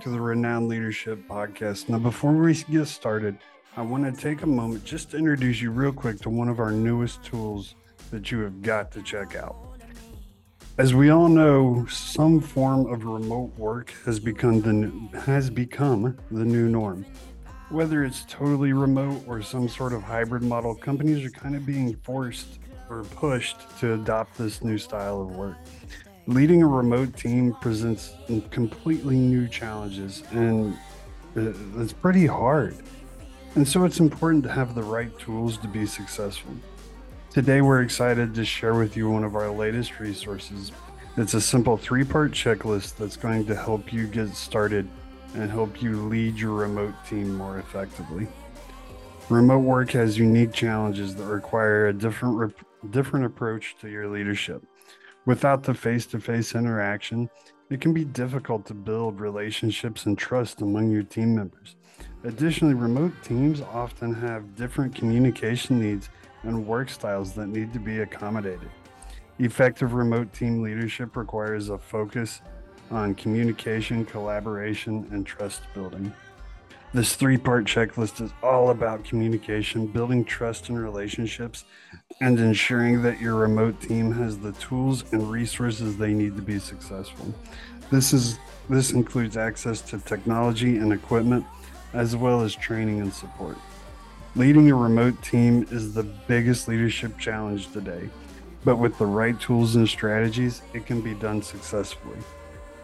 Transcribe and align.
to 0.00 0.08
the 0.08 0.20
Renowned 0.20 0.68
Leadership 0.68 1.28
Podcast. 1.28 1.90
Now, 1.90 1.98
before 1.98 2.32
we 2.32 2.54
get 2.54 2.86
started, 2.86 3.36
I 3.76 3.82
want 3.82 4.04
to 4.04 4.18
take 4.18 4.40
a 4.40 4.46
moment 4.46 4.82
just 4.82 5.10
to 5.10 5.18
introduce 5.18 5.60
you 5.60 5.70
real 5.70 5.92
quick 5.92 6.18
to 6.20 6.30
one 6.30 6.48
of 6.48 6.58
our 6.58 6.70
newest 6.70 7.22
tools 7.22 7.74
that 8.10 8.30
you 8.30 8.38
have 8.40 8.62
got 8.62 8.90
to 8.92 9.02
check 9.02 9.36
out. 9.36 9.56
As 10.78 10.94
we 10.94 11.10
all 11.10 11.28
know, 11.28 11.84
some 11.90 12.40
form 12.40 12.86
of 12.90 13.04
remote 13.04 13.54
work 13.58 13.92
has 14.06 14.18
become 14.18 14.62
the 14.62 15.20
has 15.20 15.50
become 15.50 16.16
the 16.30 16.46
new 16.46 16.70
norm. 16.70 17.04
Whether 17.68 18.02
it's 18.02 18.24
totally 18.26 18.72
remote 18.72 19.22
or 19.26 19.42
some 19.42 19.68
sort 19.68 19.92
of 19.92 20.02
hybrid 20.02 20.42
model, 20.42 20.74
companies 20.74 21.22
are 21.26 21.30
kind 21.30 21.54
of 21.54 21.66
being 21.66 21.94
forced 21.96 22.58
or 22.88 23.04
pushed 23.04 23.78
to 23.80 23.92
adopt 23.94 24.38
this 24.38 24.64
new 24.64 24.78
style 24.78 25.20
of 25.20 25.36
work. 25.36 25.58
Leading 26.26 26.62
a 26.62 26.66
remote 26.66 27.16
team 27.16 27.56
presents 27.60 28.14
completely 28.50 29.16
new 29.16 29.48
challenges 29.48 30.22
and 30.30 30.74
uh, 31.36 31.52
it's 31.76 31.92
pretty 31.92 32.26
hard. 32.26 32.76
And 33.54 33.66
so 33.66 33.84
it's 33.84 33.98
important 33.98 34.44
to 34.44 34.50
have 34.50 34.74
the 34.74 34.82
right 34.82 35.16
tools 35.18 35.56
to 35.58 35.68
be 35.68 35.86
successful. 35.86 36.54
Today, 37.30 37.60
we're 37.60 37.82
excited 37.82 38.34
to 38.34 38.44
share 38.44 38.74
with 38.74 38.96
you 38.96 39.08
one 39.08 39.24
of 39.24 39.34
our 39.34 39.50
latest 39.50 39.98
resources. 39.98 40.72
It's 41.16 41.34
a 41.34 41.40
simple 41.40 41.76
three 41.76 42.04
part 42.04 42.32
checklist 42.32 42.96
that's 42.96 43.16
going 43.16 43.46
to 43.46 43.56
help 43.56 43.92
you 43.92 44.06
get 44.06 44.34
started 44.34 44.88
and 45.34 45.50
help 45.50 45.80
you 45.80 46.08
lead 46.08 46.36
your 46.36 46.52
remote 46.52 46.94
team 47.08 47.36
more 47.36 47.58
effectively. 47.58 48.26
Remote 49.28 49.60
work 49.60 49.90
has 49.92 50.18
unique 50.18 50.52
challenges 50.52 51.14
that 51.16 51.24
require 51.24 51.88
a 51.88 51.92
different, 51.92 52.52
different 52.90 53.26
approach 53.26 53.76
to 53.80 53.88
your 53.88 54.08
leadership. 54.08 54.62
Without 55.26 55.62
the 55.62 55.74
face 55.74 56.06
to 56.06 56.18
face 56.18 56.54
interaction, 56.54 57.28
it 57.68 57.80
can 57.80 57.92
be 57.92 58.04
difficult 58.04 58.64
to 58.66 58.74
build 58.74 59.20
relationships 59.20 60.06
and 60.06 60.16
trust 60.16 60.62
among 60.62 60.90
your 60.90 61.02
team 61.02 61.34
members. 61.34 61.76
Additionally, 62.24 62.74
remote 62.74 63.12
teams 63.22 63.60
often 63.60 64.14
have 64.14 64.54
different 64.56 64.94
communication 64.94 65.78
needs 65.78 66.08
and 66.42 66.66
work 66.66 66.88
styles 66.88 67.32
that 67.34 67.48
need 67.48 67.72
to 67.72 67.78
be 67.78 68.00
accommodated. 68.00 68.70
Effective 69.38 69.92
remote 69.92 70.32
team 70.32 70.62
leadership 70.62 71.16
requires 71.16 71.68
a 71.68 71.78
focus 71.78 72.40
on 72.90 73.14
communication, 73.14 74.04
collaboration, 74.04 75.06
and 75.12 75.26
trust 75.26 75.62
building. 75.74 76.12
This 76.92 77.14
three 77.14 77.36
part 77.36 77.66
checklist 77.66 78.20
is 78.20 78.32
all 78.42 78.70
about 78.70 79.04
communication, 79.04 79.86
building 79.86 80.24
trust 80.24 80.70
in 80.70 80.76
relationships, 80.76 81.64
and 82.20 82.36
ensuring 82.40 83.02
that 83.02 83.20
your 83.20 83.36
remote 83.36 83.80
team 83.80 84.10
has 84.12 84.38
the 84.38 84.50
tools 84.52 85.04
and 85.12 85.30
resources 85.30 85.96
they 85.96 86.12
need 86.12 86.34
to 86.34 86.42
be 86.42 86.58
successful. 86.58 87.32
This 87.92 88.12
is 88.12 88.40
this 88.68 88.90
includes 88.90 89.36
access 89.36 89.80
to 89.82 89.98
technology 90.00 90.78
and 90.78 90.92
equipment 90.92 91.44
as 91.92 92.16
well 92.16 92.40
as 92.40 92.56
training 92.56 93.00
and 93.00 93.12
support. 93.12 93.56
Leading 94.34 94.68
a 94.70 94.74
remote 94.74 95.22
team 95.22 95.66
is 95.70 95.94
the 95.94 96.02
biggest 96.02 96.66
leadership 96.66 97.16
challenge 97.18 97.70
today, 97.72 98.10
but 98.64 98.76
with 98.76 98.98
the 98.98 99.06
right 99.06 99.38
tools 99.40 99.76
and 99.76 99.88
strategies, 99.88 100.62
it 100.74 100.86
can 100.86 101.00
be 101.00 101.14
done 101.14 101.40
successfully. 101.40 102.18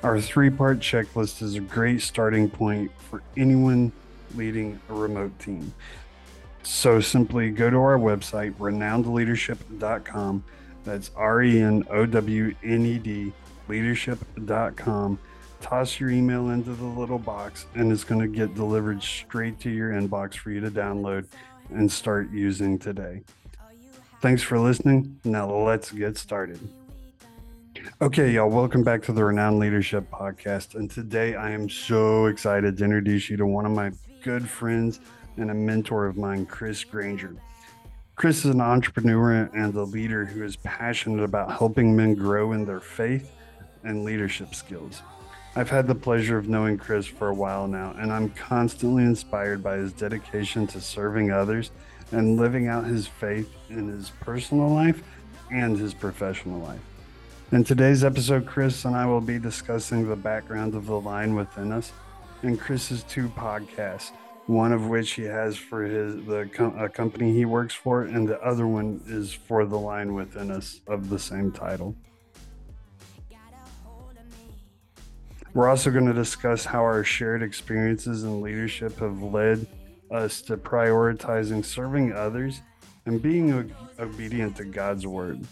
Our 0.07 0.21
three 0.21 0.51
part 0.51 0.79
checklist 0.79 1.43
is 1.43 1.57
a 1.57 1.61
great 1.61 2.01
starting 2.01 2.49
point 2.49 2.93
for 3.11 3.25
anyone 3.37 3.91
leading 4.37 4.81
a 4.89 4.95
remote 4.95 5.37
team. 5.41 5.75
So 6.63 7.01
simply 7.01 7.51
go 7.51 7.71
to 7.71 7.77
our 7.77 7.99
website, 7.99 8.55
renownedleadership.com. 8.55 10.45
That's 10.85 11.11
R 11.17 11.43
E 11.43 11.61
N 11.61 11.85
O 11.91 12.07
W 12.07 12.55
N 12.63 12.87
E 12.87 12.99
D 12.99 13.33
leadership.com. 13.67 15.19
Toss 15.61 15.99
your 15.99 16.11
email 16.11 16.51
into 16.51 16.75
the 16.75 16.85
little 16.85 17.19
box, 17.19 17.67
and 17.75 17.91
it's 17.91 18.05
going 18.05 18.21
to 18.21 18.29
get 18.29 18.55
delivered 18.55 19.03
straight 19.03 19.59
to 19.59 19.71
your 19.71 19.91
inbox 19.91 20.35
for 20.35 20.53
you 20.53 20.61
to 20.61 20.71
download 20.71 21.27
and 21.71 21.91
start 21.91 22.31
using 22.31 22.79
today. 22.79 23.25
Thanks 24.21 24.41
for 24.45 24.61
listening. 24.61 25.19
Now 25.25 25.51
let's 25.53 25.91
get 25.91 26.17
started. 26.17 26.61
Okay, 28.03 28.33
y'all, 28.33 28.51
welcome 28.51 28.83
back 28.83 29.03
to 29.05 29.13
the 29.13 29.25
Renowned 29.25 29.59
Leadership 29.59 30.11
Podcast. 30.11 30.75
And 30.75 30.91
today 30.91 31.35
I 31.35 31.51
am 31.53 31.69
so 31.69 32.27
excited 32.27 32.77
to 32.77 32.85
introduce 32.85 33.31
you 33.31 33.37
to 33.39 33.47
one 33.47 33.65
of 33.65 33.73
my 33.73 33.93
good 34.23 34.47
friends 34.47 35.01
and 35.37 35.51
a 35.51 35.55
mentor 35.55 36.07
of 36.07 36.17
mine, 36.17 36.47
Chris 36.47 36.85
Granger. 36.85 37.37
Chris 38.15 38.45
is 38.45 38.51
an 38.51 38.61
entrepreneur 38.61 39.49
and 39.55 39.75
a 39.75 39.83
leader 39.83 40.27
who 40.27 40.43
is 40.43 40.57
passionate 40.57 41.23
about 41.23 41.57
helping 41.57 41.97
men 41.97 42.15
grow 42.15 42.53
in 42.53 42.67
their 42.67 42.81
faith 42.81 43.33
and 43.83 44.05
leadership 44.05 44.55
skills. 44.55 45.03
I've 45.55 45.71
had 45.71 45.87
the 45.87 45.95
pleasure 45.95 46.37
of 46.37 46.49
knowing 46.49 46.77
Chris 46.77 47.07
for 47.07 47.29
a 47.29 47.35
while 47.35 47.67
now, 47.67 47.95
and 47.99 48.13
I'm 48.13 48.31
constantly 48.31 49.05
inspired 49.05 49.63
by 49.63 49.77
his 49.77 49.93
dedication 49.93 50.67
to 50.69 50.81
serving 50.81 51.31
others 51.31 51.71
and 52.13 52.37
living 52.37 52.69
out 52.69 52.85
his 52.85 53.07
faith 53.07 53.51
in 53.71 53.89
his 53.89 54.11
personal 54.21 54.69
life 54.69 55.03
and 55.51 55.79
his 55.79 55.95
professional 55.95 56.59
life. 56.61 56.81
In 57.53 57.63
today's 57.63 58.03
episode, 58.03 58.45
Chris 58.45 58.85
and 58.87 58.97
I 58.97 59.07
will 59.07 59.21
be 59.21 59.39
discussing 59.39 60.09
the 60.09 60.17
background 60.17 60.75
of 60.75 60.87
the 60.87 60.99
lion 60.99 61.37
within 61.37 61.71
us 61.71 61.93
and 62.43 62.59
Chris's 62.59 63.05
two 63.05 63.29
podcasts, 63.29 64.11
one 64.47 64.73
of 64.73 64.89
which 64.89 65.13
he 65.13 65.23
has 65.23 65.57
for 65.57 65.85
his 65.85 66.17
the 66.27 66.51
a 66.77 66.89
company 66.89 67.33
he 67.33 67.45
works 67.45 67.73
for, 67.73 68.03
and 68.03 68.29
the 68.29 68.41
other 68.41 68.67
one 68.67 69.01
is 69.07 69.33
for 69.33 69.65
the 69.65 69.79
lion 69.79 70.15
within 70.15 70.51
us 70.51 70.81
of 70.89 71.09
the 71.09 71.21
same 71.21 71.53
title. 71.53 71.95
We're 75.55 75.69
also 75.69 75.93
going 75.93 76.07
to 76.07 76.13
discuss 76.13 76.65
how 76.65 76.81
our 76.81 77.05
shared 77.05 77.45
experiences 77.45 78.25
in 78.25 78.43
leadership 78.43 78.99
have 78.99 79.23
led 79.23 79.69
us 80.11 80.43
to 80.43 80.57
prioritizing 80.57 81.65
serving 81.65 82.13
others 82.13 82.61
and 83.07 83.23
being 83.23 83.73
obedient 84.01 84.57
to 84.57 84.65
God's 84.65 85.07
word. 85.07 85.47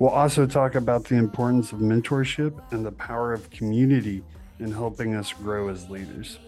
We'll 0.00 0.08
also 0.08 0.46
talk 0.46 0.76
about 0.76 1.04
the 1.04 1.16
importance 1.16 1.72
of 1.72 1.80
mentorship 1.80 2.58
and 2.72 2.86
the 2.86 2.92
power 2.92 3.34
of 3.34 3.50
community 3.50 4.24
in 4.58 4.72
helping 4.72 5.14
us 5.14 5.34
grow 5.34 5.68
as 5.68 5.90
leaders. 5.90 6.38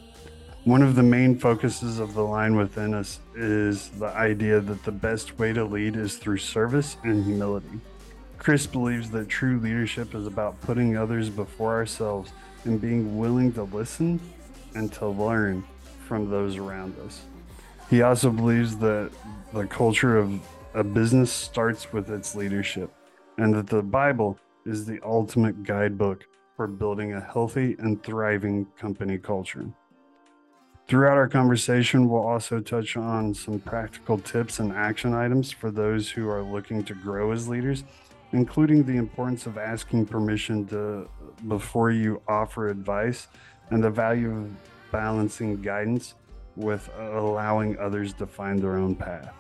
One 0.65 0.81
of 0.81 0.95
the 0.95 1.03
main 1.03 1.39
focuses 1.39 1.99
of 1.99 2.15
the 2.15 2.23
lion 2.23 2.57
within 2.57 2.95
us 2.95 3.21
is 3.37 3.91
the 3.91 4.07
idea 4.07 4.61
that 4.61 4.85
the 4.85 4.91
best 4.91 5.39
way 5.39 5.53
to 5.53 5.67
lead 5.67 5.97
is 5.97 6.17
through 6.17 6.39
service 6.39 6.97
and 7.05 7.27
humility. 7.27 7.79
Chris 8.39 8.67
believes 8.67 9.11
that 9.11 9.29
true 9.29 9.61
leadership 9.61 10.15
is 10.15 10.27
about 10.27 10.59
putting 10.63 10.97
others 10.97 11.29
before 11.29 11.75
ourselves 11.75 12.33
and 12.65 12.81
being 12.81 13.19
willing 13.19 13.53
to 13.53 13.65
listen 13.65 14.19
and 14.75 14.91
to 14.95 15.07
learn 15.07 15.63
from 16.09 16.31
those 16.31 16.57
around 16.57 16.99
us. 17.01 17.21
He 17.91 18.01
also 18.01 18.31
believes 18.31 18.79
that 18.79 19.11
the 19.53 19.67
culture 19.67 20.17
of 20.17 20.41
a 20.73 20.83
business 20.83 21.31
starts 21.31 21.93
with 21.93 22.09
its 22.09 22.35
leadership 22.35 22.91
and 23.39 23.55
that 23.55 23.67
the 23.67 23.83
Bible 23.83 24.39
is 24.67 24.87
the 24.87 25.01
ultimate 25.05 25.63
guidebook 25.63 26.25
for 26.57 26.67
building 26.67 27.15
a 27.15 27.21
healthy 27.21 27.77
and 27.79 28.03
thriving 28.03 28.67
company 28.79 29.19
culture. 29.19 29.67
Throughout 30.89 31.17
our 31.17 31.29
conversation, 31.29 32.09
we'll 32.09 32.27
also 32.27 32.61
touch 32.61 32.97
on 32.97 33.35
some 33.35 33.61
practical 33.61 34.19
tips 34.19 34.59
and 34.59 34.73
action 34.73 35.15
items 35.15 35.51
for 35.51 35.71
those 35.71 36.11
who 36.11 36.29
are 36.29 36.43
looking 36.43 36.85
to 36.85 36.95
grow 36.95 37.33
as 37.33 37.49
leaders, 37.49 37.85
including 38.33 38.85
the 38.85 38.97
importance 38.97 39.47
of 39.47 39.57
asking 39.57 40.07
permission 40.07 40.67
to 40.67 41.09
before 41.49 41.91
you 41.91 42.21
offer 42.29 42.69
advice 42.69 43.29
and 43.71 43.83
the 43.83 43.91
value 43.91 44.37
of 44.37 44.51
balancing 44.91 45.63
guidance 45.63 46.15
with 46.57 46.91
allowing 46.99 47.79
others 47.79 48.13
to 48.13 48.27
find 48.27 48.61
their 48.61 48.77
own 48.77 48.95
path. 48.95 49.33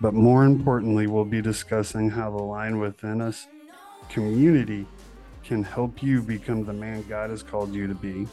But 0.00 0.14
more 0.14 0.44
importantly, 0.44 1.06
we'll 1.06 1.24
be 1.24 1.42
discussing 1.42 2.10
how 2.10 2.30
the 2.30 2.42
lion 2.42 2.78
within 2.78 3.20
us 3.20 3.46
community 4.08 4.86
can 5.44 5.62
help 5.62 6.02
you 6.02 6.22
become 6.22 6.64
the 6.64 6.72
man 6.72 7.04
God 7.08 7.30
has 7.30 7.42
called 7.42 7.74
you 7.74 7.86
to 7.86 7.94
be. 7.94 8.26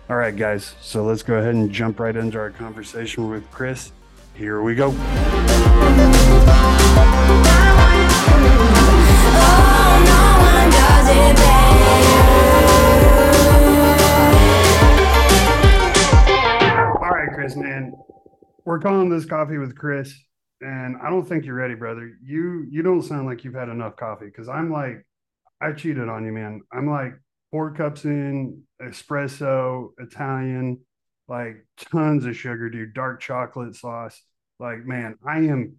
All 0.09 0.15
right, 0.17 0.35
guys, 0.35 0.75
so 0.81 1.03
let's 1.03 1.21
go 1.23 1.35
ahead 1.35 1.55
and 1.55 1.71
jump 1.71 1.99
right 1.99 2.15
into 2.15 2.37
our 2.37 2.51
conversation 2.51 3.29
with 3.29 3.49
Chris. 3.51 3.91
Here 4.35 4.61
we 4.61 4.75
go. 4.75 4.91
Chris, 17.53 17.63
man. 17.63 17.93
We're 18.65 18.79
calling 18.79 19.09
this 19.09 19.25
coffee 19.25 19.57
with 19.57 19.75
Chris, 19.75 20.13
and 20.61 20.95
I 21.01 21.09
don't 21.09 21.27
think 21.27 21.45
you're 21.45 21.55
ready, 21.55 21.75
brother. 21.75 22.11
You 22.23 22.65
you 22.69 22.81
don't 22.81 23.01
sound 23.01 23.25
like 23.27 23.43
you've 23.43 23.55
had 23.55 23.69
enough 23.69 23.95
coffee 23.95 24.25
because 24.25 24.47
I'm 24.47 24.71
like, 24.71 25.05
I 25.59 25.71
cheated 25.73 26.07
on 26.09 26.25
you, 26.25 26.31
man. 26.31 26.61
I'm 26.71 26.89
like 26.89 27.13
four 27.49 27.71
cups 27.71 28.05
in, 28.05 28.63
espresso, 28.81 29.89
Italian, 29.99 30.79
like 31.27 31.65
tons 31.77 32.25
of 32.25 32.35
sugar, 32.37 32.69
dude, 32.69 32.93
dark 32.93 33.19
chocolate 33.21 33.75
sauce. 33.75 34.21
Like, 34.59 34.85
man, 34.85 35.15
I 35.27 35.39
am 35.39 35.77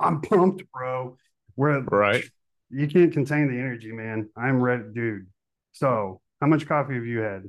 I'm 0.00 0.20
pumped, 0.20 0.64
bro. 0.72 1.16
Where 1.54 1.80
Right. 1.82 2.24
you 2.68 2.88
can't 2.88 3.12
contain 3.12 3.46
the 3.46 3.58
energy, 3.58 3.92
man. 3.92 4.28
I'm 4.36 4.60
ready, 4.60 4.84
dude. 4.92 5.26
So, 5.72 6.20
how 6.40 6.48
much 6.48 6.66
coffee 6.66 6.94
have 6.94 7.06
you 7.06 7.20
had 7.20 7.44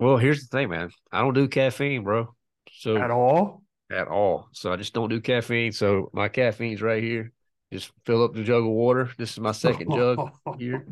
Well, 0.00 0.16
here's 0.16 0.40
the 0.48 0.56
thing, 0.58 0.70
man. 0.70 0.90
I 1.12 1.20
don't 1.20 1.34
do 1.34 1.46
caffeine, 1.46 2.02
bro. 2.02 2.34
So 2.82 2.96
at 2.96 3.12
all? 3.12 3.62
at 3.92 4.08
all. 4.08 4.48
So 4.50 4.72
I 4.72 4.76
just 4.76 4.92
don't 4.92 5.08
do 5.08 5.20
caffeine. 5.20 5.70
So 5.70 6.10
my 6.12 6.28
caffeine's 6.28 6.82
right 6.82 7.00
here. 7.00 7.30
Just 7.72 7.92
fill 8.04 8.24
up 8.24 8.34
the 8.34 8.42
jug 8.42 8.64
of 8.64 8.70
water. 8.70 9.10
This 9.16 9.30
is 9.30 9.38
my 9.38 9.52
second 9.52 9.92
jug 9.92 10.18
here. 10.58 10.84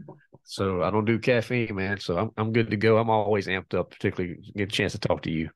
So 0.45 0.85
I 0.85 0.91
don't 0.91 1.05
do 1.05 1.19
caffeine, 1.19 1.75
man. 1.75 1.99
So 1.99 2.17
I'm 2.17 2.31
I'm 2.37 2.53
good 2.53 2.71
to 2.71 2.77
go. 2.77 2.97
I'm 2.99 3.11
always 3.11 3.49
amped 3.49 3.75
up, 3.75 3.91
particularly 3.91 4.39
get 4.57 4.69
a 4.69 4.73
chance 4.73 4.93
to 4.93 4.99
talk 5.01 5.23
to 5.23 5.33
you. 5.33 5.51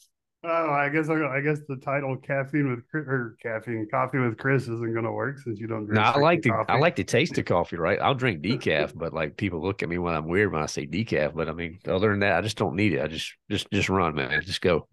oh, 0.49 0.71
I 0.71 0.89
guess 0.89 1.09
I 1.09 1.41
guess 1.41 1.61
the 1.69 1.77
title 1.77 2.17
"caffeine 2.17 2.71
with 2.71 2.85
or 2.95 3.37
caffeine 3.43 3.87
coffee 3.91 4.19
with 4.19 4.39
Chris" 4.39 4.63
isn't 4.63 4.93
going 4.93 5.05
to 5.05 5.13
work 5.13 5.39
since 5.39 5.61
you 5.61 5.67
don't 5.67 5.85
drink. 5.87 5.95
No, 5.97 6.03
I 6.03 6.19
like 6.19 6.43
the 6.43 6.51
strictly 6.51 6.75
I 6.75 6.79
like 6.79 6.97
the 6.97 7.05
taste 7.05 7.39
of 7.39 7.45
coffee, 7.45 7.77
right? 7.77 8.01
I'll 8.01 8.15
drink 8.15 8.43
decaf, 8.45 8.93
but 8.95 9.13
like 9.13 9.37
people 9.37 9.63
look 9.63 9.83
at 9.83 9.89
me 9.89 9.99
when 9.99 10.15
I'm 10.15 10.27
weird 10.27 10.53
when 10.53 10.63
I 10.63 10.67
say 10.67 10.87
decaf. 10.87 11.35
But 11.35 11.49
I 11.49 11.53
mean, 11.53 11.79
other 11.87 12.11
than 12.11 12.21
that, 12.21 12.39
I 12.39 12.41
just 12.41 12.57
don't 12.57 12.77
need 12.77 12.95
it. 12.95 13.01
I 13.03 13.09
just 13.09 13.33
just 13.51 13.71
just 13.71 13.89
run, 13.89 14.15
man. 14.15 14.43
Just 14.43 14.61
go. 14.61 14.89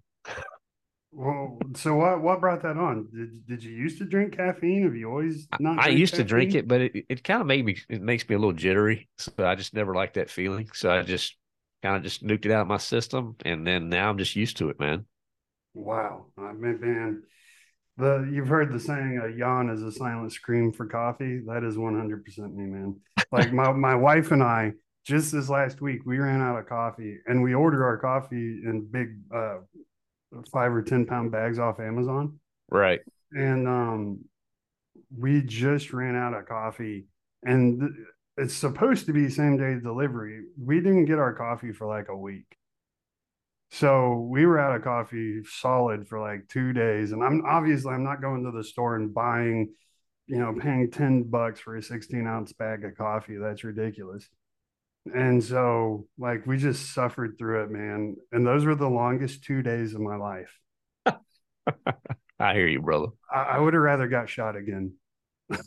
Well, 1.11 1.59
so 1.75 1.95
what 1.95 2.21
what 2.21 2.41
brought 2.41 2.61
that 2.63 2.77
on? 2.77 3.07
Did 3.13 3.47
did 3.47 3.63
you 3.63 3.71
used 3.71 3.99
to 3.99 4.05
drink 4.05 4.35
caffeine? 4.35 4.83
Have 4.83 4.95
you 4.95 5.09
always 5.09 5.47
not? 5.59 5.79
I 5.79 5.87
used 5.87 6.15
to 6.15 6.25
drink 6.25 6.55
it, 6.55 6.67
but 6.67 6.81
it, 6.81 7.05
it 7.07 7.23
kind 7.23 7.39
of 7.39 7.47
made 7.47 7.63
me 7.63 7.77
it 7.87 8.01
makes 8.01 8.27
me 8.27 8.35
a 8.35 8.37
little 8.37 8.53
jittery. 8.53 9.07
So 9.17 9.31
I 9.39 9.55
just 9.55 9.73
never 9.73 9.95
liked 9.95 10.15
that 10.15 10.29
feeling. 10.29 10.69
So 10.73 10.91
I 10.91 11.03
just 11.03 11.37
kind 11.81 11.95
of 11.95 12.03
just 12.03 12.21
nuked 12.21 12.45
it 12.45 12.51
out 12.51 12.63
of 12.63 12.67
my 12.67 12.77
system, 12.77 13.37
and 13.45 13.65
then 13.65 13.87
now 13.87 14.09
I'm 14.09 14.17
just 14.17 14.35
used 14.35 14.57
to 14.57 14.69
it, 14.69 14.79
man. 14.79 15.05
Wow, 15.75 16.27
I 16.37 16.53
mean, 16.53 16.79
man, 16.79 17.23
the 17.97 18.27
you've 18.31 18.47
heard 18.47 18.71
the 18.71 18.79
saying 18.79 19.19
"a 19.23 19.27
yawn 19.29 19.69
is 19.69 19.83
a 19.83 19.91
silent 19.91 20.31
scream 20.31 20.71
for 20.71 20.85
coffee." 20.87 21.41
That 21.45 21.63
is 21.63 21.77
one 21.77 21.95
hundred 21.95 22.23
percent 22.25 22.55
me, 22.55 22.65
man. 22.65 22.95
Like 23.31 23.51
my 23.53 23.71
my 23.73 23.93
wife 23.95 24.31
and 24.31 24.41
I 24.41 24.71
just 25.05 25.31
this 25.31 25.49
last 25.49 25.81
week 25.81 26.05
we 26.05 26.17
ran 26.17 26.41
out 26.41 26.57
of 26.57 26.67
coffee, 26.67 27.19
and 27.27 27.43
we 27.43 27.53
order 27.53 27.85
our 27.85 27.97
coffee 27.97 28.61
in 28.65 28.87
big 28.89 29.17
uh, 29.33 29.57
five 30.51 30.71
or 30.73 30.81
ten 30.81 31.05
pound 31.05 31.31
bags 31.31 31.59
off 31.59 31.79
Amazon, 31.79 32.39
Right. 32.71 33.01
and 33.33 33.67
um, 33.67 34.19
we 35.15 35.41
just 35.41 35.91
ran 35.93 36.15
out 36.15 36.33
of 36.33 36.47
coffee, 36.47 37.05
and 37.43 37.81
th- 37.81 37.91
it's 38.37 38.53
supposed 38.53 39.05
to 39.07 39.13
be 39.13 39.29
same 39.29 39.57
day 39.57 39.77
delivery. 39.81 40.43
We 40.57 40.77
didn't 40.77 41.05
get 41.05 41.19
our 41.19 41.33
coffee 41.33 41.71
for 41.73 41.85
like 41.85 42.07
a 42.09 42.17
week. 42.17 42.45
So 43.75 44.25
we 44.29 44.45
were 44.45 44.57
out 44.57 44.73
of 44.73 44.83
coffee 44.83 45.41
solid 45.43 46.07
for 46.07 46.17
like 46.17 46.47
two 46.47 46.71
days. 46.71 47.11
And 47.11 47.21
I'm 47.21 47.43
obviously 47.45 47.93
I'm 47.93 48.05
not 48.05 48.21
going 48.21 48.45
to 48.45 48.51
the 48.51 48.63
store 48.63 48.95
and 48.95 49.13
buying, 49.13 49.73
you 50.27 50.39
know, 50.39 50.55
paying 50.57 50.89
10 50.89 51.23
bucks 51.23 51.59
for 51.59 51.75
a 51.75 51.83
16 51.83 52.25
ounce 52.25 52.53
bag 52.53 52.85
of 52.85 52.97
coffee. 52.97 53.35
That's 53.35 53.65
ridiculous. 53.65 54.29
And 55.13 55.43
so 55.43 56.07
like 56.17 56.47
we 56.47 56.57
just 56.57 56.93
suffered 56.93 57.35
through 57.37 57.63
it, 57.63 57.69
man. 57.69 58.15
And 58.31 58.47
those 58.47 58.63
were 58.63 58.75
the 58.75 58.89
longest 58.89 59.43
two 59.43 59.61
days 59.61 59.93
of 59.93 59.99
my 59.99 60.15
life. 60.15 60.57
I 62.39 62.53
hear 62.53 62.67
you, 62.67 62.81
brother. 62.81 63.07
I, 63.29 63.41
I 63.41 63.59
would 63.59 63.73
have 63.73 63.83
rather 63.83 64.07
got 64.07 64.29
shot 64.29 64.55
again. 64.55 64.93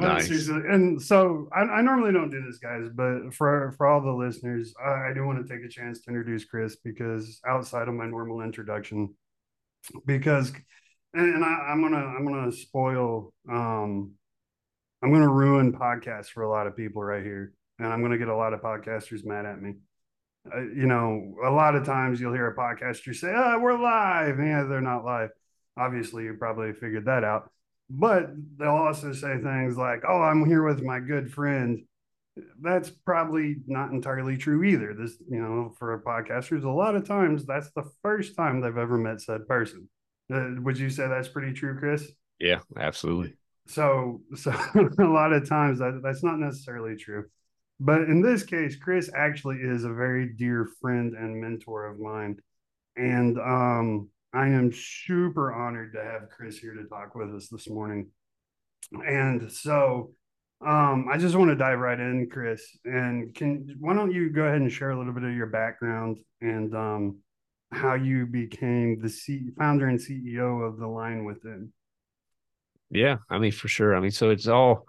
Nice. 0.00 0.26
seriously, 0.26 0.62
and 0.68 1.00
so 1.00 1.48
I, 1.52 1.60
I 1.60 1.82
normally 1.82 2.12
don't 2.12 2.30
do 2.30 2.42
this, 2.44 2.58
guys, 2.58 2.88
but 2.94 3.32
for 3.34 3.72
for 3.76 3.86
all 3.86 4.00
the 4.00 4.12
listeners, 4.12 4.74
I, 4.82 5.10
I 5.10 5.12
do 5.14 5.26
want 5.26 5.46
to 5.46 5.52
take 5.52 5.64
a 5.64 5.68
chance 5.68 6.00
to 6.00 6.10
introduce 6.10 6.44
Chris 6.44 6.76
because 6.76 7.40
outside 7.46 7.88
of 7.88 7.94
my 7.94 8.06
normal 8.06 8.40
introduction, 8.40 9.14
because 10.06 10.52
and, 11.14 11.34
and 11.34 11.44
I, 11.44 11.48
I'm 11.48 11.82
gonna 11.82 12.04
I'm 12.04 12.26
gonna 12.26 12.52
spoil 12.52 13.32
um 13.50 14.12
I'm 15.02 15.12
gonna 15.12 15.28
ruin 15.28 15.72
podcasts 15.72 16.28
for 16.28 16.42
a 16.42 16.50
lot 16.50 16.66
of 16.66 16.76
people 16.76 17.02
right 17.02 17.22
here, 17.22 17.52
and 17.78 17.88
I'm 17.88 18.02
gonna 18.02 18.18
get 18.18 18.28
a 18.28 18.36
lot 18.36 18.52
of 18.52 18.60
podcasters 18.60 19.24
mad 19.24 19.46
at 19.46 19.60
me. 19.60 19.74
Uh, 20.54 20.60
you 20.60 20.86
know, 20.86 21.34
a 21.44 21.50
lot 21.50 21.74
of 21.74 21.84
times 21.84 22.20
you'll 22.20 22.32
hear 22.32 22.48
a 22.48 22.56
podcaster 22.56 23.14
say, 23.14 23.32
"Oh, 23.34 23.58
we're 23.60 23.80
live," 23.80 24.38
yeah, 24.38 24.64
they're 24.64 24.80
not 24.80 25.04
live. 25.04 25.30
Obviously, 25.76 26.24
you 26.24 26.34
probably 26.38 26.72
figured 26.72 27.06
that 27.06 27.24
out 27.24 27.50
but 27.90 28.30
they'll 28.56 28.70
also 28.70 29.12
say 29.12 29.38
things 29.38 29.76
like, 29.76 30.02
"Oh, 30.08 30.22
I'm 30.22 30.46
here 30.46 30.62
with 30.62 30.82
my 30.82 31.00
good 31.00 31.32
friend." 31.32 31.84
That's 32.60 32.88
probably 32.88 33.56
not 33.66 33.90
entirely 33.90 34.38
true 34.38 34.62
either. 34.62 34.94
This, 34.94 35.16
you 35.28 35.42
know, 35.42 35.74
for 35.78 36.00
podcasters, 36.02 36.64
a 36.64 36.70
lot 36.70 36.94
of 36.94 37.06
times 37.06 37.44
that's 37.44 37.70
the 37.72 37.90
first 38.02 38.36
time 38.36 38.60
they've 38.60 38.76
ever 38.76 38.96
met 38.96 39.20
said 39.20 39.46
person. 39.48 39.88
Uh, 40.32 40.52
would 40.60 40.78
you 40.78 40.88
say 40.88 41.08
that's 41.08 41.28
pretty 41.28 41.52
true, 41.52 41.76
Chris? 41.78 42.12
Yeah, 42.38 42.60
absolutely. 42.78 43.34
So, 43.66 44.22
so 44.36 44.52
a 44.98 45.04
lot 45.04 45.32
of 45.32 45.48
times 45.48 45.80
that 45.80 46.00
that's 46.02 46.22
not 46.22 46.38
necessarily 46.38 46.96
true. 46.96 47.26
But 47.80 48.02
in 48.02 48.20
this 48.20 48.44
case, 48.44 48.76
Chris 48.76 49.10
actually 49.14 49.56
is 49.56 49.84
a 49.84 49.92
very 49.92 50.34
dear 50.34 50.68
friend 50.80 51.14
and 51.14 51.40
mentor 51.40 51.86
of 51.86 51.98
mine, 51.98 52.36
and 52.96 53.38
um, 53.38 54.08
I 54.32 54.48
am 54.48 54.72
super 54.72 55.52
honored 55.52 55.92
to 55.94 56.02
have 56.02 56.30
Chris 56.30 56.58
here 56.58 56.74
to 56.74 56.84
talk 56.84 57.14
with 57.14 57.34
us 57.34 57.48
this 57.48 57.68
morning. 57.68 58.08
And 58.92 59.50
so 59.50 60.12
um, 60.64 61.06
I 61.10 61.16
just 61.16 61.34
want 61.34 61.50
to 61.50 61.56
dive 61.56 61.78
right 61.78 61.98
in, 61.98 62.28
Chris. 62.30 62.62
And 62.84 63.34
can 63.34 63.76
why 63.80 63.94
don't 63.94 64.12
you 64.12 64.30
go 64.30 64.42
ahead 64.42 64.60
and 64.60 64.70
share 64.70 64.90
a 64.90 64.98
little 64.98 65.12
bit 65.12 65.24
of 65.24 65.34
your 65.34 65.46
background 65.46 66.18
and 66.40 66.74
um, 66.74 67.18
how 67.72 67.94
you 67.94 68.26
became 68.26 69.00
the 69.00 69.08
C- 69.08 69.50
founder 69.58 69.88
and 69.88 69.98
CEO 69.98 70.66
of 70.66 70.78
the 70.78 70.86
Lion 70.86 71.24
Within? 71.24 71.72
Yeah, 72.90 73.18
I 73.28 73.38
mean 73.38 73.52
for 73.52 73.68
sure. 73.68 73.96
I 73.96 74.00
mean, 74.00 74.10
so 74.10 74.30
it's 74.30 74.48
all. 74.48 74.86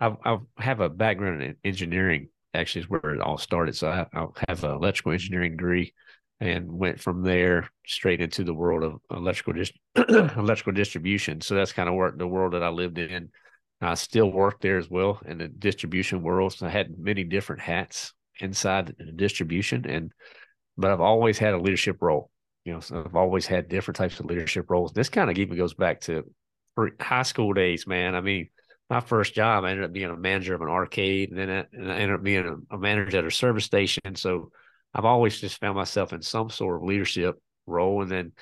I 0.00 0.14
I 0.24 0.38
have 0.58 0.80
a 0.80 0.88
background 0.88 1.42
in 1.42 1.56
engineering. 1.64 2.28
Actually, 2.52 2.82
is 2.82 2.90
where 2.90 3.14
it 3.14 3.20
all 3.20 3.38
started. 3.38 3.76
So 3.76 3.88
I, 3.88 4.06
I 4.12 4.26
have 4.48 4.64
an 4.64 4.72
electrical 4.72 5.12
engineering 5.12 5.52
degree, 5.52 5.94
and 6.40 6.72
went 6.72 7.00
from 7.00 7.22
there 7.22 7.68
straight 7.86 8.20
into 8.20 8.44
the 8.44 8.54
world 8.54 8.82
of 8.82 9.00
electrical 9.16 9.52
electrical 10.08 10.72
distribution. 10.72 11.40
So 11.40 11.54
that's 11.54 11.72
kind 11.72 11.88
of 11.88 11.94
where 11.94 12.10
the 12.10 12.26
world 12.26 12.54
that 12.54 12.62
I 12.62 12.70
lived 12.70 12.98
in. 12.98 13.30
I 13.82 13.94
still 13.94 14.30
work 14.30 14.60
there 14.60 14.78
as 14.78 14.90
well 14.90 15.20
in 15.24 15.38
the 15.38 15.48
distribution 15.48 16.22
world. 16.22 16.52
So 16.52 16.66
I 16.66 16.70
had 16.70 16.98
many 16.98 17.24
different 17.24 17.62
hats 17.62 18.12
inside 18.38 18.94
the 18.98 19.12
distribution, 19.12 19.86
and 19.88 20.12
but 20.76 20.90
I've 20.90 21.00
always 21.00 21.38
had 21.38 21.54
a 21.54 21.58
leadership 21.58 21.98
role. 22.00 22.30
You 22.64 22.74
know, 22.74 22.80
so 22.80 23.02
I've 23.04 23.16
always 23.16 23.46
had 23.46 23.68
different 23.68 23.96
types 23.96 24.20
of 24.20 24.26
leadership 24.26 24.70
roles. 24.70 24.92
This 24.92 25.08
kind 25.08 25.30
of 25.30 25.38
even 25.38 25.56
goes 25.56 25.74
back 25.74 26.00
to 26.02 26.24
high 27.00 27.22
school 27.22 27.52
days, 27.52 27.86
man. 27.86 28.14
I 28.14 28.20
mean, 28.20 28.48
my 28.90 29.00
first 29.00 29.34
job, 29.34 29.64
I 29.64 29.70
ended 29.70 29.84
up 29.84 29.92
being 29.92 30.10
a 30.10 30.16
manager 30.16 30.54
of 30.54 30.62
an 30.62 30.68
arcade, 30.68 31.30
and 31.30 31.38
then 31.38 31.50
I, 31.50 31.64
ended 31.72 32.12
up 32.12 32.22
being 32.22 32.66
a 32.70 32.78
manager 32.78 33.18
at 33.18 33.24
a 33.24 33.30
service 33.30 33.64
station. 33.64 34.14
So 34.14 34.50
I've 34.94 35.04
always 35.04 35.40
just 35.40 35.60
found 35.60 35.76
myself 35.76 36.12
in 36.12 36.22
some 36.22 36.50
sort 36.50 36.76
of 36.76 36.82
leadership 36.82 37.36
role. 37.66 38.02
And 38.02 38.10
then 38.10 38.32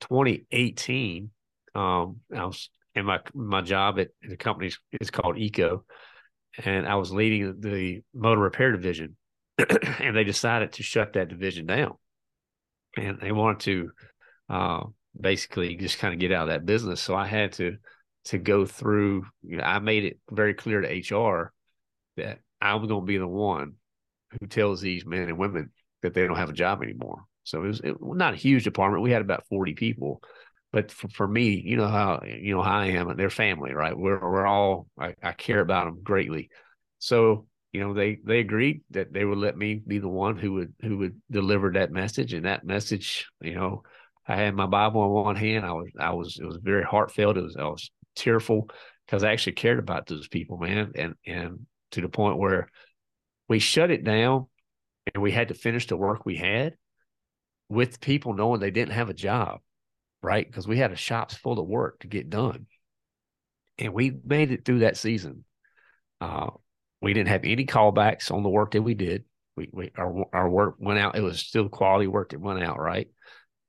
2018, 0.00 1.30
um, 1.74 2.16
I 2.34 2.44
was 2.44 2.68
in 2.94 3.06
my 3.06 3.20
my 3.34 3.62
job 3.62 3.98
at 3.98 4.08
the 4.20 4.36
company 4.36 4.72
is 5.00 5.10
called 5.10 5.38
Eco, 5.38 5.84
and 6.64 6.86
I 6.86 6.96
was 6.96 7.12
leading 7.12 7.60
the 7.60 8.02
motor 8.14 8.40
repair 8.40 8.72
division, 8.72 9.16
and 9.58 10.16
they 10.16 10.24
decided 10.24 10.72
to 10.72 10.82
shut 10.82 11.14
that 11.14 11.28
division 11.28 11.66
down, 11.66 11.94
and 12.96 13.18
they 13.20 13.32
wanted 13.32 13.60
to 13.60 13.90
uh, 14.50 14.84
basically 15.18 15.76
just 15.76 15.98
kind 15.98 16.12
of 16.12 16.20
get 16.20 16.32
out 16.32 16.42
of 16.42 16.48
that 16.48 16.66
business. 16.66 17.00
So 17.00 17.14
I 17.14 17.26
had 17.26 17.52
to 17.52 17.76
to 18.26 18.38
go 18.38 18.66
through. 18.66 19.24
You 19.42 19.58
know, 19.58 19.64
I 19.64 19.78
made 19.78 20.04
it 20.04 20.18
very 20.30 20.54
clear 20.54 20.80
to 20.82 21.16
HR 21.16 21.52
that 22.16 22.40
I'm 22.60 22.86
going 22.86 23.02
to 23.02 23.06
be 23.06 23.18
the 23.18 23.26
one 23.26 23.74
who 24.38 24.46
tells 24.46 24.80
these 24.80 25.06
men 25.06 25.28
and 25.28 25.38
women 25.38 25.70
that 26.02 26.14
they 26.14 26.26
don't 26.26 26.36
have 26.36 26.50
a 26.50 26.54
job 26.54 26.82
anymore. 26.82 27.24
So 27.44 27.64
it 27.64 27.66
was 27.66 27.80
it, 27.80 27.96
not 28.00 28.34
a 28.34 28.36
huge 28.36 28.64
department. 28.64 29.02
We 29.02 29.10
had 29.10 29.22
about 29.22 29.46
40 29.48 29.74
people, 29.74 30.22
but 30.72 30.90
for, 30.90 31.08
for 31.08 31.28
me, 31.28 31.62
you 31.64 31.76
know 31.76 31.88
how 31.88 32.22
you 32.24 32.54
know 32.54 32.62
how 32.62 32.78
I 32.78 32.86
am. 32.86 33.16
They're 33.16 33.30
family, 33.30 33.72
right? 33.74 33.96
We're 33.96 34.20
we're 34.20 34.46
all 34.46 34.86
I, 34.98 35.14
I 35.22 35.32
care 35.32 35.60
about 35.60 35.86
them 35.86 36.00
greatly. 36.02 36.50
So 36.98 37.46
you 37.72 37.80
know, 37.80 37.94
they 37.94 38.18
they 38.22 38.40
agreed 38.40 38.82
that 38.90 39.12
they 39.12 39.24
would 39.24 39.38
let 39.38 39.56
me 39.56 39.74
be 39.74 39.98
the 39.98 40.08
one 40.08 40.36
who 40.36 40.52
would 40.54 40.74
who 40.82 40.98
would 40.98 41.20
deliver 41.30 41.72
that 41.72 41.90
message. 41.90 42.34
And 42.34 42.44
that 42.44 42.64
message, 42.64 43.26
you 43.40 43.54
know, 43.54 43.82
I 44.26 44.36
had 44.36 44.54
my 44.54 44.66
Bible 44.66 45.04
in 45.04 45.10
one 45.10 45.36
hand. 45.36 45.64
I 45.64 45.72
was 45.72 45.88
I 45.98 46.10
was 46.12 46.38
it 46.38 46.44
was 46.44 46.58
very 46.62 46.84
heartfelt. 46.84 47.38
It 47.38 47.42
was 47.42 47.56
I 47.56 47.64
was 47.64 47.90
tearful 48.14 48.68
because 49.06 49.24
I 49.24 49.32
actually 49.32 49.54
cared 49.54 49.78
about 49.78 50.06
those 50.06 50.28
people, 50.28 50.58
man. 50.58 50.92
And 50.94 51.14
and 51.26 51.66
to 51.92 52.02
the 52.02 52.10
point 52.10 52.38
where 52.38 52.68
we 53.48 53.58
shut 53.58 53.90
it 53.90 54.04
down 54.04 54.46
and 55.12 55.22
we 55.22 55.32
had 55.32 55.48
to 55.48 55.54
finish 55.54 55.86
the 55.86 55.96
work 55.96 56.24
we 56.24 56.36
had 56.36 56.76
with 57.68 58.00
people 58.00 58.34
knowing 58.34 58.60
they 58.60 58.70
didn't 58.70 58.94
have 58.94 59.08
a 59.08 59.14
job, 59.14 59.60
right? 60.22 60.46
Because 60.46 60.68
we 60.68 60.78
had 60.78 60.92
a 60.92 60.96
shops 60.96 61.34
full 61.34 61.58
of 61.58 61.66
work 61.66 62.00
to 62.00 62.06
get 62.06 62.30
done. 62.30 62.66
And 63.78 63.94
we 63.94 64.12
made 64.24 64.52
it 64.52 64.64
through 64.64 64.80
that 64.80 64.96
season. 64.96 65.44
Uh, 66.20 66.50
we 67.00 67.14
didn't 67.14 67.30
have 67.30 67.44
any 67.44 67.66
callbacks 67.66 68.30
on 68.30 68.42
the 68.42 68.48
work 68.48 68.72
that 68.72 68.82
we 68.82 68.94
did. 68.94 69.24
We, 69.56 69.68
we 69.72 69.92
our 69.96 70.24
our 70.32 70.48
work 70.48 70.76
went 70.78 70.98
out. 70.98 71.16
It 71.16 71.22
was 71.22 71.40
still 71.40 71.68
quality 71.68 72.06
work 72.06 72.30
that 72.30 72.40
went 72.40 72.62
out, 72.62 72.78
right? 72.78 73.08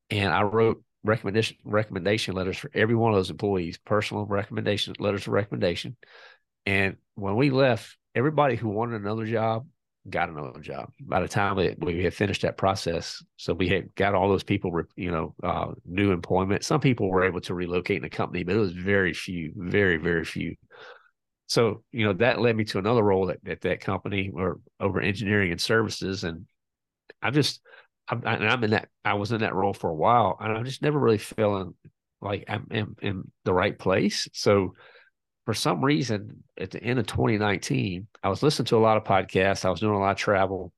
And 0.10 0.32
I 0.32 0.44
wrote 0.44 0.84
recommendation 1.04 1.58
recommendation 1.64 2.36
letters 2.36 2.58
for 2.58 2.70
every 2.74 2.96
one 2.96 3.12
of 3.12 3.18
those 3.18 3.32
employees, 3.32 3.78
personal 3.78 4.26
recommendation 4.26 4.94
letters 5.00 5.28
of 5.28 5.34
recommendation. 5.34 5.98
And 6.66 6.98
when 7.16 7.36
we 7.36 7.50
left, 7.50 7.98
everybody 8.16 8.56
who 8.56 8.70
wanted 8.70 9.02
another 9.02 9.26
job 9.26 9.68
got 10.10 10.30
another 10.30 10.60
job 10.60 10.92
by 11.02 11.22
the 11.22 11.28
time 11.28 11.58
it, 11.60 11.78
we 11.84 12.04
had 12.04 12.14
finished 12.14 12.42
that 12.42 12.58
process. 12.58 13.24
So 13.38 13.54
we 13.54 13.70
had 13.70 13.94
got 13.96 14.14
all 14.14 14.28
those 14.28 14.44
people, 14.44 14.72
you 14.96 15.12
know, 15.12 15.34
uh, 15.42 15.72
new 15.86 16.12
employment. 16.12 16.66
Some 16.66 16.82
people 16.82 17.10
were 17.10 17.24
able 17.24 17.42
to 17.42 17.54
relocate 17.54 17.98
in 17.98 18.04
the 18.04 18.10
company, 18.10 18.44
but 18.44 18.56
it 18.56 18.60
was 18.60 18.74
very 18.74 19.14
few, 19.14 19.54
very, 19.56 19.98
very 19.98 20.26
few. 20.26 20.56
So, 21.48 21.84
you 21.92 22.06
know, 22.06 22.14
that 22.14 22.42
led 22.42 22.56
me 22.56 22.66
to 22.66 22.80
another 22.80 23.04
role 23.04 23.30
at, 23.30 23.40
at 23.48 23.62
that 23.62 23.80
company 23.80 24.32
or 24.34 24.60
over 24.80 25.00
engineering 25.00 25.52
and 25.52 25.62
services. 25.62 26.24
And 26.24 26.48
I 27.22 27.32
just, 27.32 27.62
I'm, 28.10 28.24
and 28.26 28.48
I'm 28.48 28.64
in 28.64 28.72
that, 28.72 28.90
I 29.06 29.14
was 29.14 29.32
in 29.32 29.42
that 29.42 29.56
role 29.56 29.74
for 29.74 29.90
a 29.90 29.96
while 29.96 30.38
and 30.40 30.58
I'm 30.58 30.66
just 30.66 30.82
never 30.82 31.00
really 31.00 31.18
feeling 31.18 31.76
like 32.22 32.46
I'm 32.48 32.68
in 33.02 33.32
the 33.46 33.54
right 33.54 33.78
place. 33.78 34.28
So 34.34 34.74
for 35.46 35.54
some 35.54 35.84
reason 35.84 36.44
at 36.58 36.72
the 36.72 36.82
end 36.82 37.00
of 37.00 37.08
2019, 37.08 38.08
I 38.24 38.30
was 38.30 38.44
listening 38.44 38.68
to 38.68 38.78
a 38.78 38.80
lot 38.80 38.98
of 38.98 39.04
podcasts. 39.04 39.66
I 39.66 39.70
was 39.70 39.80
doing 39.80 39.96
a 39.96 40.00
lot 40.00 40.12
of 40.12 40.18
travel 40.18 40.72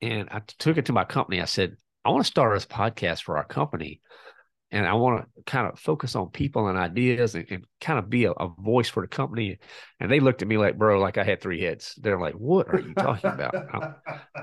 and 0.00 0.28
I 0.30 0.40
took 0.58 0.76
it 0.78 0.86
to 0.86 0.92
my 0.92 1.04
company. 1.04 1.40
I 1.40 1.46
said, 1.46 1.76
I 2.04 2.10
want 2.10 2.24
to 2.24 2.30
start 2.30 2.54
this 2.54 2.66
podcast 2.66 3.22
for 3.22 3.36
our 3.36 3.44
company 3.44 4.00
and 4.70 4.86
I 4.86 4.94
want 4.94 5.24
to 5.36 5.42
kind 5.44 5.68
of 5.68 5.78
focus 5.78 6.16
on 6.16 6.30
people 6.30 6.66
and 6.68 6.76
ideas 6.76 7.34
and, 7.34 7.46
and 7.48 7.64
kind 7.80 7.98
of 7.98 8.10
be 8.10 8.24
a, 8.24 8.32
a, 8.32 8.48
voice 8.58 8.88
for 8.88 9.02
the 9.02 9.06
company. 9.06 9.58
And 10.00 10.10
they 10.10 10.18
looked 10.18 10.42
at 10.42 10.48
me 10.48 10.58
like, 10.58 10.76
bro, 10.76 10.98
like 10.98 11.16
I 11.16 11.22
had 11.22 11.40
three 11.40 11.62
heads. 11.62 11.94
They're 12.00 12.18
like, 12.18 12.34
what 12.34 12.68
are 12.68 12.80
you 12.80 12.92
talking 12.94 13.30
about? 13.30 13.54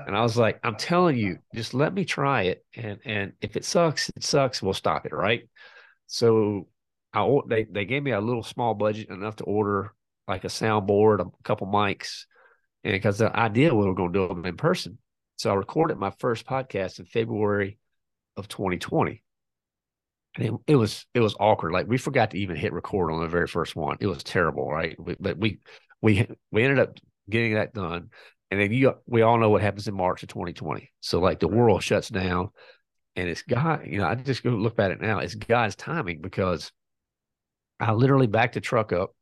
and 0.06 0.16
I 0.16 0.22
was 0.22 0.38
like, 0.38 0.58
I'm 0.64 0.76
telling 0.76 1.18
you, 1.18 1.38
just 1.54 1.74
let 1.74 1.92
me 1.92 2.04
try 2.04 2.44
it. 2.44 2.64
And 2.74 2.98
and 3.04 3.32
if 3.42 3.56
it 3.56 3.64
sucks, 3.64 4.08
it 4.10 4.24
sucks. 4.24 4.62
We'll 4.62 4.72
stop 4.72 5.04
it, 5.04 5.12
right? 5.12 5.42
So 6.06 6.68
I 7.14 7.38
they 7.46 7.64
they 7.64 7.84
gave 7.84 8.02
me 8.02 8.12
a 8.12 8.20
little 8.20 8.42
small 8.42 8.74
budget 8.74 9.10
enough 9.10 9.36
to 9.36 9.44
order 9.44 9.92
like 10.28 10.44
a 10.44 10.48
soundboard, 10.48 11.20
a 11.20 11.30
couple 11.42 11.66
mics, 11.66 12.24
and 12.84 12.92
because 12.92 13.18
the 13.18 13.34
idea 13.36 13.74
we 13.74 13.86
were 13.86 13.94
going 13.94 14.12
to 14.12 14.28
do 14.28 14.28
them 14.28 14.44
in 14.46 14.56
person. 14.56 14.98
So 15.36 15.50
I 15.50 15.54
recorded 15.54 15.98
my 15.98 16.12
first 16.18 16.46
podcast 16.46 16.98
in 17.00 17.06
February 17.06 17.78
of 18.36 18.48
2020 18.48 19.22
and 20.36 20.46
it, 20.46 20.52
it, 20.66 20.76
was 20.76 21.06
it 21.14 21.20
was 21.20 21.36
awkward. 21.38 21.72
Like 21.72 21.86
we 21.86 21.98
forgot 21.98 22.30
to 22.30 22.38
even 22.38 22.56
hit 22.56 22.72
record 22.72 23.12
on 23.12 23.20
the 23.20 23.28
very 23.28 23.46
first 23.46 23.76
one. 23.76 23.98
It 24.00 24.06
was 24.06 24.22
terrible, 24.22 24.70
right? 24.70 24.96
We, 24.98 25.16
but 25.18 25.38
we 25.38 25.58
we 26.00 26.26
we 26.50 26.64
ended 26.64 26.78
up 26.78 26.98
getting 27.28 27.54
that 27.54 27.74
done, 27.74 28.10
and 28.50 28.60
then 28.60 28.72
you 28.72 28.94
we 29.06 29.22
all 29.22 29.38
know 29.38 29.50
what 29.50 29.62
happens 29.62 29.88
in 29.88 29.94
March 29.94 30.22
of 30.22 30.28
2020. 30.28 30.90
So 31.00 31.20
like 31.20 31.40
the 31.40 31.48
world 31.48 31.82
shuts 31.82 32.08
down, 32.08 32.50
and 33.14 33.28
it's 33.28 33.42
God. 33.42 33.86
You 33.86 33.98
know, 33.98 34.06
I 34.06 34.14
just 34.14 34.42
go 34.42 34.50
look 34.50 34.78
at 34.78 34.90
it 34.90 35.00
now. 35.00 35.18
It's 35.18 35.34
God's 35.34 35.76
timing 35.76 36.20
because 36.20 36.72
I 37.82 37.92
literally 37.92 38.26
backed 38.28 38.54
the 38.54 38.60
truck 38.60 38.92
up 38.92 39.14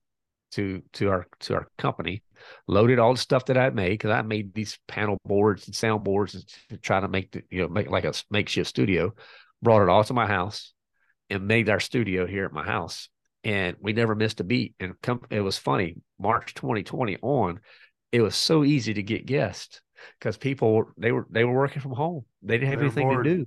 to 0.52 0.82
to 0.94 1.08
our 1.10 1.26
to 1.40 1.54
our 1.54 1.68
company, 1.78 2.22
loaded 2.66 2.98
all 2.98 3.14
the 3.14 3.18
stuff 3.20 3.46
that 3.46 3.56
I 3.56 3.70
made 3.70 3.90
because 3.92 4.10
I 4.10 4.22
made 4.22 4.52
these 4.54 4.78
panel 4.86 5.16
boards 5.24 5.66
and 5.66 5.74
sound 5.74 6.04
boards 6.04 6.44
to 6.68 6.76
try 6.76 7.00
to 7.00 7.08
make 7.08 7.32
the 7.32 7.42
you 7.50 7.62
know 7.62 7.68
make 7.68 7.88
like 7.88 8.04
a 8.04 8.12
makeshift 8.30 8.68
studio. 8.68 9.14
Brought 9.62 9.82
it 9.82 9.88
all 9.88 10.04
to 10.04 10.14
my 10.14 10.26
house 10.26 10.72
and 11.28 11.46
made 11.46 11.68
our 11.68 11.80
studio 11.80 12.26
here 12.26 12.44
at 12.44 12.52
my 12.52 12.64
house. 12.64 13.08
And 13.44 13.76
we 13.80 13.92
never 13.92 14.14
missed 14.14 14.40
a 14.40 14.44
beat. 14.44 14.74
And 14.80 15.00
come, 15.02 15.22
it 15.30 15.40
was 15.40 15.56
funny. 15.56 15.96
March 16.18 16.52
2020 16.54 17.18
on, 17.22 17.60
it 18.12 18.20
was 18.20 18.34
so 18.34 18.64
easy 18.64 18.94
to 18.94 19.02
get 19.02 19.24
guests 19.26 19.80
because 20.18 20.36
people 20.36 20.84
they 20.98 21.12
were 21.12 21.26
they 21.30 21.44
were 21.44 21.54
working 21.54 21.80
from 21.80 21.92
home. 21.92 22.24
They 22.42 22.58
didn't 22.58 22.70
have 22.70 22.78
They're 22.80 22.86
anything 22.86 23.08
bored. 23.08 23.24
to 23.24 23.36
do. 23.36 23.46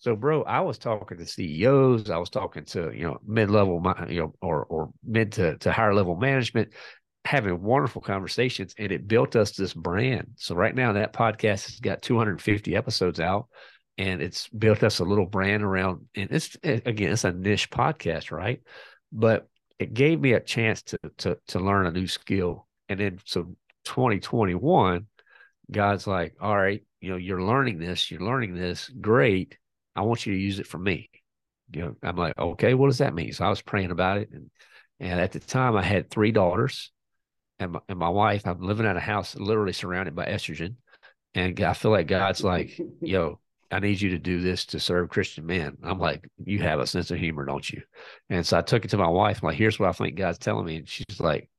So, 0.00 0.14
bro, 0.14 0.42
I 0.42 0.60
was 0.60 0.78
talking 0.78 1.18
to 1.18 1.26
CEOs. 1.26 2.10
I 2.10 2.18
was 2.18 2.30
talking 2.30 2.64
to 2.66 2.92
you 2.94 3.04
know 3.04 3.18
mid 3.26 3.50
level, 3.50 3.82
you 4.08 4.20
know, 4.20 4.34
or 4.40 4.64
or 4.64 4.90
mid 5.04 5.32
to 5.32 5.58
to 5.58 5.72
higher 5.72 5.94
level 5.94 6.16
management, 6.16 6.72
having 7.24 7.62
wonderful 7.62 8.00
conversations, 8.00 8.74
and 8.78 8.92
it 8.92 9.08
built 9.08 9.36
us 9.36 9.52
this 9.52 9.74
brand. 9.74 10.28
So 10.36 10.54
right 10.54 10.74
now, 10.74 10.92
that 10.92 11.12
podcast 11.12 11.66
has 11.66 11.80
got 11.80 12.02
250 12.02 12.76
episodes 12.76 13.20
out 13.20 13.48
and 13.98 14.22
it's 14.22 14.48
built 14.48 14.82
us 14.82 15.00
a 15.00 15.04
little 15.04 15.26
brand 15.26 15.62
around 15.62 16.06
and 16.14 16.30
it's 16.30 16.56
eh, 16.62 16.80
again 16.86 17.12
it's 17.12 17.24
a 17.24 17.32
niche 17.32 17.68
podcast 17.68 18.30
right 18.30 18.62
but 19.12 19.48
it 19.78 19.92
gave 19.92 20.20
me 20.20 20.32
a 20.32 20.40
chance 20.40 20.82
to 20.82 20.98
to 21.18 21.36
to 21.48 21.58
learn 21.58 21.86
a 21.86 21.90
new 21.90 22.06
skill 22.06 22.66
and 22.88 23.00
then 23.00 23.18
so 23.24 23.54
2021 23.84 25.06
god's 25.70 26.06
like 26.06 26.34
all 26.40 26.56
right 26.56 26.84
you 27.00 27.10
know 27.10 27.16
you're 27.16 27.42
learning 27.42 27.78
this 27.78 28.10
you're 28.10 28.20
learning 28.20 28.54
this 28.54 28.88
great 29.00 29.58
i 29.98 30.02
want 30.02 30.24
you 30.26 30.32
to 30.32 30.38
use 30.38 30.58
it 30.58 30.66
for 30.66 30.78
me 30.78 31.10
you 31.72 31.82
know 31.82 31.96
i'm 32.02 32.16
like 32.16 32.36
okay 32.38 32.74
what 32.74 32.86
does 32.86 32.98
that 32.98 33.14
mean 33.14 33.32
so 33.32 33.44
i 33.44 33.50
was 33.50 33.62
praying 33.62 33.90
about 33.90 34.18
it 34.18 34.30
and 34.32 34.50
and 35.00 35.20
at 35.20 35.32
the 35.32 35.40
time 35.40 35.76
i 35.76 35.82
had 35.82 36.10
three 36.10 36.32
daughters 36.32 36.90
and 37.58 37.72
my, 37.72 37.80
and 37.88 37.98
my 37.98 38.08
wife 38.08 38.46
i'm 38.46 38.60
living 38.60 38.86
in 38.86 38.96
a 38.96 39.00
house 39.00 39.34
literally 39.36 39.72
surrounded 39.72 40.14
by 40.14 40.26
estrogen 40.26 40.74
and 41.34 41.60
i 41.60 41.72
feel 41.72 41.90
like 41.90 42.06
god's 42.06 42.42
like 42.42 42.78
yo 43.00 43.38
I 43.70 43.80
need 43.80 44.00
you 44.00 44.10
to 44.10 44.18
do 44.18 44.40
this 44.40 44.64
to 44.66 44.80
serve 44.80 45.10
Christian 45.10 45.44
men. 45.44 45.76
I'm 45.82 45.98
like, 45.98 46.26
you 46.42 46.60
have 46.60 46.80
a 46.80 46.86
sense 46.86 47.10
of 47.10 47.18
humor, 47.18 47.44
don't 47.44 47.68
you? 47.68 47.82
And 48.30 48.46
so 48.46 48.56
I 48.56 48.62
took 48.62 48.84
it 48.84 48.88
to 48.92 48.96
my 48.96 49.08
wife. 49.08 49.42
I'm 49.42 49.48
like, 49.48 49.58
here's 49.58 49.78
what 49.78 49.90
I 49.90 49.92
think 49.92 50.16
God's 50.16 50.38
telling 50.38 50.64
me. 50.64 50.76
And 50.76 50.88
she's 50.88 51.20
like, 51.20 51.50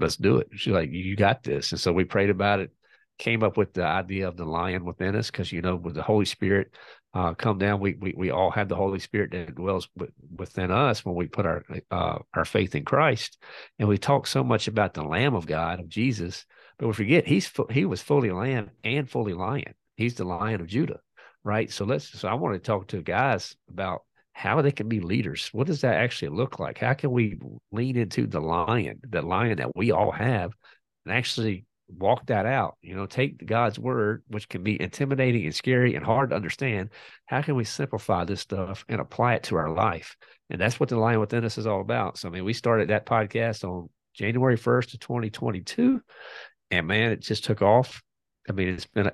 let's 0.00 0.16
do 0.16 0.38
it. 0.38 0.48
She's 0.56 0.72
like, 0.72 0.90
you 0.90 1.14
got 1.14 1.44
this. 1.44 1.70
And 1.70 1.80
so 1.80 1.92
we 1.92 2.04
prayed 2.04 2.30
about 2.30 2.60
it, 2.60 2.72
came 3.18 3.44
up 3.44 3.56
with 3.56 3.72
the 3.74 3.84
idea 3.84 4.26
of 4.26 4.36
the 4.36 4.44
lion 4.44 4.84
within 4.84 5.14
us. 5.14 5.30
Cause 5.30 5.52
you 5.52 5.62
know, 5.62 5.76
with 5.76 5.94
the 5.94 6.02
Holy 6.02 6.24
Spirit 6.24 6.74
uh, 7.12 7.34
come 7.34 7.58
down, 7.58 7.80
we, 7.80 7.94
we, 7.94 8.14
we 8.16 8.30
all 8.30 8.50
have 8.50 8.68
the 8.68 8.76
Holy 8.76 9.00
Spirit 9.00 9.32
that 9.32 9.54
dwells 9.54 9.88
within 10.36 10.70
us 10.70 11.04
when 11.04 11.14
we 11.14 11.26
put 11.26 11.46
our, 11.46 11.64
uh, 11.90 12.18
our 12.34 12.44
faith 12.44 12.74
in 12.74 12.84
Christ. 12.84 13.42
And 13.78 13.88
we 13.88 13.98
talk 13.98 14.26
so 14.26 14.44
much 14.44 14.68
about 14.68 14.94
the 14.94 15.02
lamb 15.02 15.34
of 15.34 15.46
God, 15.46 15.80
of 15.80 15.88
Jesus, 15.88 16.46
but 16.78 16.86
we 16.86 16.92
forget 16.92 17.26
he's, 17.26 17.50
he 17.70 17.84
was 17.84 18.00
fully 18.00 18.30
lamb 18.30 18.70
and 18.84 19.10
fully 19.10 19.34
lion. 19.34 19.74
He's 19.96 20.14
the 20.14 20.24
lion 20.24 20.60
of 20.60 20.66
Judah 20.66 21.00
right? 21.44 21.70
So 21.70 21.84
let's. 21.84 22.08
So 22.18 22.28
I 22.28 22.34
want 22.34 22.54
to 22.54 22.60
talk 22.60 22.88
to 22.88 23.02
guys 23.02 23.56
about 23.68 24.02
how 24.32 24.62
they 24.62 24.72
can 24.72 24.88
be 24.88 25.00
leaders. 25.00 25.48
What 25.52 25.66
does 25.66 25.82
that 25.82 25.96
actually 25.96 26.36
look 26.36 26.58
like? 26.58 26.78
How 26.78 26.94
can 26.94 27.10
we 27.10 27.38
lean 27.72 27.96
into 27.96 28.26
the 28.26 28.40
lion, 28.40 29.00
the 29.08 29.22
lion 29.22 29.58
that 29.58 29.76
we 29.76 29.90
all 29.90 30.12
have, 30.12 30.52
and 31.04 31.14
actually 31.14 31.64
walk 31.96 32.26
that 32.26 32.46
out? 32.46 32.76
You 32.82 32.94
know, 32.94 33.06
take 33.06 33.44
God's 33.44 33.78
word, 33.78 34.22
which 34.28 34.48
can 34.48 34.62
be 34.62 34.80
intimidating 34.80 35.44
and 35.44 35.54
scary 35.54 35.94
and 35.94 36.04
hard 36.04 36.30
to 36.30 36.36
understand. 36.36 36.90
How 37.26 37.42
can 37.42 37.56
we 37.56 37.64
simplify 37.64 38.24
this 38.24 38.40
stuff 38.40 38.84
and 38.88 39.00
apply 39.00 39.34
it 39.34 39.44
to 39.44 39.56
our 39.56 39.70
life? 39.70 40.16
And 40.48 40.60
that's 40.60 40.80
what 40.80 40.88
the 40.88 40.98
lion 40.98 41.20
within 41.20 41.44
us 41.44 41.58
is 41.58 41.66
all 41.66 41.80
about. 41.80 42.18
So 42.18 42.28
I 42.28 42.32
mean, 42.32 42.44
we 42.44 42.52
started 42.52 42.88
that 42.88 43.06
podcast 43.06 43.64
on 43.64 43.88
January 44.14 44.56
1st 44.56 44.94
of 44.94 45.00
2022. 45.00 46.00
And 46.70 46.86
man, 46.86 47.12
it 47.12 47.20
just 47.20 47.44
took 47.44 47.62
off. 47.62 48.02
I 48.48 48.52
mean, 48.52 48.68
it's 48.68 48.86
been 48.86 49.06
an 49.06 49.12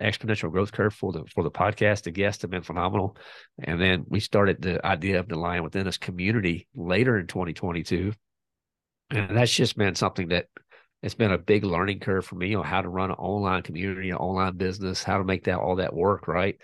exponential 0.00 0.50
growth 0.50 0.72
curve 0.72 0.94
for 0.94 1.12
the 1.12 1.24
for 1.26 1.44
the 1.44 1.50
podcast. 1.50 2.02
The 2.02 2.10
guests 2.10 2.42
have 2.42 2.50
been 2.50 2.62
phenomenal, 2.62 3.16
and 3.62 3.80
then 3.80 4.04
we 4.08 4.20
started 4.20 4.62
the 4.62 4.84
idea 4.84 5.20
of 5.20 5.28
the 5.28 5.38
Lion 5.38 5.62
Within 5.62 5.86
Us 5.86 5.98
community 5.98 6.66
later 6.74 7.18
in 7.18 7.26
2022, 7.26 8.12
and 9.10 9.36
that's 9.36 9.54
just 9.54 9.76
been 9.76 9.94
something 9.94 10.28
that 10.28 10.46
it's 11.02 11.14
been 11.14 11.32
a 11.32 11.38
big 11.38 11.64
learning 11.64 12.00
curve 12.00 12.26
for 12.26 12.34
me 12.34 12.54
on 12.54 12.64
how 12.64 12.82
to 12.82 12.88
run 12.88 13.10
an 13.10 13.16
online 13.16 13.62
community, 13.62 14.10
an 14.10 14.16
online 14.16 14.56
business, 14.56 15.02
how 15.02 15.18
to 15.18 15.24
make 15.24 15.44
that 15.44 15.58
all 15.58 15.76
that 15.76 15.94
work 15.94 16.28
right. 16.28 16.58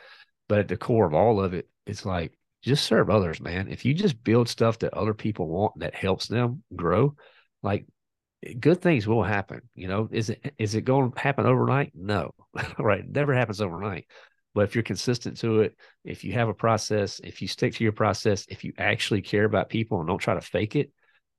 But 0.49 0.59
at 0.61 0.69
the 0.69 0.77
core 0.77 1.07
of 1.07 1.15
all 1.15 1.43
of 1.43 1.55
it, 1.55 1.69
it's 1.87 2.05
like 2.05 2.39
just 2.63 2.85
serve 2.85 3.11
others, 3.11 3.41
man. 3.41 3.69
If 3.69 3.85
you 3.85 3.95
just 3.95 4.23
build 4.23 4.49
stuff 4.49 4.79
that 4.81 4.95
other 4.95 5.15
people 5.15 5.49
want 5.49 5.79
that 5.79 5.95
helps 5.95 6.27
them 6.27 6.63
grow, 6.75 7.15
like 7.63 7.87
good 8.61 8.83
things 8.83 9.07
will 9.07 9.23
happen. 9.23 9.63
You 9.75 9.89
know, 9.89 10.09
is 10.11 10.31
it 10.31 10.55
is 10.59 10.75
it 10.75 10.83
going 10.83 11.13
to 11.13 11.19
happen 11.19 11.47
overnight? 11.47 11.93
No, 11.95 12.33
right? 12.79 13.01
It 13.01 13.11
never 13.11 13.35
happens 13.35 13.61
overnight. 13.61 14.07
But 14.55 14.65
if 14.65 14.75
you're 14.75 14.85
consistent 14.85 15.39
to 15.39 15.61
it, 15.61 15.77
if 16.03 16.25
you 16.25 16.33
have 16.33 16.49
a 16.49 16.55
process, 16.55 17.21
if 17.23 17.43
you 17.43 17.49
stick 17.49 17.75
to 17.75 17.85
your 17.85 17.93
process, 17.93 18.47
if 18.49 18.65
you 18.65 18.73
actually 18.79 19.21
care 19.21 19.45
about 19.45 19.69
people 19.69 19.99
and 19.99 20.09
don't 20.09 20.19
try 20.19 20.33
to 20.35 20.41
fake 20.41 20.77
it, 20.77 20.93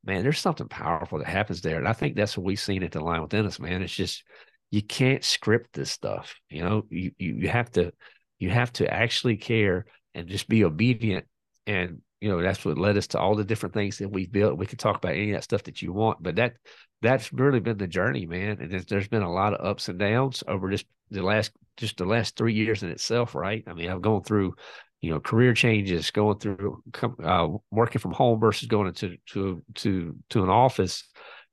man, 0.08 0.24
there's 0.24 0.40
something 0.40 0.70
powerful 0.70 1.20
that 1.20 1.28
happens 1.28 1.62
there. 1.62 1.78
And 1.78 1.88
I 1.88 1.94
think 1.94 2.16
that's 2.16 2.38
what 2.38 2.46
we've 2.46 2.60
seen 2.60 2.82
at 2.82 2.94
the 2.94 3.02
lion 3.02 3.22
within 3.22 3.46
us, 3.46 3.60
man. 3.60 3.84
It's 3.84 3.94
just 3.94 4.24
you 4.72 4.82
can't 4.82 5.24
script 5.24 5.74
this 5.74 5.92
stuff. 5.92 6.34
You 6.50 6.64
know, 6.64 6.84
you 6.90 7.12
you, 7.18 7.50
have 7.50 7.70
to 7.74 7.92
you 8.40 8.50
have 8.50 8.72
to 8.74 8.92
actually 8.92 9.38
care 9.38 9.86
and 10.16 10.28
just 10.28 10.48
be 10.48 10.64
obedient. 10.64 11.26
And 11.68 12.02
you 12.22 12.30
know, 12.30 12.42
that's 12.42 12.64
what 12.64 12.78
led 12.78 12.98
us 12.98 13.08
to 13.08 13.20
all 13.20 13.36
the 13.36 13.44
different 13.44 13.76
things 13.76 13.98
that 13.98 14.10
we've 14.10 14.32
built. 14.32 14.58
We 14.58 14.66
could 14.66 14.80
talk 14.80 14.98
about 14.98 15.12
any 15.12 15.32
of 15.32 15.36
that 15.36 15.44
stuff 15.44 15.64
that 15.64 15.82
you 15.82 15.92
want, 15.92 16.24
but 16.24 16.38
that 16.38 16.54
that's 17.02 17.32
really 17.32 17.60
been 17.60 17.78
the 17.78 17.86
journey, 17.86 18.26
man. 18.26 18.58
And 18.60 18.72
there's, 18.72 18.86
there's 18.86 19.08
been 19.08 19.22
a 19.22 19.32
lot 19.32 19.54
of 19.54 19.66
ups 19.66 19.90
and 19.90 20.00
downs 20.00 20.44
over 20.48 20.72
just 20.72 20.86
the 21.12 21.22
last 21.22 21.52
just 21.76 21.98
the 21.98 22.06
last 22.06 22.36
three 22.36 22.54
years 22.54 22.82
in 22.82 22.90
itself, 22.90 23.36
right? 23.36 23.64
I 23.68 23.74
mean, 23.74 23.90
I've 23.90 24.02
gone 24.02 24.24
through 24.24 24.54
you 25.02 25.12
know 25.12 25.20
career 25.20 25.54
changes 25.54 26.12
going 26.12 26.40
through 26.40 26.82
uh, 27.24 27.48
working 27.72 28.00
from 28.00 28.14
home 28.14 28.40
versus 28.40 28.68
going 28.68 28.88
into 28.88 29.18
to 29.28 29.64
to 29.76 30.16
to 30.30 30.44
an 30.44 30.50
office 30.50 31.04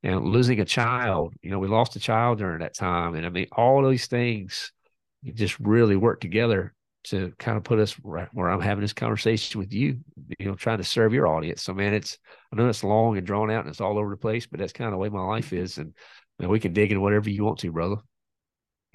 and 0.03 0.25
losing 0.25 0.61
a 0.61 0.65
child. 0.65 1.35
You 1.43 1.51
know 1.51 1.59
we 1.59 1.69
lost 1.69 1.97
a 1.97 2.01
child 2.01 2.39
during 2.39 2.61
that 2.61 2.75
time. 2.75 3.15
And 3.15 3.27
i 3.27 3.29
mean 3.29 3.47
all 3.53 3.87
these 3.89 4.07
things 4.07 4.73
just 5.35 5.59
really 5.61 5.97
work 5.97 6.21
together 6.21 6.75
to 7.05 7.33
kind 7.39 7.59
of 7.59 7.65
put 7.65 7.79
us 7.79 7.95
right 8.03 8.29
where 8.33 8.49
i'm 8.49 8.63
having 8.63 8.81
this 8.81 8.95
conversation 8.95 9.61
with 9.61 9.75
you 9.75 9.99
you 10.39 10.47
know 10.47 10.55
trying 10.55 10.79
to 10.79 10.85
serve 10.85 11.13
your 11.13 11.27
audience. 11.27 11.63
So 11.63 11.75
man 11.75 11.93
it's 11.93 12.19
i 12.53 12.57
know 12.57 12.69
it's 12.69 12.85
long 12.85 13.19
and 13.19 13.27
drawn 13.27 13.51
out 13.51 13.61
and 13.61 13.69
it's 13.69 13.81
all 13.81 13.99
over 13.99 14.11
the 14.11 14.17
place 14.17 14.47
but 14.47 14.59
that's 14.59 14.73
kind 14.73 14.89
of 14.89 14.93
the 14.93 14.99
way 14.99 15.11
my 15.11 15.23
life 15.23 15.53
is. 15.53 15.77
And 15.79 15.95
man, 16.39 16.49
we 16.49 16.61
can 16.61 16.73
dig 16.73 16.93
in 16.93 17.03
whatever 17.03 17.29
you 17.29 17.45
want 17.45 17.59
to 17.59 17.73
brother. 17.73 17.97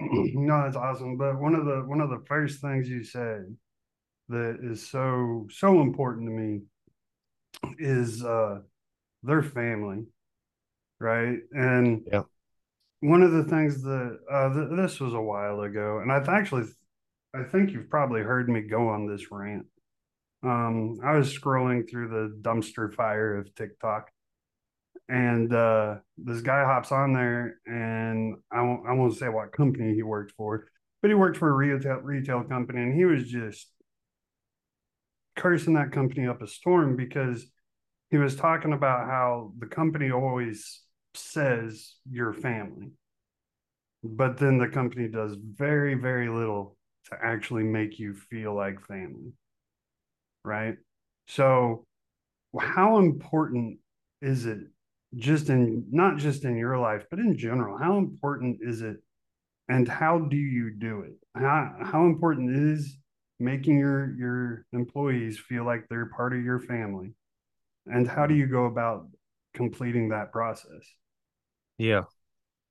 No 0.00 0.62
that's 0.62 0.76
awesome. 0.76 1.16
But 1.16 1.38
one 1.38 1.54
of 1.54 1.66
the 1.66 1.82
one 1.86 2.00
of 2.00 2.10
the 2.10 2.22
first 2.26 2.60
things 2.60 2.88
you 2.88 3.04
said 3.04 3.44
that 4.30 4.58
is 4.62 4.88
so 4.88 5.46
so 5.50 5.82
important 5.82 6.26
to 6.26 6.32
me 6.32 6.62
is 7.78 8.24
uh 8.24 8.60
their 9.22 9.42
family 9.42 10.06
right? 11.00 11.38
And 11.52 12.02
yeah. 12.12 12.22
one 13.00 13.22
of 13.22 13.32
the 13.32 13.44
things 13.44 13.82
that 13.82 14.18
uh 14.30 14.54
th- 14.54 14.68
this 14.76 15.00
was 15.00 15.14
a 15.14 15.20
while 15.20 15.62
ago 15.62 16.00
and 16.00 16.12
i've 16.12 16.28
actually 16.28 16.64
i 17.34 17.42
think 17.42 17.70
you've 17.70 17.88
probably 17.88 18.20
heard 18.20 18.48
me 18.48 18.60
go 18.60 18.88
on 18.88 19.06
this 19.06 19.32
rant. 19.32 19.66
Um 20.42 20.98
i 21.02 21.16
was 21.16 21.36
scrolling 21.36 21.88
through 21.90 22.08
the 22.08 22.38
dumpster 22.42 22.92
fire 22.94 23.36
of 23.36 23.54
tiktok 23.54 24.10
and 25.08 25.52
uh 25.52 25.96
this 26.18 26.42
guy 26.42 26.64
hops 26.64 26.92
on 26.92 27.14
there 27.14 27.56
and 27.66 28.36
i 28.52 28.60
won't 28.60 28.86
i 28.86 28.92
won't 28.92 29.16
say 29.16 29.28
what 29.28 29.52
company 29.52 29.94
he 29.94 30.02
worked 30.02 30.32
for 30.36 30.66
but 31.00 31.08
he 31.08 31.14
worked 31.14 31.38
for 31.38 31.48
a 31.48 31.52
retail 31.52 32.00
retail 32.02 32.44
company 32.44 32.82
and 32.82 32.94
he 32.94 33.06
was 33.06 33.24
just 33.24 33.68
cursing 35.40 35.74
that 35.74 35.90
company 35.90 36.28
up 36.28 36.42
a 36.42 36.46
storm 36.46 36.96
because 36.96 37.46
he 38.10 38.18
was 38.18 38.36
talking 38.36 38.74
about 38.74 39.06
how 39.06 39.52
the 39.58 39.66
company 39.66 40.10
always 40.10 40.82
says 41.14 41.94
your 42.10 42.34
family, 42.34 42.90
but 44.04 44.36
then 44.36 44.58
the 44.58 44.68
company 44.68 45.08
does 45.08 45.36
very, 45.54 45.94
very 45.94 46.28
little 46.28 46.76
to 47.06 47.16
actually 47.22 47.64
make 47.64 47.98
you 47.98 48.12
feel 48.12 48.54
like 48.54 48.86
family. 48.86 49.32
Right. 50.44 50.76
So, 51.26 51.86
how 52.58 52.98
important 52.98 53.78
is 54.20 54.44
it 54.44 54.58
just 55.14 55.48
in 55.48 55.86
not 55.90 56.18
just 56.18 56.44
in 56.44 56.56
your 56.56 56.78
life, 56.78 57.06
but 57.10 57.18
in 57.18 57.38
general? 57.38 57.78
How 57.78 57.96
important 57.96 58.58
is 58.60 58.82
it 58.82 58.96
and 59.68 59.88
how 59.88 60.18
do 60.18 60.36
you 60.36 60.70
do 60.70 61.00
it? 61.02 61.12
How, 61.34 61.76
how 61.82 62.04
important 62.06 62.56
is 62.56 62.99
making 63.40 63.78
your 63.78 64.14
your 64.16 64.66
employees 64.72 65.38
feel 65.38 65.64
like 65.64 65.86
they're 65.88 66.10
part 66.16 66.34
of 66.34 66.42
your 66.44 66.60
family? 66.60 67.14
And 67.86 68.06
how 68.06 68.26
do 68.26 68.34
you 68.34 68.46
go 68.46 68.66
about 68.66 69.06
completing 69.54 70.10
that 70.10 70.32
process? 70.32 70.82
Yeah. 71.78 72.02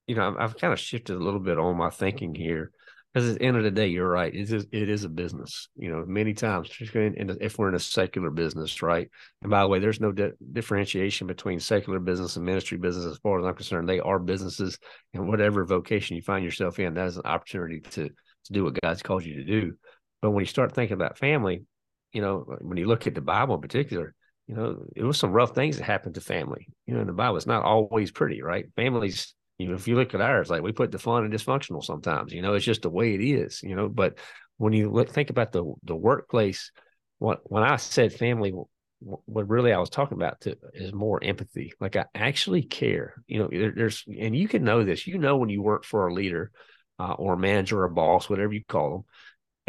You 0.06 0.16
know 0.16 0.28
i've, 0.28 0.36
I've 0.38 0.56
kind 0.56 0.72
of 0.72 0.80
shifted 0.80 1.14
a 1.14 1.22
little 1.22 1.38
bit 1.38 1.58
on 1.58 1.76
my 1.76 1.90
thinking 1.90 2.34
here 2.34 2.72
because 3.12 3.28
at 3.28 3.38
the 3.38 3.44
end 3.44 3.56
of 3.56 3.62
the 3.62 3.70
day 3.70 3.86
you're 3.86 4.08
right 4.08 4.34
it 4.34 4.52
is, 4.52 4.66
it 4.72 4.88
is 4.88 5.04
a 5.04 5.08
business 5.08 5.68
you 5.76 5.88
know 5.88 6.04
many 6.06 6.34
times 6.34 6.68
if 6.80 7.58
we're 7.58 7.68
in 7.68 7.74
a 7.74 7.78
secular 7.78 8.30
business 8.30 8.82
right? 8.82 9.08
And 9.42 9.50
by 9.50 9.62
the 9.62 9.68
way 9.68 9.78
there's 9.78 10.00
no 10.00 10.10
di- 10.10 10.32
differentiation 10.52 11.28
between 11.28 11.60
secular 11.60 12.00
business 12.00 12.34
and 12.34 12.44
ministry 12.44 12.76
business 12.76 13.06
as 13.06 13.18
far 13.18 13.38
as 13.38 13.46
i'm 13.46 13.54
concerned. 13.54 13.88
They 13.88 14.00
are 14.00 14.18
businesses 14.18 14.78
and 15.14 15.28
whatever 15.28 15.64
vocation 15.64 16.16
you 16.16 16.22
find 16.22 16.44
yourself 16.44 16.80
in 16.80 16.94
that 16.94 17.06
is 17.06 17.16
an 17.16 17.22
opportunity 17.24 17.80
to 17.80 18.08
to 18.08 18.52
do 18.52 18.64
what 18.64 18.80
god's 18.80 19.02
called 19.02 19.24
you 19.24 19.36
to 19.36 19.44
do 19.44 19.74
but 20.20 20.30
when 20.30 20.42
you 20.42 20.46
start 20.46 20.74
thinking 20.74 20.94
about 20.94 21.18
family, 21.18 21.64
you 22.12 22.20
know, 22.20 22.44
when 22.60 22.76
you 22.76 22.86
look 22.86 23.06
at 23.06 23.14
the 23.14 23.20
Bible 23.20 23.54
in 23.54 23.60
particular, 23.60 24.14
you 24.46 24.54
know, 24.54 24.84
it 24.96 25.04
was 25.04 25.18
some 25.18 25.32
rough 25.32 25.54
things 25.54 25.78
that 25.78 25.84
happened 25.84 26.16
to 26.16 26.20
family. 26.20 26.66
You 26.86 26.94
know, 26.94 27.00
in 27.00 27.06
the 27.06 27.12
Bible, 27.12 27.36
it's 27.36 27.46
not 27.46 27.62
always 27.62 28.10
pretty, 28.10 28.42
right? 28.42 28.66
Families, 28.74 29.34
you 29.58 29.68
know, 29.68 29.74
if 29.74 29.86
you 29.86 29.94
look 29.94 30.12
at 30.14 30.20
ours, 30.20 30.50
like 30.50 30.62
we 30.62 30.72
put 30.72 30.90
the 30.90 30.98
fun 30.98 31.24
and 31.24 31.32
dysfunctional 31.32 31.84
sometimes, 31.84 32.32
you 32.32 32.42
know, 32.42 32.54
it's 32.54 32.64
just 32.64 32.82
the 32.82 32.90
way 32.90 33.14
it 33.14 33.20
is, 33.20 33.62
you 33.62 33.76
know. 33.76 33.88
But 33.88 34.18
when 34.56 34.72
you 34.72 34.90
look, 34.90 35.08
think 35.08 35.30
about 35.30 35.52
the 35.52 35.72
the 35.84 35.94
workplace, 35.94 36.72
what 37.18 37.40
when 37.44 37.62
I 37.62 37.76
said 37.76 38.12
family, 38.12 38.52
what 39.00 39.48
really 39.48 39.72
I 39.72 39.78
was 39.78 39.90
talking 39.90 40.18
about 40.18 40.40
to, 40.42 40.56
is 40.74 40.92
more 40.92 41.22
empathy. 41.22 41.72
Like 41.80 41.96
I 41.96 42.06
actually 42.14 42.62
care. 42.62 43.22
You 43.28 43.38
know, 43.40 43.48
there, 43.52 43.72
there's 43.74 44.04
and 44.18 44.36
you 44.36 44.48
can 44.48 44.64
know 44.64 44.84
this. 44.84 45.06
You 45.06 45.18
know 45.18 45.36
when 45.36 45.48
you 45.48 45.62
work 45.62 45.84
for 45.84 46.08
a 46.08 46.12
leader 46.12 46.50
uh, 46.98 47.12
or 47.12 47.34
a 47.34 47.38
manager 47.38 47.80
or 47.80 47.84
a 47.84 47.90
boss, 47.90 48.28
whatever 48.28 48.52
you 48.52 48.64
call 48.68 48.90
them, 48.90 49.04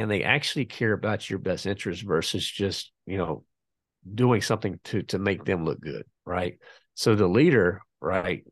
and 0.01 0.11
they 0.11 0.23
actually 0.23 0.65
care 0.65 0.93
about 0.93 1.29
your 1.29 1.39
best 1.39 1.65
interest 1.65 2.03
versus 2.03 2.45
just 2.45 2.91
you 3.05 3.17
know 3.17 3.43
doing 4.13 4.41
something 4.41 4.79
to 4.83 5.03
to 5.03 5.19
make 5.19 5.45
them 5.45 5.63
look 5.63 5.79
good 5.79 6.03
right? 6.25 6.57
So 6.93 7.15
the 7.15 7.27
leader 7.27 7.81
right 7.99 8.43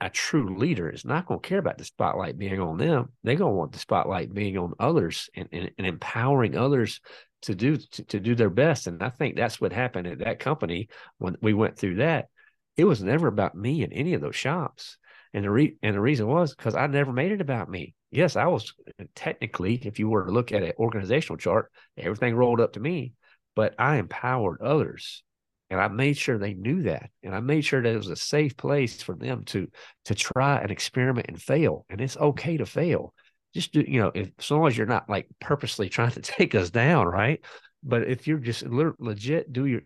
a 0.00 0.08
true 0.08 0.56
leader 0.58 0.88
is 0.88 1.04
not 1.04 1.26
going 1.26 1.40
to 1.40 1.48
care 1.48 1.58
about 1.58 1.76
the 1.76 1.84
spotlight 1.84 2.38
being 2.38 2.60
on 2.60 2.78
them. 2.78 3.08
They're 3.24 3.34
going 3.34 3.52
to 3.52 3.56
want 3.56 3.72
the 3.72 3.80
spotlight 3.80 4.32
being 4.32 4.56
on 4.56 4.74
others 4.78 5.28
and, 5.34 5.48
and, 5.50 5.72
and 5.76 5.86
empowering 5.86 6.56
others 6.56 7.00
to 7.42 7.56
do 7.56 7.76
to, 7.76 8.04
to 8.04 8.20
do 8.20 8.36
their 8.36 8.50
best. 8.50 8.86
And 8.86 9.02
i 9.02 9.08
think 9.08 9.34
that's 9.34 9.60
what 9.60 9.72
happened 9.72 10.06
at 10.06 10.20
that 10.20 10.38
company 10.38 10.88
when 11.18 11.36
we 11.42 11.52
went 11.52 11.76
through 11.76 11.96
that. 11.96 12.28
It 12.76 12.84
was 12.84 13.02
never 13.02 13.26
about 13.26 13.56
me 13.56 13.82
in 13.82 13.92
any 13.92 14.14
of 14.14 14.20
those 14.20 14.36
shops. 14.36 14.98
And 15.34 15.44
the 15.44 15.50
re- 15.50 15.76
and 15.82 15.96
the 15.96 16.00
reason 16.00 16.28
was 16.28 16.54
because 16.54 16.76
I 16.76 16.86
never 16.86 17.12
made 17.12 17.32
it 17.32 17.40
about 17.40 17.68
me. 17.68 17.94
Yes, 18.12 18.36
I 18.36 18.46
was 18.46 18.74
uh, 19.00 19.04
technically, 19.14 19.76
if 19.84 19.98
you 19.98 20.08
were 20.08 20.26
to 20.26 20.30
look 20.30 20.52
at 20.52 20.62
an 20.62 20.72
organizational 20.78 21.38
chart, 21.38 21.72
everything 21.96 22.36
rolled 22.36 22.60
up 22.60 22.74
to 22.74 22.80
me, 22.80 23.14
but 23.56 23.74
I 23.78 23.96
empowered 23.96 24.60
others. 24.60 25.24
And 25.70 25.80
I 25.80 25.88
made 25.88 26.18
sure 26.18 26.36
they 26.36 26.52
knew 26.52 26.82
that. 26.82 27.08
And 27.22 27.34
I 27.34 27.40
made 27.40 27.62
sure 27.62 27.82
that 27.82 27.92
it 27.92 27.96
was 27.96 28.10
a 28.10 28.16
safe 28.16 28.54
place 28.58 29.02
for 29.02 29.14
them 29.16 29.44
to 29.46 29.68
to 30.04 30.14
try 30.14 30.58
and 30.58 30.70
experiment 30.70 31.28
and 31.30 31.40
fail. 31.40 31.86
And 31.88 31.98
it's 31.98 32.18
okay 32.18 32.58
to 32.58 32.66
fail. 32.66 33.14
Just 33.54 33.72
do, 33.72 33.80
you 33.80 33.98
know, 33.98 34.12
if 34.14 34.30
as 34.38 34.50
long 34.50 34.66
as 34.66 34.76
you're 34.76 34.86
not 34.86 35.08
like 35.08 35.28
purposely 35.40 35.88
trying 35.88 36.10
to 36.10 36.20
take 36.20 36.54
us 36.54 36.68
down, 36.68 37.06
right? 37.06 37.42
But 37.82 38.06
if 38.06 38.26
you're 38.26 38.38
just 38.38 38.64
legit, 38.66 39.50
do 39.50 39.64
your 39.64 39.80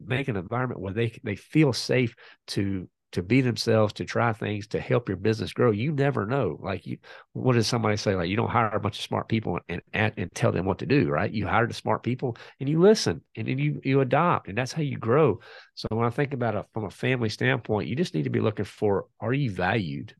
make 0.00 0.28
an 0.28 0.36
environment 0.36 0.80
where 0.80 0.92
they 0.94 1.18
they 1.24 1.34
feel 1.36 1.72
safe 1.72 2.14
to 2.48 2.88
to 3.12 3.22
be 3.22 3.40
themselves, 3.42 3.92
to 3.94 4.04
try 4.04 4.32
things, 4.32 4.66
to 4.68 4.80
help 4.80 5.08
your 5.08 5.16
business 5.16 5.52
grow. 5.52 5.70
You 5.70 5.92
never 5.92 6.26
know. 6.26 6.58
Like 6.60 6.86
you, 6.86 6.98
what 7.32 7.52
does 7.52 7.66
somebody 7.66 7.96
say? 7.96 8.14
Like 8.14 8.28
you 8.28 8.36
don't 8.36 8.50
hire 8.50 8.68
a 8.68 8.80
bunch 8.80 8.98
of 8.98 9.04
smart 9.04 9.28
people 9.28 9.58
and 9.68 9.82
and, 9.92 10.12
and 10.16 10.34
tell 10.34 10.52
them 10.52 10.66
what 10.66 10.78
to 10.78 10.86
do, 10.86 11.08
right? 11.08 11.30
You 11.30 11.46
hire 11.46 11.66
the 11.66 11.74
smart 11.74 12.02
people 12.02 12.36
and 12.58 12.68
you 12.68 12.80
listen 12.80 13.22
and 13.36 13.46
then 13.46 13.58
you 13.58 13.80
you 13.84 14.00
adopt, 14.00 14.48
and 14.48 14.56
that's 14.56 14.72
how 14.72 14.82
you 14.82 14.98
grow. 14.98 15.40
So 15.74 15.88
when 15.90 16.06
I 16.06 16.10
think 16.10 16.32
about 16.32 16.54
it 16.54 16.66
from 16.72 16.84
a 16.84 16.90
family 16.90 17.28
standpoint, 17.28 17.88
you 17.88 17.96
just 17.96 18.14
need 18.14 18.24
to 18.24 18.30
be 18.30 18.40
looking 18.40 18.64
for: 18.64 19.06
Are 19.20 19.32
you 19.32 19.50
valued 19.50 20.14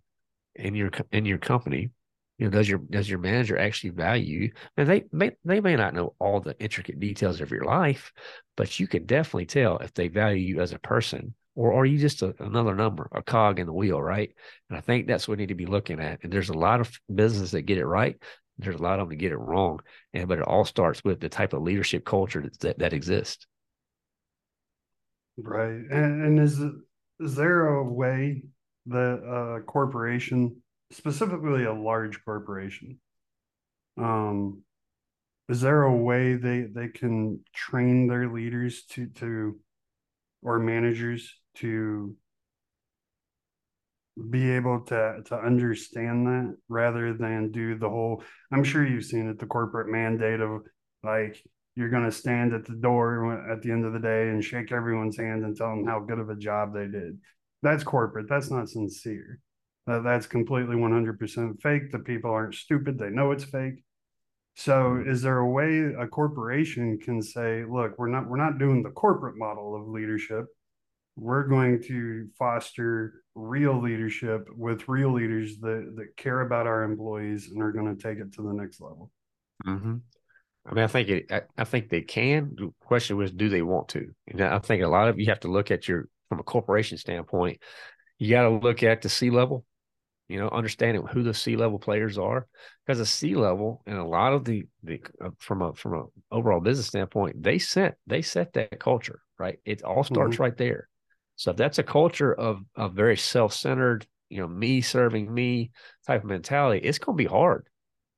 in 0.55 0.75
your 0.75 0.91
in 1.11 1.25
your 1.25 1.39
company? 1.39 1.91
You 2.39 2.47
know, 2.47 2.51
does 2.51 2.69
your 2.69 2.79
does 2.91 3.09
your 3.09 3.21
manager 3.21 3.57
actually 3.57 3.91
value 3.91 4.41
you? 4.41 4.53
And 4.77 4.89
they 4.89 5.05
may 5.13 5.33
they 5.45 5.61
may 5.61 5.77
not 5.77 5.95
know 5.95 6.15
all 6.19 6.41
the 6.41 6.59
intricate 6.59 7.01
details 7.01 7.41
of 7.41 7.51
your 7.51 7.65
life, 7.65 8.13
but 8.57 8.79
you 8.79 8.87
can 8.87 9.07
definitely 9.07 9.47
tell 9.47 9.79
if 9.79 9.95
they 9.95 10.09
value 10.09 10.57
you 10.57 10.61
as 10.61 10.73
a 10.73 10.79
person 10.79 11.35
or 11.55 11.75
are 11.75 11.85
you 11.85 11.99
just 11.99 12.23
a, 12.23 12.35
another 12.39 12.75
number, 12.75 13.09
a 13.13 13.23
cog 13.23 13.59
in 13.59 13.67
the 13.67 13.73
wheel, 13.73 14.01
right? 14.01 14.31
And 14.69 14.79
I 14.79 14.81
think 14.81 15.07
that's 15.07 15.29
what 15.29 15.37
we 15.37 15.43
need 15.43 15.49
to 15.49 15.55
be 15.55 15.67
looking 15.67 16.01
at. 16.01 16.21
And 16.23 16.33
there's 16.33 16.49
a 16.49 16.55
lot 16.55 16.81
of 16.81 16.91
businesses 17.13 17.51
that 17.51 17.63
get 17.63 17.79
it 17.79 17.87
right. 17.87 18.17
There's 18.59 18.77
a 18.77 18.83
lot 18.83 19.01
of 19.01 19.09
them 19.09 19.11
that 19.11 19.17
get 19.17 19.33
it 19.33 19.39
wrong. 19.39 19.81
And 20.15 20.29
but 20.29 20.39
it 20.39 20.45
all 20.45 20.65
starts 20.65 21.05
with 21.05 21.21
the 21.21 21.29
type 21.29 21.53
of 21.53 21.63
leadership 21.63 22.05
culture 22.05 22.41
that 22.41 22.59
that, 22.61 22.79
that 22.79 22.93
exists. 22.93 23.47
Right. 25.37 25.71
And, 25.71 26.25
and 26.25 26.41
is 26.41 26.61
is 27.21 27.35
there 27.35 27.67
a 27.67 27.85
way 27.85 28.43
that 28.87 29.23
a 29.59 29.63
corporation, 29.63 30.63
specifically 30.91 31.65
a 31.65 31.73
large 31.73 32.23
corporation, 32.25 32.99
um, 33.99 34.63
is 35.49 35.61
there 35.61 35.83
a 35.83 35.97
way 35.97 36.35
they 36.35 36.63
they 36.63 36.89
can 36.89 37.41
train 37.55 38.07
their 38.07 38.33
leaders 38.33 38.85
to 38.91 39.07
to 39.07 39.59
or 40.43 40.59
managers 40.59 41.35
to 41.57 42.15
be 44.31 44.51
able 44.51 44.81
to 44.81 45.23
to 45.25 45.35
understand 45.35 46.27
that 46.27 46.55
rather 46.69 47.15
than 47.15 47.51
do 47.51 47.79
the 47.79 47.89
whole 47.89 48.23
i'm 48.53 48.63
sure 48.63 48.87
you've 48.87 49.07
seen 49.07 49.27
it 49.27 49.39
the 49.39 49.47
corporate 49.47 49.89
mandate 49.89 50.39
of 50.39 50.61
like 51.03 51.43
you're 51.75 51.89
going 51.89 52.05
to 52.05 52.13
stand 52.13 52.53
at 52.53 52.67
the 52.67 52.75
door 52.75 53.51
at 53.51 53.63
the 53.63 53.71
end 53.71 53.85
of 53.85 53.93
the 53.93 53.99
day 53.99 54.29
and 54.29 54.45
shake 54.45 54.73
everyone's 54.73 55.17
hand 55.17 55.45
and 55.45 55.57
tell 55.57 55.71
them 55.71 55.87
how 55.87 56.01
good 56.01 56.19
of 56.19 56.29
a 56.29 56.37
job 56.37 56.75
they 56.75 56.87
did. 56.87 57.19
That's 57.63 57.85
corporate. 57.85 58.29
That's 58.29 58.51
not 58.51 58.69
sincere. 58.69 59.41
That's 59.87 60.27
completely 60.27 60.77
100% 60.77 61.61
fake. 61.63 61.91
The 61.91 61.99
people 61.99 62.31
aren't 62.31 62.55
stupid. 62.55 62.99
They 62.99 63.11
know 63.11 63.33
it's 63.33 63.45
fake. 63.45 63.83
So 64.55 64.73
mm-hmm. 64.73 65.11
is 65.11 65.23
there 65.23 65.39
a 65.39 65.49
way 65.49 65.93
a 65.99 66.07
corporation 66.07 66.99
can 66.99 67.23
say, 67.23 67.65
look, 67.65 67.99
we're 67.99 68.09
not 68.09 68.29
we're 68.29 68.37
not 68.37 68.59
doing 68.59 68.83
the 68.83 68.91
corporate 68.91 69.39
model 69.39 69.75
of 69.75 69.89
leadership. 69.89 70.45
We're 71.17 71.47
going 71.47 71.83
to 71.85 72.29
foster 72.39 73.23
real 73.35 73.81
leadership 73.81 74.49
with 74.57 74.89
real 74.89 75.13
leaders 75.13 75.59
that, 75.59 75.93
that 75.97 76.17
care 76.17 76.41
about 76.41 76.67
our 76.67 76.83
employees 76.83 77.51
and 77.53 77.63
are 77.63 77.73
going 77.73 77.95
to 77.95 78.03
take 78.03 78.19
it 78.19 78.33
to 78.35 78.43
the 78.43 78.53
next 78.53 78.81
level. 78.81 79.11
Mm-hmm. 79.67 79.97
I 80.65 80.75
mean, 80.75 80.85
I 80.85 80.87
think 80.87 81.09
it, 81.09 81.33
I, 81.33 81.43
I, 81.59 81.65
think 81.65 81.89
they 81.89 82.03
can. 82.03 82.55
The 82.57 82.73
question 82.81 83.17
was, 83.17 83.33
do 83.33 83.49
they 83.49 83.63
want 83.63 83.89
to? 83.89 84.09
And 84.29 84.41
I 84.41 84.59
think 84.61 84.83
a 84.83 84.89
lot 84.89 85.09
of 85.09 85.19
you 85.19 85.27
have 85.27 85.41
to 85.41 85.49
look 85.49 85.71
at 85.71 85.89
your 85.89 86.09
from 86.29 86.39
a 86.39 86.45
corporation 86.45 86.99
standpoint. 86.99 87.61
You 88.19 88.31
got 88.31 88.43
to 88.43 88.51
look 88.51 88.83
at 88.83 89.03
the 89.03 89.09
C 89.09 89.31
level 89.31 89.65
you 90.33 90.39
know, 90.39 90.49
understanding 90.49 91.05
who 91.07 91.23
the 91.23 91.35
C 91.35 91.57
level 91.57 91.79
players 91.79 92.17
are, 92.17 92.47
because 92.87 92.97
the 92.97 93.05
C 93.05 93.35
level 93.35 93.83
and 93.87 93.99
a 93.99 94.05
lot 94.05 94.33
of 94.33 94.47
the 94.47 94.65
the 94.83 94.99
uh, 95.23 95.29
from 95.39 95.61
a 95.61 95.75
from 95.75 95.95
a 95.95 96.35
overall 96.35 96.59
business 96.59 96.87
standpoint, 96.87 97.43
they 97.43 97.59
set 97.59 97.97
they 98.07 98.23
set 98.23 98.55
that 98.55 98.81
culture 98.81 99.21
right. 99.39 99.59
It 99.67 99.83
all 99.83 100.05
starts 100.05 100.35
mm-hmm. 100.35 100.43
right 100.43 100.57
there. 100.57 100.89
So 101.43 101.51
if 101.51 101.57
that's 101.57 101.81
a 101.81 101.83
culture 101.83 102.33
of 102.33 102.61
a 102.77 102.89
very 102.89 103.17
self 103.17 103.53
centered, 103.53 104.07
you 104.29 104.41
know, 104.41 104.47
me 104.47 104.81
serving 104.81 105.33
me 105.35 105.73
type 106.07 106.23
of 106.23 106.31
mentality, 106.31 106.87
it's 106.87 106.99
going 107.01 107.19
to 107.19 107.25
be 107.25 107.29
hard 107.29 107.67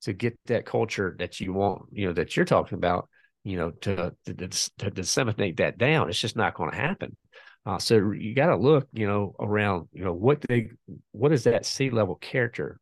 to 0.03 0.13
get 0.13 0.39
that 0.45 0.67
culture 0.67 1.17
that 1.19 1.41
you 1.41 1.55
want, 1.55 1.87
you 1.91 2.07
know, 2.07 2.13
that 2.13 2.37
you're 2.37 2.45
talking 2.45 2.77
about, 2.77 3.09
you 3.43 3.57
know, 3.57 3.71
to 3.71 4.15
to, 4.27 4.35
to 4.77 4.91
disseminate 4.91 5.57
that 5.57 5.79
down. 5.79 6.11
It's 6.11 6.21
just 6.21 6.37
not 6.37 6.53
going 6.53 6.73
to 6.73 6.77
happen. 6.77 7.17
Uh, 7.65 7.79
so 7.79 8.13
you 8.13 8.35
got 8.35 8.49
to 8.49 8.57
look, 8.57 8.89
you 8.93 9.07
know, 9.07 9.35
around, 9.41 9.89
you 9.95 10.05
know, 10.05 10.13
what 10.13 10.43
they, 10.43 10.69
what 11.13 11.33
is 11.33 11.45
that 11.45 11.65
C 11.65 11.89
level 11.89 12.17
character? 12.17 12.79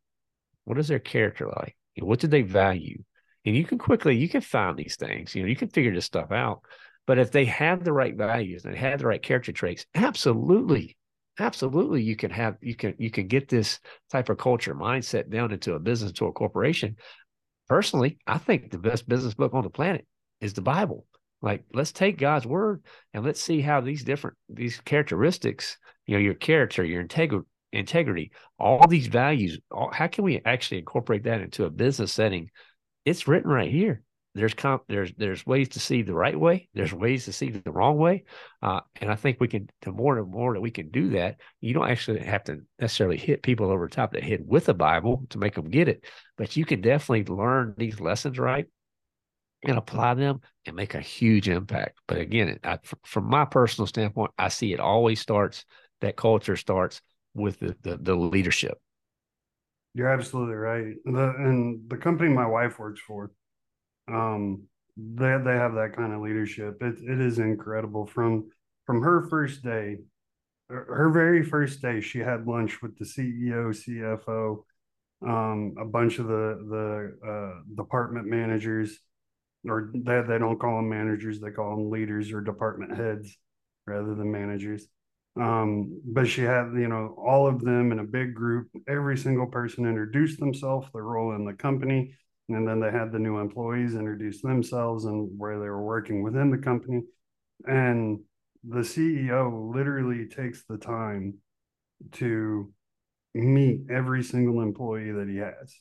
What 0.65 0.77
is 0.77 0.89
their 0.89 0.99
character 0.99 1.47
like? 1.47 1.77
What 1.99 2.19
do 2.19 2.27
they 2.27 2.41
value? 2.41 3.01
And 3.45 3.55
you 3.55 3.63
can 3.63 3.77
quickly, 3.77 4.17
you 4.17 4.27
can 4.27 4.41
find 4.41 4.75
these 4.75 4.97
things, 4.97 5.35
you 5.35 5.41
know, 5.41 5.47
you 5.47 5.55
can 5.55 5.69
figure 5.69 5.93
this 5.93 6.03
stuff 6.03 6.33
out. 6.33 6.63
But 7.05 7.19
if 7.19 7.31
they 7.31 7.45
have 7.45 7.83
the 7.83 7.93
right 7.93 8.15
values 8.15 8.63
and 8.65 8.73
they 8.73 8.79
have 8.79 8.99
the 8.99 9.07
right 9.07 9.21
character 9.21 9.51
traits, 9.51 9.85
absolutely, 9.93 10.97
absolutely, 11.39 12.01
you 12.01 12.15
can 12.15 12.31
have, 12.31 12.57
you 12.61 12.75
can, 12.75 12.95
you 12.97 13.11
can 13.11 13.27
get 13.27 13.49
this 13.49 13.79
type 14.11 14.29
of 14.29 14.37
culture 14.37 14.73
mindset 14.73 15.29
down 15.29 15.51
into 15.51 15.73
a 15.73 15.79
business, 15.79 16.13
to 16.13 16.27
a 16.27 16.31
corporation. 16.31 16.95
Personally, 17.67 18.17
I 18.25 18.37
think 18.37 18.71
the 18.71 18.77
best 18.77 19.07
business 19.07 19.33
book 19.33 19.53
on 19.53 19.63
the 19.63 19.69
planet 19.69 20.05
is 20.39 20.53
the 20.53 20.61
Bible. 20.61 21.05
Like, 21.41 21.65
let's 21.73 21.91
take 21.91 22.17
God's 22.17 22.45
word 22.45 22.83
and 23.13 23.25
let's 23.25 23.41
see 23.41 23.59
how 23.59 23.81
these 23.81 24.05
different 24.05 24.37
these 24.47 24.79
characteristics, 24.79 25.77
you 26.05 26.15
know, 26.15 26.21
your 26.21 26.35
character, 26.35 26.85
your 26.85 27.01
integrity, 27.01 27.45
integrity, 27.73 28.31
all 28.57 28.87
these 28.87 29.07
values, 29.07 29.59
all, 29.69 29.91
how 29.91 30.07
can 30.07 30.23
we 30.23 30.41
actually 30.45 30.77
incorporate 30.79 31.23
that 31.23 31.41
into 31.41 31.65
a 31.65 31.69
business 31.69 32.13
setting? 32.13 32.49
It's 33.03 33.27
written 33.27 33.51
right 33.51 33.69
here. 33.69 34.03
There's 34.35 34.55
comp, 34.55 34.83
there's 34.87 35.13
there's 35.15 35.45
ways 35.45 35.69
to 35.69 35.79
see 35.79 36.01
the 36.01 36.15
right 36.15 36.39
way. 36.39 36.67
There's 36.73 36.93
ways 36.93 37.25
to 37.25 37.33
see 37.33 37.51
the 37.51 37.71
wrong 37.71 37.97
way, 37.97 38.23
uh, 38.63 38.81
and 38.99 39.11
I 39.11 39.15
think 39.15 39.37
we 39.39 39.47
can. 39.47 39.69
The 39.81 39.91
more 39.91 40.17
and 40.17 40.31
more 40.31 40.53
that 40.53 40.61
we 40.61 40.71
can 40.71 40.89
do 40.89 41.09
that, 41.11 41.39
you 41.61 41.73
don't 41.75 41.89
actually 41.89 42.19
have 42.21 42.43
to 42.45 42.61
necessarily 42.79 43.17
hit 43.17 43.43
people 43.43 43.69
over 43.69 43.87
the 43.87 43.95
top 43.95 44.13
of 44.13 44.19
the 44.19 44.27
head 44.27 44.41
with 44.43 44.65
the 44.65 44.73
Bible 44.73 45.25
to 45.29 45.37
make 45.37 45.53
them 45.53 45.69
get 45.69 45.87
it, 45.87 46.05
but 46.35 46.55
you 46.55 46.65
can 46.65 46.81
definitely 46.81 47.31
learn 47.31 47.75
these 47.77 47.99
lessons 47.99 48.39
right 48.39 48.65
and 49.63 49.77
apply 49.77 50.15
them 50.15 50.41
and 50.65 50.75
make 50.75 50.95
a 50.95 50.99
huge 50.99 51.47
impact. 51.47 51.99
But 52.07 52.17
again, 52.17 52.59
I, 52.63 52.79
from 53.05 53.25
my 53.25 53.45
personal 53.45 53.87
standpoint, 53.87 54.31
I 54.37 54.49
see 54.49 54.73
it 54.73 54.79
always 54.79 55.19
starts 55.19 55.63
that 56.01 56.17
culture 56.17 56.57
starts 56.57 57.01
with 57.33 57.59
the, 57.59 57.75
the, 57.81 57.97
the 57.97 58.15
leadership. 58.15 58.77
You're 59.93 60.09
absolutely 60.09 60.55
right. 60.55 60.95
The, 61.05 61.33
and 61.37 61.87
the 61.87 61.97
company 61.97 62.29
my 62.29 62.47
wife 62.47 62.79
works 62.79 62.99
for, 62.99 63.31
um, 64.07 64.63
they 64.97 65.37
they 65.43 65.55
have 65.55 65.73
that 65.75 65.95
kind 65.95 66.13
of 66.13 66.21
leadership. 66.21 66.77
It 66.81 66.95
it 67.01 67.19
is 67.19 67.39
incredible. 67.39 68.05
From 68.05 68.49
from 68.85 69.01
her 69.01 69.27
first 69.29 69.63
day, 69.63 69.97
her 70.69 71.09
very 71.09 71.43
first 71.43 71.81
day, 71.81 72.01
she 72.01 72.19
had 72.19 72.47
lunch 72.47 72.81
with 72.81 72.97
the 72.97 73.05
CEO, 73.05 73.69
CFO, 73.69 74.63
um, 75.27 75.75
a 75.79 75.85
bunch 75.85 76.19
of 76.19 76.27
the 76.27 76.59
the 76.69 77.27
uh, 77.27 77.75
department 77.75 78.27
managers 78.27 78.99
or 79.67 79.91
they, 79.93 80.21
they 80.21 80.37
don't 80.37 80.59
call 80.59 80.77
them 80.77 80.89
managers 80.89 81.39
they 81.39 81.51
call 81.51 81.75
them 81.75 81.89
leaders 81.89 82.31
or 82.31 82.41
department 82.41 82.95
heads 82.95 83.37
rather 83.85 84.15
than 84.15 84.31
managers 84.31 84.87
um, 85.39 86.01
but 86.05 86.27
she 86.27 86.41
had 86.41 86.71
you 86.75 86.87
know 86.87 87.15
all 87.17 87.47
of 87.47 87.61
them 87.61 87.91
in 87.91 87.99
a 87.99 88.03
big 88.03 88.33
group 88.33 88.67
every 88.87 89.17
single 89.17 89.47
person 89.47 89.85
introduced 89.85 90.39
themselves 90.39 90.87
their 90.93 91.03
role 91.03 91.35
in 91.35 91.45
the 91.45 91.53
company 91.53 92.13
and 92.49 92.67
then 92.67 92.79
they 92.79 92.91
had 92.91 93.11
the 93.11 93.19
new 93.19 93.39
employees 93.39 93.95
introduce 93.95 94.41
themselves 94.41 95.05
and 95.05 95.29
where 95.37 95.59
they 95.59 95.69
were 95.69 95.83
working 95.83 96.23
within 96.23 96.49
the 96.49 96.57
company 96.57 97.01
and 97.65 98.19
the 98.67 98.79
ceo 98.79 99.73
literally 99.73 100.27
takes 100.27 100.63
the 100.69 100.77
time 100.77 101.35
to 102.11 102.71
meet 103.33 103.81
every 103.89 104.23
single 104.23 104.61
employee 104.61 105.11
that 105.11 105.29
he 105.29 105.37
has 105.37 105.75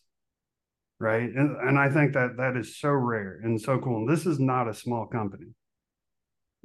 right? 1.03 1.31
And, 1.35 1.57
and 1.57 1.79
I 1.79 1.91
think 1.91 2.13
that 2.15 2.37
that 2.37 2.57
is 2.57 2.79
so 2.79 2.91
rare 2.91 3.41
and 3.43 3.61
so 3.61 3.79
cool. 3.79 3.97
And 3.99 4.09
this 4.09 4.25
is 4.25 4.39
not 4.39 4.69
a 4.69 4.75
small 4.75 5.07
company. 5.07 5.49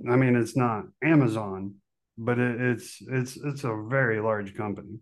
I 0.07 0.15
mean, 0.15 0.35
it's 0.35 0.55
not 0.55 0.83
Amazon, 1.03 1.73
but 2.19 2.37
it, 2.37 2.61
it's 2.61 3.01
it's 3.09 3.35
it's 3.43 3.63
a 3.63 3.83
very 3.89 4.21
large 4.21 4.53
company, 4.55 4.99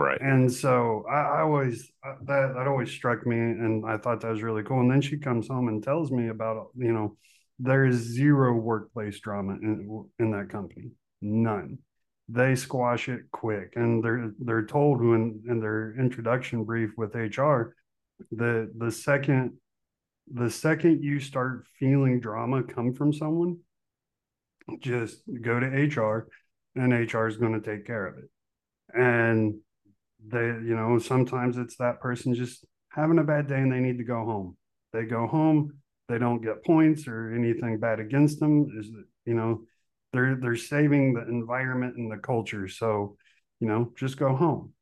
right? 0.00 0.20
And 0.20 0.52
so 0.52 1.04
I, 1.08 1.20
I 1.20 1.40
always 1.42 1.90
uh, 2.04 2.14
that 2.24 2.54
that 2.54 2.66
always 2.66 2.90
struck 2.90 3.26
me, 3.26 3.36
and 3.36 3.84
I 3.88 3.98
thought 3.98 4.20
that 4.22 4.30
was 4.30 4.42
really 4.42 4.62
cool. 4.62 4.80
And 4.80 4.90
then 4.90 5.00
she 5.00 5.18
comes 5.18 5.48
home 5.48 5.68
and 5.68 5.82
tells 5.82 6.10
me 6.10 6.28
about 6.28 6.68
you 6.76 6.92
know 6.92 7.16
there 7.58 7.84
is 7.84 7.96
zero 7.96 8.54
workplace 8.54 9.20
drama 9.20 9.52
in 9.62 10.06
in 10.18 10.30
that 10.32 10.48
company, 10.50 10.90
none. 11.20 11.78
They 12.28 12.54
squash 12.54 13.08
it 13.08 13.22
quick, 13.32 13.74
and 13.76 14.02
they're 14.02 14.32
they're 14.38 14.66
told 14.66 15.00
when 15.00 15.42
in 15.48 15.60
their 15.60 15.94
introduction 15.98 16.64
brief 16.64 16.90
with 16.96 17.14
HR 17.14 17.74
the 18.30 18.70
the 18.76 18.90
second 18.90 19.56
the 20.32 20.50
second 20.50 21.02
you 21.02 21.20
start 21.20 21.66
feeling 21.78 22.20
drama 22.20 22.62
come 22.62 22.92
from 22.92 23.12
someone 23.12 23.58
just 24.78 25.22
go 25.42 25.58
to 25.58 25.66
hr 25.66 26.28
and 26.76 26.92
hr 26.92 27.26
is 27.26 27.36
going 27.36 27.60
to 27.60 27.60
take 27.60 27.86
care 27.86 28.06
of 28.06 28.18
it 28.18 28.30
and 28.94 29.54
they 30.26 30.46
you 30.46 30.76
know 30.76 30.98
sometimes 30.98 31.56
it's 31.58 31.76
that 31.76 32.00
person 32.00 32.34
just 32.34 32.64
having 32.90 33.18
a 33.18 33.24
bad 33.24 33.48
day 33.48 33.58
and 33.58 33.72
they 33.72 33.80
need 33.80 33.98
to 33.98 34.04
go 34.04 34.24
home. 34.24 34.56
They 34.92 35.04
go 35.04 35.26
home 35.26 35.80
they 36.10 36.18
don't 36.18 36.42
get 36.42 36.64
points 36.64 37.06
or 37.06 37.32
anything 37.32 37.78
bad 37.78 38.00
against 38.00 38.40
them. 38.40 38.66
Is 38.76 38.90
you 39.24 39.34
know 39.34 39.62
they're 40.12 40.34
they're 40.34 40.56
saving 40.56 41.14
the 41.14 41.22
environment 41.22 41.96
and 41.96 42.10
the 42.10 42.16
culture. 42.16 42.66
So 42.66 43.16
you 43.60 43.68
know 43.68 43.92
just 43.96 44.18
go 44.18 44.34
home. 44.34 44.72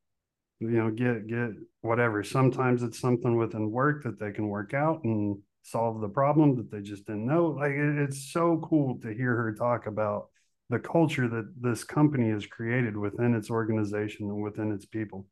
You 0.59 0.71
know 0.71 0.91
get 0.91 1.27
get 1.27 1.51
whatever. 1.83 2.25
Sometimes 2.25 2.83
it's 2.83 2.99
something 2.99 3.37
within 3.37 3.71
work 3.71 4.05
that 4.05 4.19
they 4.19 4.33
can 4.33 4.49
work 4.49 4.73
out 4.73 5.05
and 5.05 5.39
solve 5.63 6.01
the 6.01 6.09
problem 6.09 6.57
that 6.57 6.71
they 6.71 6.81
just 6.81 7.07
didn't 7.07 7.27
know. 7.27 7.49
Like 7.49 7.73
it, 7.73 7.99
it's 7.99 8.33
so 8.33 8.59
cool 8.65 8.99
to 9.03 9.13
hear 9.13 9.37
her 9.37 9.55
talk 9.55 9.87
about 9.87 10.29
the 10.71 10.79
culture 10.79 11.29
that 11.29 11.53
this 11.61 11.85
company 11.85 12.31
has 12.31 12.47
created 12.47 12.97
within 12.97 13.35
its 13.35 13.51
organization 13.51 14.27
and 14.27 14.43
within 14.43 14.73
its 14.73 14.85
people. 14.85 15.27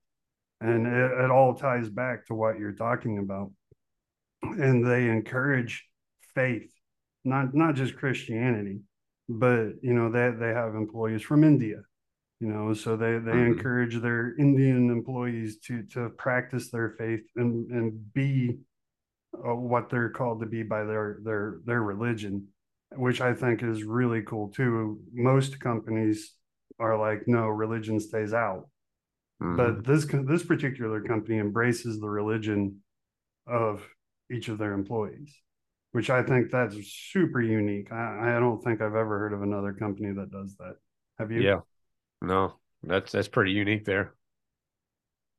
And 0.61 0.87
it, 0.87 1.25
it 1.25 1.31
all 1.31 1.55
ties 1.55 1.91
back 1.91 2.27
to 2.27 2.35
what 2.35 2.59
you're 2.59 2.73
talking 2.73 3.19
about. 3.19 3.51
And 4.43 4.87
they 4.87 5.09
encourage 5.09 5.85
faith 6.35 6.71
not 7.27 7.55
not 7.55 7.75
just 7.75 7.97
christianity 7.97 8.79
but 9.29 9.73
you 9.83 9.93
know 9.93 10.11
they, 10.11 10.31
they 10.39 10.55
have 10.55 10.75
employees 10.75 11.23
from 11.23 11.43
india 11.45 11.79
you 12.41 12.47
know 12.47 12.73
so 12.73 12.97
they 12.97 13.13
they 13.13 13.33
mm-hmm. 13.33 13.53
encourage 13.53 14.01
their 14.01 14.35
indian 14.39 14.89
employees 14.91 15.59
to 15.59 15.83
to 15.83 16.09
practice 16.11 16.71
their 16.71 16.95
faith 16.99 17.25
and 17.35 17.71
and 17.71 18.13
be 18.15 18.57
uh, 19.35 19.55
what 19.55 19.91
they're 19.91 20.11
called 20.11 20.41
to 20.41 20.47
be 20.47 20.63
by 20.63 20.85
their 20.85 21.19
their 21.25 21.59
their 21.65 21.83
religion 21.83 22.47
which 22.95 23.21
i 23.21 23.33
think 23.35 23.63
is 23.63 23.85
really 23.85 24.23
cool 24.23 24.49
too 24.49 24.99
most 25.13 25.61
companies 25.61 26.35
are 26.79 26.99
like 26.99 27.23
no 27.27 27.47
religion 27.47 27.99
stays 27.99 28.33
out 28.33 28.69
mm-hmm. 29.43 29.57
but 29.57 29.85
this 29.85 30.07
this 30.27 30.45
particular 30.45 31.01
company 31.01 31.39
embraces 31.39 31.99
the 31.99 32.09
religion 32.09 32.79
of 33.47 33.87
each 34.31 34.49
of 34.49 34.59
their 34.59 34.73
employees 34.73 35.35
which 35.93 36.11
i 36.11 36.23
think 36.23 36.51
that's 36.51 36.77
super 37.11 37.41
unique 37.41 37.91
i, 37.93 38.37
I 38.37 38.41
don't 38.41 38.63
think 38.63 38.81
i've 38.81 38.95
ever 38.95 39.19
heard 39.19 39.33
of 39.33 39.43
another 39.43 39.73
company 39.73 40.13
that 40.13 40.31
does 40.31 40.55
that 40.59 40.77
have 41.19 41.33
you 41.33 41.41
yeah 41.41 41.61
no, 42.23 42.55
that's 42.83 43.13
that's 43.13 43.29
pretty 43.29 43.53
unique 43.53 43.85
there. 43.85 44.15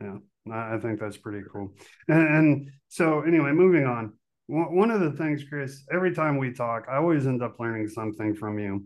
Yeah, 0.01 0.17
I 0.51 0.77
think 0.77 0.99
that's 0.99 1.17
pretty 1.17 1.45
cool. 1.51 1.73
And, 2.07 2.27
and 2.27 2.71
so, 2.87 3.21
anyway, 3.21 3.51
moving 3.51 3.85
on. 3.85 4.13
One 4.47 4.91
of 4.91 5.01
the 5.01 5.11
things, 5.11 5.43
Chris, 5.43 5.83
every 5.93 6.13
time 6.13 6.37
we 6.37 6.53
talk, 6.53 6.85
I 6.89 6.97
always 6.97 7.27
end 7.27 7.43
up 7.43 7.59
learning 7.59 7.89
something 7.89 8.33
from 8.33 8.59
you. 8.59 8.85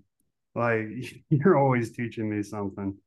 Like 0.55 0.87
you're 1.29 1.57
always 1.57 1.91
teaching 1.91 2.29
me 2.29 2.43
something. 2.43 2.97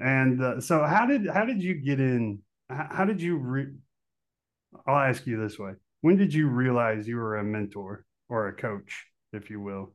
And 0.00 0.42
uh, 0.42 0.60
so, 0.60 0.82
how 0.84 1.06
did 1.06 1.28
how 1.28 1.44
did 1.44 1.62
you 1.62 1.74
get 1.74 2.00
in? 2.00 2.40
How 2.68 3.04
did 3.04 3.20
you? 3.20 3.36
Re- 3.36 3.74
I'll 4.86 4.96
ask 4.96 5.26
you 5.26 5.40
this 5.40 5.58
way: 5.58 5.72
When 6.00 6.16
did 6.16 6.32
you 6.34 6.48
realize 6.48 7.06
you 7.06 7.16
were 7.16 7.36
a 7.36 7.44
mentor 7.44 8.04
or 8.28 8.48
a 8.48 8.54
coach, 8.54 9.06
if 9.32 9.50
you 9.50 9.60
will? 9.60 9.92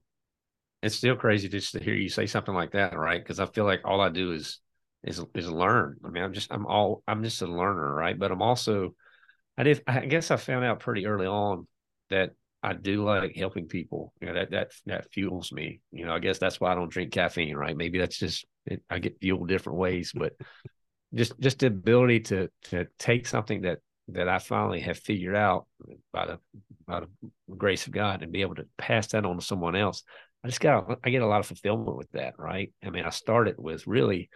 It's 0.83 0.95
still 0.95 1.15
crazy 1.15 1.49
just 1.49 1.73
to 1.73 1.83
hear 1.83 1.95
you 1.95 2.09
say 2.09 2.27
something 2.27 2.53
like 2.53 2.71
that, 2.71 2.97
right? 2.97 3.21
Because 3.21 3.39
I 3.39 3.47
feel 3.47 3.65
like 3.65 3.81
all 3.83 3.99
I 3.99 4.09
do 4.09 4.31
is 4.31 4.59
is 5.03 5.21
is 5.33 5.49
learn. 5.49 5.97
I 6.05 6.09
mean, 6.09 6.23
I'm 6.23 6.33
just 6.33 6.53
I'm 6.53 6.67
all 6.67 7.03
I'm 7.07 7.23
just 7.23 7.41
a 7.41 7.47
learner, 7.47 7.93
right? 7.93 8.17
But 8.17 8.31
I'm 8.31 8.41
also 8.41 8.95
I 9.57 9.63
did 9.63 9.81
I 9.87 10.05
guess 10.05 10.29
I 10.29 10.37
found 10.37 10.63
out 10.63 10.79
pretty 10.79 11.07
early 11.07 11.25
on 11.25 11.67
that 12.09 12.31
I 12.63 12.73
do 12.73 13.03
like 13.03 13.35
helping 13.35 13.67
people. 13.67 14.13
You 14.21 14.27
know, 14.27 14.33
that 14.33 14.51
that 14.51 14.71
that 14.85 15.11
fuels 15.11 15.51
me. 15.51 15.81
You 15.91 16.05
know, 16.05 16.13
I 16.13 16.19
guess 16.19 16.39
that's 16.39 16.59
why 16.59 16.71
I 16.71 16.75
don't 16.75 16.91
drink 16.91 17.11
caffeine, 17.11 17.55
right? 17.55 17.77
Maybe 17.77 17.99
that's 17.99 18.17
just 18.17 18.45
it, 18.65 18.83
I 18.89 18.99
get 18.99 19.19
fueled 19.19 19.47
different 19.47 19.79
ways, 19.79 20.11
but 20.13 20.33
just 21.13 21.39
just 21.39 21.59
the 21.59 21.67
ability 21.67 22.21
to 22.21 22.49
to 22.65 22.87
take 22.99 23.27
something 23.27 23.61
that 23.61 23.79
that 24.09 24.27
I 24.27 24.39
finally 24.39 24.79
have 24.81 24.97
figured 24.97 25.35
out 25.35 25.67
by 26.11 26.25
the 26.25 26.39
by 26.85 27.01
the 27.01 27.09
grace 27.55 27.87
of 27.87 27.93
God 27.93 28.23
and 28.23 28.31
be 28.31 28.41
able 28.41 28.55
to 28.55 28.67
pass 28.77 29.07
that 29.07 29.25
on 29.25 29.37
to 29.37 29.45
someone 29.45 29.75
else. 29.75 30.03
I 30.43 30.47
just 30.47 30.59
got 30.59 30.99
I 31.03 31.09
get 31.09 31.21
a 31.21 31.27
lot 31.27 31.39
of 31.39 31.45
fulfillment 31.45 31.97
with 31.97 32.11
that, 32.11 32.33
right? 32.37 32.73
I 32.83 32.89
mean, 32.89 33.03
I 33.03 33.09
started 33.09 33.55
with 33.57 33.87
really 33.87 34.29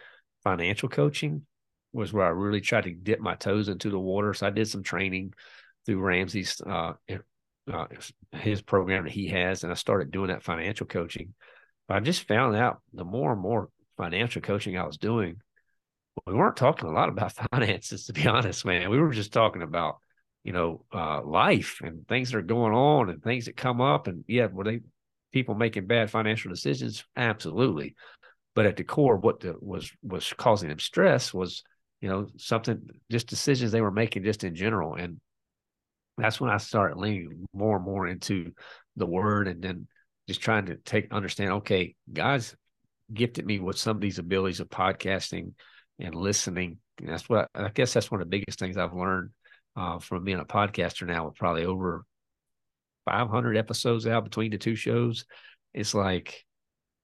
financial 0.44 0.88
coaching 0.88 1.46
was 1.92 2.12
where 2.12 2.26
I 2.26 2.30
really 2.30 2.60
tried 2.60 2.84
to 2.84 2.94
dip 2.94 3.20
my 3.20 3.34
toes 3.34 3.68
into 3.68 3.90
the 3.90 3.98
water. 3.98 4.32
So 4.34 4.46
I 4.46 4.50
did 4.50 4.68
some 4.68 4.82
training 4.82 5.34
through 5.84 6.00
Ramsey's 6.00 6.60
uh, 6.64 6.94
uh, 7.70 7.86
his 8.32 8.62
program 8.62 9.04
that 9.04 9.12
he 9.12 9.28
has, 9.28 9.62
and 9.62 9.72
I 9.72 9.76
started 9.76 10.10
doing 10.10 10.28
that 10.28 10.42
financial 10.42 10.86
coaching. 10.86 11.34
But 11.88 11.96
I 11.96 12.00
just 12.00 12.26
found 12.26 12.56
out 12.56 12.80
the 12.92 13.04
more 13.04 13.32
and 13.32 13.40
more 13.40 13.68
financial 13.96 14.42
coaching 14.42 14.78
I 14.78 14.86
was 14.86 14.96
doing, 14.96 15.36
we 16.26 16.34
weren't 16.34 16.56
talking 16.56 16.88
a 16.88 16.92
lot 16.92 17.08
about 17.08 17.32
finances, 17.52 18.06
to 18.06 18.12
be 18.12 18.26
honest, 18.26 18.64
man. 18.64 18.90
We 18.90 18.98
were 18.98 19.12
just 19.12 19.32
talking 19.32 19.62
about, 19.62 19.98
you 20.44 20.52
know, 20.52 20.84
uh, 20.92 21.22
life 21.22 21.80
and 21.82 22.06
things 22.06 22.30
that 22.30 22.38
are 22.38 22.42
going 22.42 22.72
on 22.72 23.10
and 23.10 23.22
things 23.22 23.46
that 23.46 23.56
come 23.56 23.80
up. 23.80 24.06
And 24.06 24.24
yeah, 24.26 24.46
were 24.46 24.64
they 24.64 24.80
people 25.32 25.54
making 25.54 25.86
bad 25.86 26.10
financial 26.10 26.50
decisions? 26.50 27.04
Absolutely. 27.16 27.94
But 28.54 28.66
at 28.66 28.76
the 28.76 28.84
core, 28.84 29.16
what 29.16 29.40
the, 29.40 29.54
was 29.60 29.90
was 30.02 30.32
causing 30.36 30.68
them 30.68 30.78
stress 30.78 31.32
was, 31.32 31.62
you 32.00 32.08
know, 32.08 32.26
something 32.36 32.82
just 33.10 33.28
decisions 33.28 33.72
they 33.72 33.80
were 33.80 33.90
making 33.90 34.24
just 34.24 34.44
in 34.44 34.54
general. 34.54 34.94
And 34.94 35.20
that's 36.18 36.40
when 36.40 36.50
I 36.50 36.58
started 36.58 36.98
leaning 36.98 37.46
more 37.52 37.76
and 37.76 37.84
more 37.84 38.06
into 38.06 38.52
the 38.96 39.06
word 39.06 39.48
and 39.48 39.62
then 39.62 39.86
just 40.28 40.40
trying 40.40 40.66
to 40.66 40.76
take 40.76 41.12
understand, 41.12 41.52
okay, 41.52 41.94
God's 42.12 42.54
gifted 43.12 43.46
me 43.46 43.58
with 43.58 43.78
some 43.78 43.96
of 43.96 44.00
these 44.00 44.18
abilities 44.18 44.60
of 44.60 44.68
podcasting 44.68 45.52
and 45.98 46.14
listening. 46.14 46.78
And 46.98 47.08
that's 47.08 47.28
what 47.28 47.48
I, 47.54 47.68
guess 47.68 47.92
that's 47.92 48.10
one 48.10 48.20
of 48.20 48.26
the 48.26 48.38
biggest 48.38 48.58
things 48.58 48.76
I've 48.76 48.94
learned 48.94 49.30
uh, 49.76 49.98
from 49.98 50.24
being 50.24 50.40
a 50.40 50.44
podcaster 50.44 51.06
now 51.06 51.26
with 51.26 51.36
probably 51.36 51.64
over 51.64 52.04
500 53.04 53.56
episodes 53.56 54.06
out 54.06 54.24
between 54.24 54.50
the 54.50 54.58
two 54.58 54.76
shows. 54.76 55.24
It's 55.74 55.94
like 55.94 56.44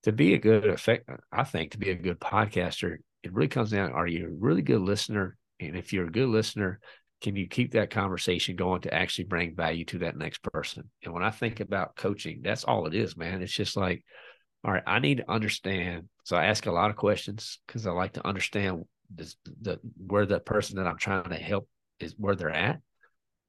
to 0.03 0.11
be 0.11 0.33
a 0.33 0.39
good 0.39 0.65
effect, 0.67 1.09
I 1.31 1.43
think 1.43 1.71
to 1.71 1.77
be 1.77 1.89
a 1.89 1.95
good 1.95 2.19
podcaster, 2.19 2.97
it 3.23 3.33
really 3.33 3.49
comes 3.49 3.71
down, 3.71 3.91
are 3.91 4.07
you 4.07 4.27
a 4.27 4.29
really 4.29 4.61
good 4.61 4.81
listener? 4.81 5.37
And 5.59 5.75
if 5.75 5.91
you're 5.91 6.07
a 6.07 6.11
good 6.11 6.29
listener, 6.29 6.79
can 7.21 7.35
you 7.35 7.47
keep 7.47 7.73
that 7.73 7.89
conversation 7.89 8.55
going 8.55 8.81
to 8.81 8.93
actually 8.93 9.25
bring 9.25 9.55
value 9.55 9.85
to 9.85 9.99
that 9.99 10.17
next 10.17 10.41
person? 10.41 10.89
And 11.03 11.13
when 11.13 11.23
I 11.23 11.31
think 11.31 11.59
about 11.59 11.95
coaching, 11.95 12.41
that's 12.41 12.63
all 12.63 12.87
it 12.87 12.93
is, 12.93 13.17
man. 13.17 13.41
It's 13.41 13.53
just 13.53 13.75
like, 13.75 14.03
all 14.63 14.71
right, 14.71 14.83
I 14.85 14.99
need 14.99 15.17
to 15.17 15.31
understand. 15.31 16.09
So 16.23 16.37
I 16.37 16.45
ask 16.45 16.65
a 16.65 16.71
lot 16.71 16.89
of 16.89 16.95
questions 16.95 17.59
because 17.65 17.85
I 17.85 17.91
like 17.91 18.13
to 18.13 18.27
understand 18.27 18.85
this, 19.13 19.35
the 19.61 19.79
where 19.97 20.25
the 20.25 20.39
person 20.39 20.77
that 20.77 20.87
I'm 20.87 20.97
trying 20.97 21.29
to 21.29 21.35
help 21.35 21.67
is 21.99 22.15
where 22.17 22.35
they're 22.35 22.49
at. 22.49 22.79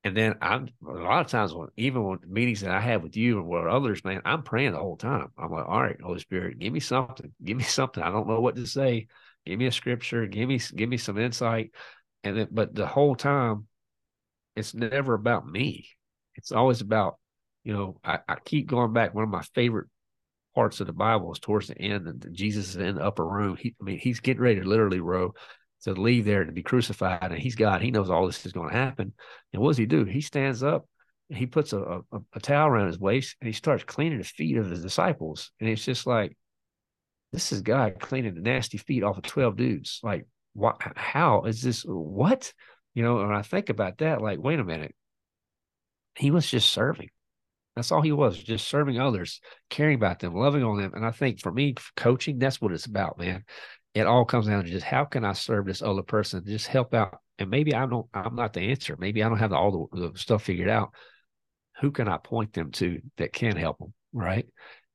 And 0.02 0.16
then 0.16 0.36
I'm 0.40 0.68
a 0.88 0.92
lot 0.92 1.20
of 1.20 1.26
times 1.26 1.52
when 1.52 1.68
even 1.76 2.02
when 2.02 2.18
meetings 2.26 2.62
that 2.62 2.70
I 2.70 2.80
have 2.80 3.02
with 3.02 3.16
you 3.16 3.38
and 3.38 3.46
with 3.46 3.66
others, 3.66 4.02
man, 4.02 4.22
I'm 4.24 4.42
praying 4.42 4.72
the 4.72 4.78
whole 4.78 4.96
time. 4.96 5.28
I'm 5.36 5.50
like, 5.50 5.68
all 5.68 5.82
right, 5.82 6.00
Holy 6.00 6.20
Spirit, 6.20 6.58
give 6.58 6.72
me 6.72 6.80
something. 6.80 7.32
Give 7.44 7.56
me 7.56 7.64
something. 7.64 8.02
I 8.02 8.10
don't 8.10 8.26
know 8.26 8.40
what 8.40 8.56
to 8.56 8.66
say. 8.66 9.08
Give 9.44 9.58
me 9.58 9.66
a 9.66 9.72
scripture. 9.72 10.26
Give 10.26 10.48
me 10.48 10.60
give 10.74 10.88
me 10.88 10.96
some 10.96 11.18
insight. 11.18 11.72
And 12.24 12.36
then, 12.36 12.48
but 12.50 12.74
the 12.74 12.86
whole 12.86 13.14
time, 13.14 13.66
it's 14.56 14.74
never 14.74 15.14
about 15.14 15.46
me. 15.46 15.88
It's 16.36 16.52
always 16.52 16.80
about, 16.80 17.16
you 17.64 17.72
know, 17.72 18.00
I, 18.04 18.18
I 18.28 18.36
keep 18.44 18.68
going 18.68 18.92
back. 18.92 19.14
One 19.14 19.24
of 19.24 19.30
my 19.30 19.42
favorite 19.54 19.88
parts 20.54 20.80
of 20.80 20.86
the 20.86 20.92
Bible 20.92 21.32
is 21.32 21.38
towards 21.38 21.68
the 21.68 21.78
end, 21.78 22.06
and 22.06 22.26
Jesus 22.32 22.70
is 22.70 22.76
in 22.76 22.96
the 22.96 23.04
upper 23.04 23.26
room. 23.26 23.56
He, 23.56 23.74
I 23.80 23.84
mean, 23.84 23.98
he's 23.98 24.20
getting 24.20 24.42
ready 24.42 24.60
to 24.60 24.68
literally 24.68 25.00
row 25.00 25.34
to 25.82 25.92
leave 25.92 26.24
there 26.24 26.44
to 26.44 26.52
be 26.52 26.62
crucified, 26.62 27.30
and 27.30 27.38
he's 27.38 27.54
God. 27.54 27.80
He 27.80 27.90
knows 27.90 28.10
all 28.10 28.26
this 28.26 28.44
is 28.44 28.52
going 28.52 28.70
to 28.70 28.76
happen. 28.76 29.14
And 29.52 29.62
what 29.62 29.70
does 29.70 29.78
he 29.78 29.86
do? 29.86 30.04
He 30.04 30.20
stands 30.20 30.62
up 30.62 30.86
and 31.30 31.38
he 31.38 31.46
puts 31.46 31.72
a, 31.72 31.80
a, 32.12 32.18
a 32.34 32.40
towel 32.40 32.68
around 32.68 32.88
his 32.88 32.98
waist 32.98 33.36
and 33.40 33.46
he 33.46 33.52
starts 33.52 33.84
cleaning 33.84 34.18
the 34.18 34.24
feet 34.24 34.56
of 34.56 34.68
his 34.68 34.82
disciples. 34.82 35.52
And 35.60 35.68
it's 35.68 35.84
just 35.84 36.06
like, 36.06 36.36
this 37.32 37.52
is 37.52 37.62
God 37.62 38.00
cleaning 38.00 38.34
the 38.34 38.40
nasty 38.40 38.78
feet 38.78 39.04
off 39.04 39.16
of 39.16 39.22
12 39.22 39.56
dudes. 39.56 40.00
Like, 40.02 40.26
what, 40.54 40.76
how 40.96 41.42
is 41.42 41.62
this? 41.62 41.82
What? 41.82 42.52
You 42.94 43.02
know, 43.02 43.16
when 43.16 43.32
I 43.32 43.42
think 43.42 43.68
about 43.68 43.98
that, 43.98 44.20
like, 44.20 44.38
wait 44.40 44.60
a 44.60 44.64
minute. 44.64 44.94
He 46.16 46.30
was 46.30 46.50
just 46.50 46.72
serving. 46.72 47.10
That's 47.76 47.92
all 47.92 48.02
he 48.02 48.12
was, 48.12 48.36
just 48.36 48.66
serving 48.66 48.98
others, 48.98 49.40
caring 49.70 49.94
about 49.94 50.18
them, 50.18 50.34
loving 50.34 50.64
on 50.64 50.82
them. 50.82 50.92
And 50.94 51.06
I 51.06 51.12
think 51.12 51.40
for 51.40 51.52
me, 51.52 51.76
coaching, 51.96 52.38
that's 52.38 52.60
what 52.60 52.72
it's 52.72 52.86
about, 52.86 53.18
man. 53.18 53.44
It 53.94 54.06
all 54.06 54.24
comes 54.24 54.46
down 54.46 54.64
to 54.64 54.70
just 54.70 54.84
how 54.84 55.04
can 55.04 55.24
I 55.24 55.32
serve 55.32 55.66
this 55.66 55.82
other 55.82 56.02
person, 56.02 56.44
just 56.44 56.66
help 56.66 56.94
out. 56.94 57.18
And 57.38 57.48
maybe 57.48 57.74
I 57.74 57.86
don't, 57.86 58.06
I'm 58.12 58.34
not 58.34 58.52
the 58.52 58.60
answer. 58.60 58.96
Maybe 58.98 59.22
I 59.22 59.28
don't 59.28 59.38
have 59.38 59.52
all 59.52 59.88
the, 59.92 60.10
the 60.10 60.18
stuff 60.18 60.42
figured 60.42 60.68
out. 60.68 60.90
Who 61.80 61.90
can 61.90 62.08
I 62.08 62.18
point 62.18 62.52
them 62.52 62.72
to 62.72 63.00
that 63.16 63.32
can 63.32 63.56
help 63.56 63.78
them? 63.78 63.94
Right. 64.12 64.46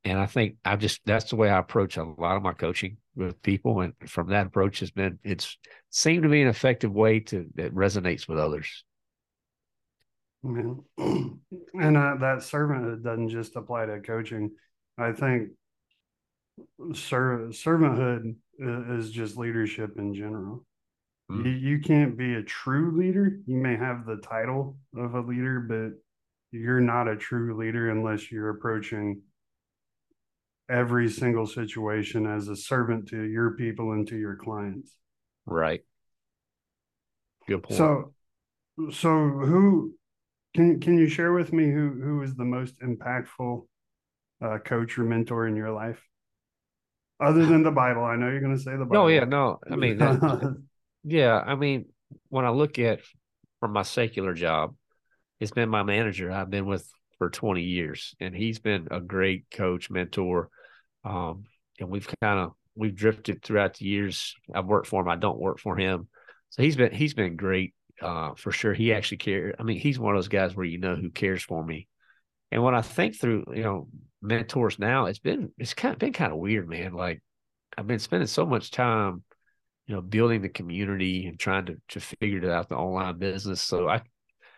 And 0.06 0.20
I 0.20 0.28
think 0.28 0.58
I 0.64 0.76
just 0.76 1.02
that's 1.06 1.32
the 1.32 1.36
way 1.36 1.50
I 1.50 1.58
approach 1.58 1.98
a 1.98 2.04
lot 2.04 2.38
of 2.38 2.44
my 2.44 2.54
coaching 2.54 2.98
with 3.16 3.42
people. 3.42 3.82
And 3.82 3.94
from 4.06 4.30
that 4.30 4.48
approach 4.48 4.80
has 4.80 4.92
been 4.92 5.18
it's 5.24 5.58
seemed 5.90 6.24
to 6.24 6.30
be 6.30 6.44
an 6.44 6.48
effective 6.48 6.94
way 6.94 7.22
to 7.22 7.48
that 7.56 7.74
resonates 7.74 8.28
with 8.28 8.38
others. 8.38 8.86
Man. 10.44 10.82
And 11.78 11.98
uh, 11.98 12.16
that 12.22 12.38
servanthood 12.38 13.04
doesn't 13.04 13.30
just 13.30 13.58
apply 13.58 13.88
to 13.88 14.00
coaching. 14.00 14.52
I 14.98 15.12
think 15.12 15.50
ser- 16.94 17.50
servanthood 17.50 18.36
is 18.98 19.12
just 19.12 19.36
leadership 19.36 19.98
in 19.98 20.14
general. 20.14 20.66
Mm. 21.30 21.46
You, 21.46 21.52
you 21.52 21.80
can't 21.80 22.18
be 22.18 22.36
a 22.36 22.44
true 22.44 22.98
leader. 22.98 23.40
You 23.46 23.58
may 23.58 23.76
have 23.76 24.06
the 24.06 24.18
title 24.18 24.78
of 24.96 25.16
a 25.16 25.20
leader, 25.20 25.60
but 25.60 26.00
you're 26.58 26.80
not 26.80 27.10
a 27.10 27.18
true 27.18 27.58
leader 27.58 27.90
unless 27.90 28.32
you're 28.32 28.52
approaching 28.52 29.22
every 30.70 31.10
single 31.10 31.46
situation 31.46 32.26
as 32.26 32.48
a 32.48 32.56
servant 32.56 33.08
to 33.10 33.22
your 33.22 33.52
people 33.52 33.92
and 33.92 34.08
to 34.08 34.18
your 34.18 34.36
clients. 34.36 34.96
Right. 35.46 35.82
Good 37.48 37.64
point. 37.64 37.78
So, 37.78 38.14
so 38.92 39.10
who 39.10 39.94
can 40.56 40.80
can 40.80 40.98
you 40.98 41.08
share 41.08 41.34
with 41.34 41.54
me 41.54 41.66
who 41.72 41.92
who 42.02 42.22
is 42.24 42.36
the 42.36 42.46
most 42.46 42.80
impactful 42.80 43.66
uh, 44.42 44.58
coach 44.60 44.98
or 44.98 45.04
mentor 45.04 45.48
in 45.48 45.56
your 45.56 45.72
life, 45.72 46.02
other 47.20 47.46
than 47.46 47.64
the 47.64 47.72
Bible? 47.72 48.04
I 48.04 48.16
know 48.16 48.30
you're 48.30 48.42
going 48.42 48.56
to 48.56 48.62
say 48.62 48.72
the 48.72 48.86
Bible. 48.86 49.04
Oh 49.04 49.08
yeah, 49.08 49.26
no. 49.26 49.60
I 49.70 49.76
mean, 49.76 49.98
that, 50.00 50.58
yeah, 51.04 51.38
I 51.38 51.56
mean, 51.56 51.86
when 52.30 52.46
I 52.46 52.50
look 52.50 52.80
at 52.80 53.02
from 53.60 53.74
my 53.74 53.84
secular 53.84 54.34
job, 54.34 54.76
it's 55.40 55.52
been 55.52 55.70
my 55.70 55.84
manager 55.84 56.32
I've 56.32 56.50
been 56.50 56.66
with 56.66 56.90
for 57.18 57.30
20 57.30 57.62
years, 57.62 58.16
and 58.20 58.36
he's 58.36 58.60
been 58.60 58.88
a 58.92 59.00
great 59.00 59.46
coach, 59.52 59.90
mentor. 59.90 60.50
Um, 61.06 61.46
and 61.80 61.90
we've 61.90 62.08
kind 62.22 62.40
of 62.40 62.52
we've 62.76 62.96
drifted 62.96 63.42
throughout 63.44 63.76
the 63.76 63.86
years. 63.86 64.36
I've 64.54 64.66
worked 64.66 64.88
for 64.88 65.02
him. 65.02 65.08
I 65.08 65.16
don't 65.16 65.40
work 65.40 65.60
for 65.60 65.78
him. 65.78 66.08
So 66.50 66.64
he's 66.64 66.76
been 66.76 66.94
he's 66.94 67.14
been 67.14 67.36
great 67.36 67.74
uh, 68.02 68.34
for 68.36 68.52
sure. 68.52 68.74
He 68.74 68.94
actually 68.94 69.18
cares. 69.18 69.56
I 69.60 69.64
mean, 69.64 69.80
he's 69.80 70.00
one 70.00 70.16
of 70.16 70.18
those 70.18 70.28
guys 70.28 70.56
where 70.56 70.66
you 70.66 70.80
know 70.80 70.96
who 70.96 71.10
cares 71.10 71.44
for 71.44 71.64
me. 71.64 71.88
And 72.52 72.64
when 72.64 72.76
I 72.76 72.82
think 72.82 73.16
through, 73.16 73.46
you 73.54 73.64
know, 73.64 73.88
mentors 74.22 74.80
now, 74.80 75.06
it's 75.06 75.20
been 75.20 75.52
it's 75.58 75.74
kind 75.74 75.94
of 75.94 76.00
been 76.00 76.14
kind 76.14 76.32
of 76.32 76.40
weird, 76.40 76.68
man. 76.68 76.94
Like 76.94 77.22
I've 77.78 77.88
been 77.88 78.00
spending 78.00 78.28
so 78.28 78.46
much 78.46 78.72
time, 78.72 79.24
you 79.88 79.96
know, 79.96 80.02
building 80.02 80.42
the 80.42 80.50
community 80.50 81.28
and 81.28 81.40
trying 81.40 81.68
to 81.68 81.76
to 81.90 82.00
figure 82.00 82.40
it 82.40 82.50
out 82.50 82.70
the 82.70 82.76
online 82.76 83.18
business. 83.20 83.62
So 83.62 83.88
I 83.88 84.02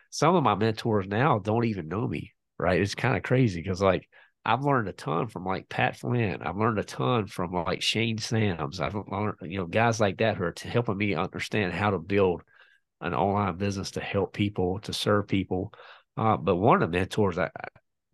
some 0.10 0.36
of 0.36 0.43
my 0.43 0.55
mentors 0.55 1.07
now 1.07 1.39
don't 1.39 1.65
even 1.65 1.88
know 1.88 2.07
me, 2.07 2.33
right? 2.57 2.81
It's 2.81 2.95
kind 2.95 3.17
of 3.17 3.23
crazy 3.23 3.62
because 3.62 3.81
like 3.81 4.07
I've 4.47 4.63
learned 4.63 4.88
a 4.88 4.93
ton 4.93 5.27
from 5.27 5.43
like 5.43 5.67
Pat 5.67 5.97
Flynn. 5.97 6.41
I've 6.41 6.55
learned 6.55 6.79
a 6.79 6.83
ton 6.86 7.27
from 7.27 7.51
like 7.51 7.81
Shane 7.81 8.17
Sams. 8.17 8.79
I've 8.79 8.95
learned, 8.95 9.36
you 9.41 9.57
know, 9.57 9.65
guys 9.65 9.99
like 9.99 10.19
that 10.19 10.38
who 10.38 10.45
are 10.45 10.53
helping 10.63 10.97
me 10.97 11.15
understand 11.15 11.73
how 11.73 11.89
to 11.89 11.99
build 11.99 12.43
an 13.01 13.13
online 13.13 13.57
business 13.57 13.91
to 13.91 13.99
help 13.99 14.31
people, 14.31 14.79
to 14.79 14.93
serve 14.93 15.27
people. 15.27 15.73
Uh, 16.15 16.38
but 16.38 16.55
one 16.55 16.81
of 16.81 16.89
the 16.89 16.97
mentors, 16.97 17.38
I, 17.38 17.49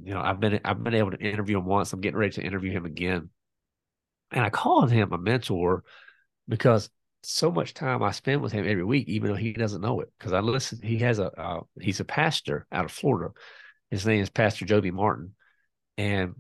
you 0.04 0.12
know, 0.16 0.22
I've 0.22 0.40
been 0.40 0.60
I've 0.66 0.84
been 0.84 0.96
able 0.96 1.12
to 1.12 1.20
interview 1.22 1.60
him 1.60 1.66
once. 1.66 1.94
I'm 1.94 2.02
getting 2.02 2.18
ready 2.18 2.34
to 2.34 2.44
interview 2.44 2.72
him 2.72 2.86
again, 2.86 3.30
and 4.32 4.44
I 4.44 4.50
called 4.50 4.92
him 4.92 5.14
a 5.14 5.20
mentor 5.20 5.84
because 6.48 6.90
so 7.22 7.52
much 7.52 7.76
time 7.76 8.02
I 8.02 8.10
spend 8.10 8.42
with 8.42 8.52
him 8.52 8.68
every 8.68 8.84
week, 8.84 9.08
even 9.08 9.30
though 9.30 9.38
he 9.38 9.54
doesn't 9.54 9.82
know 9.82 10.02
it. 10.02 10.12
Because 10.18 10.34
I 10.34 10.40
listen, 10.40 10.80
he 10.82 10.98
has 10.98 11.20
a 11.20 11.28
uh, 11.40 11.62
he's 11.80 12.00
a 12.00 12.06
pastor 12.06 12.66
out 12.72 12.86
of 12.86 12.92
Florida. 12.92 13.34
His 13.92 14.04
name 14.04 14.24
is 14.24 14.32
Pastor 14.32 14.66
Joby 14.66 14.90
Martin, 14.90 15.36
and 15.98 16.36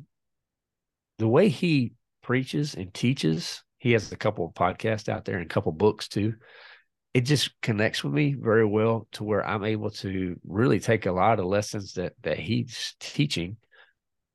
the 1.19 1.27
way 1.27 1.49
he 1.49 1.93
preaches 2.21 2.75
and 2.75 2.93
teaches, 2.93 3.63
he 3.77 3.91
has 3.91 4.11
a 4.11 4.17
couple 4.17 4.45
of 4.45 4.53
podcasts 4.53 5.09
out 5.09 5.25
there 5.25 5.37
and 5.37 5.45
a 5.45 5.53
couple 5.53 5.71
books 5.71 6.07
too. 6.07 6.33
It 7.13 7.21
just 7.21 7.51
connects 7.61 8.03
with 8.03 8.13
me 8.13 8.33
very 8.33 8.65
well 8.65 9.07
to 9.13 9.23
where 9.23 9.45
I'm 9.45 9.63
able 9.63 9.91
to 9.91 10.35
really 10.47 10.79
take 10.79 11.05
a 11.05 11.11
lot 11.11 11.39
of 11.39 11.45
lessons 11.45 11.93
that 11.93 12.13
that 12.23 12.39
he's 12.39 12.95
teaching 12.99 13.57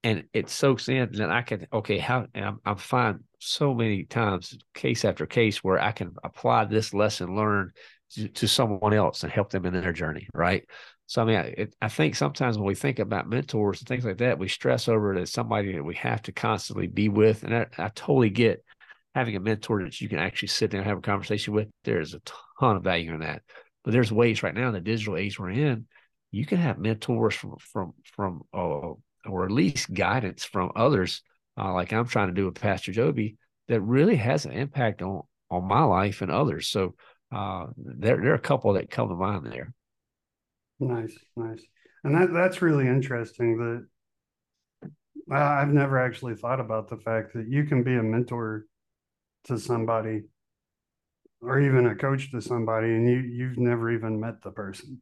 and 0.05 0.25
it 0.33 0.49
soaks 0.49 0.89
in 0.89 0.97
and 0.99 1.15
then 1.15 1.31
I 1.31 1.43
can 1.43 1.67
okay 1.73 1.99
how 1.99 2.27
I'm, 2.35 2.61
I'm 2.65 2.77
fine 2.77 3.25
so 3.41 3.75
many 3.75 4.05
times 4.05 4.57
case 4.75 5.05
after 5.05 5.27
case 5.27 5.63
where 5.65 5.81
I 5.81 5.93
can 5.93 6.15
apply 6.23 6.67
this 6.67 6.95
lesson 6.95 7.35
learned 7.35 7.73
to, 8.15 8.49
someone 8.49 8.95
else 8.95 9.23
and 9.23 9.33
help 9.33 9.51
them 9.51 9.67
in 9.67 9.73
their 9.73 9.93
journey 9.93 10.29
right? 10.35 10.65
So 11.07 11.23
I 11.23 11.25
mean 11.25 11.37
it, 11.37 11.75
I 11.81 11.89
think 11.89 12.15
sometimes 12.15 12.59
when 12.59 12.67
we 12.67 12.75
think 12.75 12.99
about 12.99 13.29
mentors 13.29 13.81
and 13.81 13.89
things 13.89 14.05
like 14.05 14.19
that 14.19 14.39
we 14.39 14.49
stress 14.49 14.89
over 14.89 15.15
it 15.15 15.21
as 15.21 15.33
somebody 15.33 15.73
that 15.73 15.85
we 15.85 15.95
have 15.97 16.23
to 16.23 16.33
constantly 16.33 16.87
be 16.87 17.09
with. 17.09 17.43
And 17.43 17.55
I, 17.55 17.67
I 17.77 17.89
totally 17.89 18.31
get 18.31 18.65
having 19.15 19.37
a 19.37 19.41
mentor 19.41 19.83
that 19.85 20.01
you 20.01 20.09
can 20.09 20.19
actually 20.19 20.49
sit 20.49 20.71
down 20.71 20.81
and 20.81 20.89
have 20.89 20.99
a 20.99 21.03
conversation 21.03 21.55
with. 21.55 21.69
There's 21.85 22.15
a 22.15 22.21
ton 22.61 22.77
of 22.77 22.85
value 22.85 23.15
in 23.15 23.21
that. 23.21 23.43
But 23.85 23.93
there's 23.93 24.13
ways 24.13 24.43
right 24.43 24.55
now 24.55 24.69
in 24.69 24.75
the 24.75 24.81
digital 24.81 25.17
age 25.17 25.39
we're 25.39 25.51
in 25.51 25.87
you 26.31 26.45
can 26.45 26.59
have 26.59 26.79
mentors 26.79 27.35
from 27.35 27.57
from 27.59 27.95
from 28.05 28.43
uh, 28.53 28.93
or 29.27 29.45
at 29.45 29.51
least 29.51 29.93
guidance 29.93 30.45
from 30.45 30.71
others, 30.77 31.23
uh, 31.59 31.73
like 31.73 31.93
I'm 31.93 32.07
trying 32.07 32.29
to 32.29 32.35
do 32.35 32.47
with 32.47 32.61
Pastor 32.61 32.93
Joby, 32.93 33.37
that 33.69 33.81
really 33.81 34.17
has 34.17 34.45
an 34.45 34.53
impact 34.53 35.03
on 35.03 35.23
on 35.51 35.67
my 35.67 35.83
life 35.83 36.21
and 36.21 36.31
others. 36.31 36.69
So 36.69 36.95
uh, 37.33 37.67
there 37.77 38.17
there 38.17 38.33
are 38.33 38.35
a 38.35 38.41
couple 38.41 38.73
that 38.75 38.91
come 38.91 39.09
to 39.09 39.15
mind 39.15 39.47
there. 39.47 39.73
Nice, 40.81 41.17
nice, 41.37 41.63
and 42.05 42.15
that 42.15 42.33
that's 42.33 42.63
really 42.63 42.87
interesting. 42.87 43.59
That 43.59 45.35
I've 45.35 45.73
never 45.73 45.99
actually 45.99 46.37
thought 46.37 46.61
about 46.61 46.89
the 46.89 46.97
fact 46.97 47.35
that 47.35 47.49
you 47.49 47.65
can 47.65 47.83
be 47.83 47.95
a 47.97 48.03
mentor 48.03 48.67
to 49.45 49.59
somebody 49.59 50.23
or 51.41 51.61
even 51.61 51.87
a 51.87 51.95
coach 51.95 52.31
to 52.31 52.41
somebody 52.41 52.89
and 52.89 53.09
you 53.09 53.19
you've 53.19 53.59
never 53.59 53.91
even 53.91 54.19
met 54.19 54.43
the 54.43 54.51
person 54.51 55.01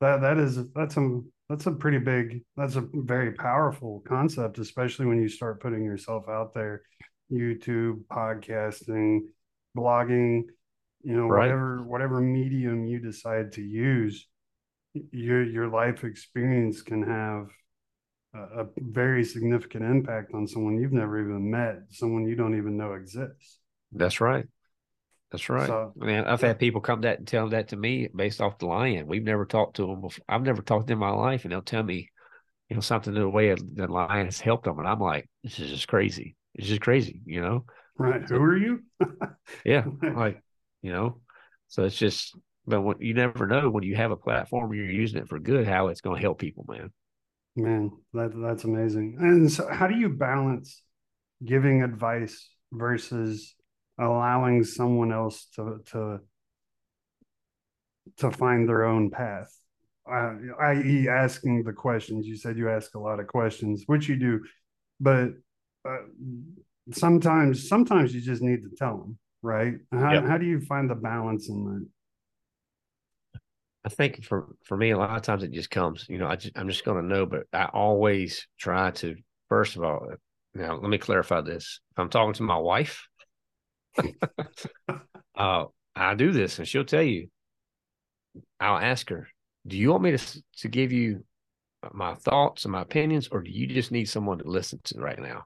that 0.00 0.20
that 0.20 0.38
is 0.38 0.58
that's 0.74 0.96
a 0.96 1.20
that's 1.48 1.66
a 1.66 1.72
pretty 1.72 1.98
big 1.98 2.42
that's 2.56 2.76
a 2.76 2.84
very 2.92 3.32
powerful 3.32 4.02
concept 4.06 4.58
especially 4.58 5.06
when 5.06 5.20
you 5.20 5.28
start 5.28 5.60
putting 5.60 5.84
yourself 5.84 6.24
out 6.28 6.52
there 6.54 6.82
youtube 7.32 8.00
podcasting 8.10 9.20
blogging 9.76 10.42
you 11.06 11.16
know 11.16 11.28
right. 11.28 11.46
whatever 11.46 11.82
whatever 11.84 12.20
medium 12.20 12.84
you 12.84 12.98
decide 12.98 13.52
to 13.52 13.62
use 13.62 14.26
your 15.12 15.44
your 15.44 15.68
life 15.68 16.02
experience 16.02 16.82
can 16.82 17.00
have 17.02 17.46
a, 18.34 18.62
a 18.62 18.66
very 18.78 19.24
significant 19.24 19.84
impact 19.84 20.32
on 20.34 20.48
someone 20.48 20.76
you've 20.76 20.92
never 20.92 21.20
even 21.20 21.48
met 21.48 21.76
someone 21.90 22.26
you 22.26 22.34
don't 22.34 22.58
even 22.58 22.76
know 22.76 22.94
exists 22.94 23.60
that's 23.92 24.20
right 24.20 24.46
that's 25.32 25.48
right. 25.48 25.66
So, 25.66 25.92
I 26.00 26.04
mean, 26.04 26.20
I've 26.20 26.40
had 26.40 26.60
people 26.60 26.80
come 26.80 27.00
that 27.00 27.18
and 27.18 27.26
tell 27.26 27.48
that 27.48 27.68
to 27.68 27.76
me 27.76 28.08
based 28.14 28.40
off 28.40 28.58
the 28.58 28.66
lion. 28.66 29.08
We've 29.08 29.24
never 29.24 29.44
talked 29.44 29.76
to 29.76 29.86
them 29.86 30.00
before. 30.00 30.24
I've 30.28 30.44
never 30.44 30.62
talked 30.62 30.86
to 30.86 30.92
them 30.92 31.02
in 31.02 31.08
my 31.08 31.14
life, 31.14 31.42
and 31.42 31.52
they'll 31.52 31.62
tell 31.62 31.82
me, 31.82 32.10
you 32.70 32.76
know, 32.76 32.80
something 32.80 33.12
in 33.12 33.20
the 33.20 33.28
way 33.28 33.52
the 33.52 33.88
lion 33.88 34.26
has 34.26 34.38
helped 34.38 34.66
them, 34.66 34.78
and 34.78 34.86
I'm 34.86 35.00
like, 35.00 35.28
this 35.42 35.58
is 35.58 35.70
just 35.70 35.88
crazy. 35.88 36.36
It's 36.54 36.68
just 36.68 36.80
crazy, 36.80 37.22
you 37.26 37.40
know. 37.40 37.64
Right. 37.98 38.22
Who 38.22 38.36
are 38.36 38.56
you? 38.56 38.84
yeah. 39.64 39.84
Like, 40.00 40.42
you 40.86 40.92
know. 40.92 41.20
So 41.66 41.82
it's 41.84 41.96
just, 41.96 42.36
but 42.64 42.80
what 42.80 43.02
you 43.02 43.12
never 43.12 43.46
know 43.46 43.68
when 43.70 43.82
you 43.82 43.96
have 43.96 44.12
a 44.12 44.16
platform 44.16 44.72
you're 44.72 44.90
using 44.90 45.20
it 45.20 45.28
for 45.28 45.40
good, 45.40 45.66
how 45.66 45.88
it's 45.88 46.00
going 46.00 46.16
to 46.16 46.22
help 46.22 46.38
people, 46.38 46.64
man. 46.68 46.90
Man, 47.56 47.90
that 48.12 48.30
that's 48.36 48.64
amazing. 48.64 49.16
And 49.18 49.50
so, 49.50 49.66
how 49.68 49.88
do 49.88 49.96
you 49.96 50.10
balance 50.10 50.82
giving 51.44 51.82
advice 51.82 52.48
versus 52.72 53.54
allowing 53.98 54.62
someone 54.62 55.12
else 55.12 55.48
to 55.56 55.80
to 55.86 56.20
to 58.18 58.30
find 58.30 58.68
their 58.68 58.84
own 58.84 59.10
path 59.10 59.52
uh, 60.10 60.34
i.e 60.60 61.08
asking 61.08 61.64
the 61.64 61.72
questions 61.72 62.26
you 62.26 62.36
said 62.36 62.56
you 62.56 62.68
ask 62.68 62.94
a 62.94 62.98
lot 62.98 63.18
of 63.18 63.26
questions 63.26 63.84
which 63.86 64.08
you 64.08 64.16
do 64.16 64.40
but 65.00 65.30
uh, 65.88 65.96
sometimes 66.92 67.68
sometimes 67.68 68.14
you 68.14 68.20
just 68.20 68.42
need 68.42 68.62
to 68.62 68.70
tell 68.76 68.98
them 68.98 69.18
right 69.42 69.74
how, 69.92 70.12
yep. 70.12 70.24
how 70.24 70.38
do 70.38 70.46
you 70.46 70.60
find 70.60 70.90
the 70.90 70.94
balance 70.94 71.48
in 71.48 71.64
that 71.64 71.86
I 73.86 73.88
think 73.88 74.24
for 74.24 74.48
for 74.64 74.76
me, 74.76 74.90
a 74.90 74.98
lot 74.98 75.16
of 75.16 75.22
times 75.22 75.44
it 75.44 75.52
just 75.52 75.70
comes. 75.70 76.06
You 76.08 76.18
know, 76.18 76.26
I 76.26 76.34
just, 76.34 76.58
I'm 76.58 76.68
just 76.68 76.84
going 76.84 77.00
to 77.00 77.06
know, 77.06 77.24
but 77.24 77.44
I 77.52 77.66
always 77.66 78.48
try 78.58 78.90
to. 78.90 79.14
First 79.48 79.76
of 79.76 79.84
all, 79.84 80.08
now 80.54 80.74
let 80.74 80.90
me 80.90 80.98
clarify 80.98 81.40
this: 81.40 81.78
if 81.92 81.98
I'm 82.00 82.08
talking 82.08 82.32
to 82.34 82.42
my 82.42 82.56
wife, 82.56 83.06
uh, 85.36 85.64
I 85.94 86.14
do 86.16 86.32
this, 86.32 86.58
and 86.58 86.66
she'll 86.66 86.84
tell 86.84 87.02
you. 87.02 87.28
I'll 88.58 88.76
ask 88.76 89.08
her, 89.10 89.28
"Do 89.64 89.76
you 89.76 89.92
want 89.92 90.02
me 90.02 90.16
to 90.16 90.42
to 90.62 90.68
give 90.68 90.90
you 90.90 91.24
my 91.92 92.14
thoughts 92.14 92.64
and 92.64 92.72
my 92.72 92.82
opinions, 92.82 93.28
or 93.30 93.40
do 93.40 93.52
you 93.52 93.68
just 93.68 93.92
need 93.92 94.06
someone 94.06 94.38
to 94.38 94.48
listen 94.48 94.80
to 94.82 94.98
right 94.98 95.20
now?" 95.20 95.44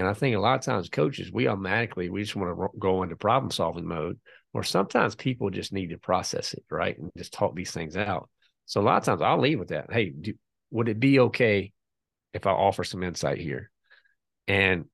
And 0.00 0.08
I 0.08 0.14
think 0.14 0.34
a 0.34 0.40
lot 0.40 0.58
of 0.58 0.64
times 0.64 0.88
coaches, 0.88 1.30
we 1.30 1.46
automatically 1.46 2.08
we 2.08 2.22
just 2.22 2.34
want 2.34 2.58
to 2.58 2.78
go 2.78 3.02
into 3.02 3.16
problem 3.16 3.50
solving 3.50 3.86
mode, 3.86 4.18
or 4.54 4.64
sometimes 4.64 5.14
people 5.14 5.50
just 5.50 5.74
need 5.74 5.90
to 5.90 5.98
process 5.98 6.54
it, 6.54 6.64
right, 6.70 6.98
and 6.98 7.10
just 7.18 7.34
talk 7.34 7.54
these 7.54 7.70
things 7.70 7.98
out. 7.98 8.30
So 8.64 8.80
a 8.80 8.82
lot 8.82 8.96
of 8.96 9.04
times 9.04 9.20
I'll 9.20 9.38
leave 9.38 9.58
with 9.58 9.68
that. 9.68 9.92
Hey, 9.92 10.08
do, 10.08 10.32
would 10.70 10.88
it 10.88 10.98
be 10.98 11.20
okay 11.20 11.72
if 12.32 12.46
I 12.46 12.50
offer 12.50 12.82
some 12.82 13.02
insight 13.02 13.38
here? 13.38 13.70
And 14.48 14.86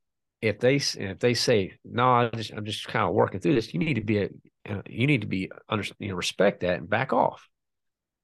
if 0.42 0.58
they 0.58 0.74
if 0.74 1.20
they 1.20 1.34
say 1.34 1.74
no, 1.84 2.10
I 2.10 2.28
just, 2.30 2.52
I'm 2.52 2.64
just 2.64 2.88
kind 2.88 3.08
of 3.08 3.14
working 3.14 3.38
through 3.38 3.54
this, 3.54 3.72
you 3.72 3.78
need 3.78 3.94
to 3.94 4.04
be 4.04 4.24
a, 4.24 4.28
you 4.88 5.06
need 5.06 5.20
to 5.20 5.28
be 5.28 5.52
under 5.68 5.84
you 6.00 6.08
know 6.08 6.16
respect 6.16 6.60
that 6.60 6.78
and 6.78 6.90
back 6.90 7.12
off. 7.12 7.48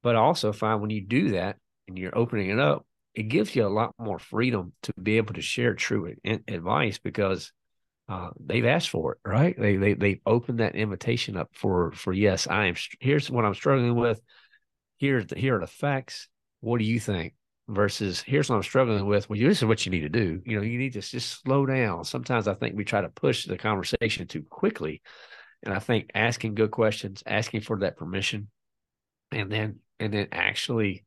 But 0.02 0.16
I 0.16 0.18
also 0.18 0.52
find 0.52 0.80
when 0.80 0.90
you 0.90 1.00
do 1.00 1.30
that 1.30 1.58
and 1.86 1.96
you're 1.96 2.18
opening 2.18 2.50
it 2.50 2.58
up, 2.58 2.84
it 3.14 3.24
gives 3.24 3.54
you 3.54 3.66
a 3.66 3.68
lot 3.68 3.94
more 3.98 4.18
freedom 4.18 4.72
to 4.84 4.92
be 5.00 5.16
able 5.16 5.34
to 5.34 5.42
share 5.42 5.74
true 5.74 6.14
advice 6.48 6.98
because 6.98 7.52
uh, 8.08 8.30
they've 8.40 8.64
asked 8.64 8.90
for 8.90 9.12
it, 9.12 9.18
right? 9.24 9.58
They 9.58 9.76
they 9.76 9.94
they've 9.94 10.20
opened 10.26 10.60
that 10.60 10.74
invitation 10.74 11.36
up 11.36 11.50
for 11.52 11.92
for 11.92 12.12
yes, 12.12 12.46
I 12.46 12.66
am. 12.66 12.74
Here's 13.00 13.30
what 13.30 13.44
I'm 13.44 13.54
struggling 13.54 13.94
with. 13.94 14.20
Here's 14.98 15.26
the, 15.26 15.38
here 15.38 15.56
are 15.56 15.60
the 15.60 15.66
facts. 15.66 16.28
What 16.60 16.78
do 16.78 16.84
you 16.84 17.00
think? 17.00 17.34
versus 17.68 18.20
here's 18.20 18.48
what 18.48 18.56
I'm 18.56 18.62
struggling 18.62 19.06
with. 19.06 19.28
Well, 19.28 19.38
this 19.38 19.58
is 19.58 19.64
what 19.64 19.84
you 19.84 19.90
need 19.90 20.00
to 20.00 20.08
do. 20.08 20.42
You 20.44 20.56
know, 20.56 20.62
you 20.62 20.78
need 20.78 20.92
to 20.94 21.00
just 21.00 21.42
slow 21.42 21.66
down. 21.66 22.04
Sometimes 22.04 22.48
I 22.48 22.54
think 22.54 22.76
we 22.76 22.84
try 22.84 23.00
to 23.00 23.08
push 23.08 23.46
the 23.46 23.56
conversation 23.56 24.26
too 24.26 24.42
quickly. 24.42 25.02
And 25.62 25.72
I 25.72 25.78
think 25.78 26.10
asking 26.14 26.54
good 26.54 26.70
questions, 26.70 27.22
asking 27.24 27.60
for 27.60 27.78
that 27.80 27.96
permission, 27.96 28.48
and 29.30 29.50
then 29.50 29.78
and 30.00 30.12
then 30.12 30.28
actually 30.32 31.04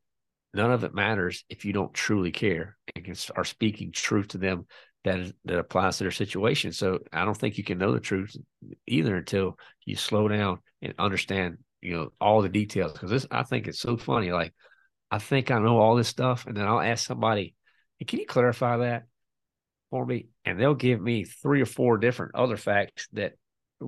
none 0.56 0.72
of 0.72 0.84
it 0.84 0.94
matters 0.94 1.44
if 1.50 1.66
you 1.66 1.74
don't 1.74 1.94
truly 1.94 2.32
care 2.32 2.78
and 2.96 3.30
are 3.36 3.44
speaking 3.44 3.92
truth 3.92 4.30
to 4.30 4.38
them 4.38 4.66
that 5.06 5.20
is, 5.20 5.34
that 5.46 5.60
applies 5.60 5.98
to 5.98 6.04
their 6.04 6.12
situation. 6.12 6.72
So 6.72 7.00
I 7.14 7.26
don't 7.26 7.38
think 7.38 7.58
you 7.58 7.64
can 7.64 7.78
know 7.78 7.94
the 7.94 8.00
truth 8.00 8.36
either 8.88 9.16
until 9.16 9.58
you 9.86 9.96
slow 9.96 10.28
down 10.28 10.60
and 10.82 10.94
understand, 10.98 11.60
you 11.82 11.94
know, 11.94 12.10
all 12.20 12.42
the 12.42 12.50
details. 12.50 12.94
Because 12.94 13.12
this, 13.12 13.28
I 13.30 13.44
think 13.44 13.68
it's 13.68 13.80
so 13.80 13.98
funny. 13.98 14.32
Like 14.32 14.54
I 15.12 15.20
think 15.20 15.52
I 15.52 15.60
know 15.60 15.78
all 15.78 15.96
this 15.96 16.08
stuff. 16.08 16.48
And 16.48 16.58
then 16.58 16.66
I'll 16.66 16.82
ask 16.82 17.06
somebody, 17.06 17.54
hey, 18.00 18.06
can 18.06 18.20
you 18.20 18.26
clarify 18.26 18.78
that 18.78 19.04
for 19.92 20.06
me? 20.06 20.28
And 20.44 20.60
they'll 20.60 20.74
give 20.74 21.00
me 21.00 21.24
three 21.24 21.62
or 21.62 21.68
four 21.68 21.98
different 21.98 22.34
other 22.34 22.58
facts 22.58 23.08
that 23.14 23.34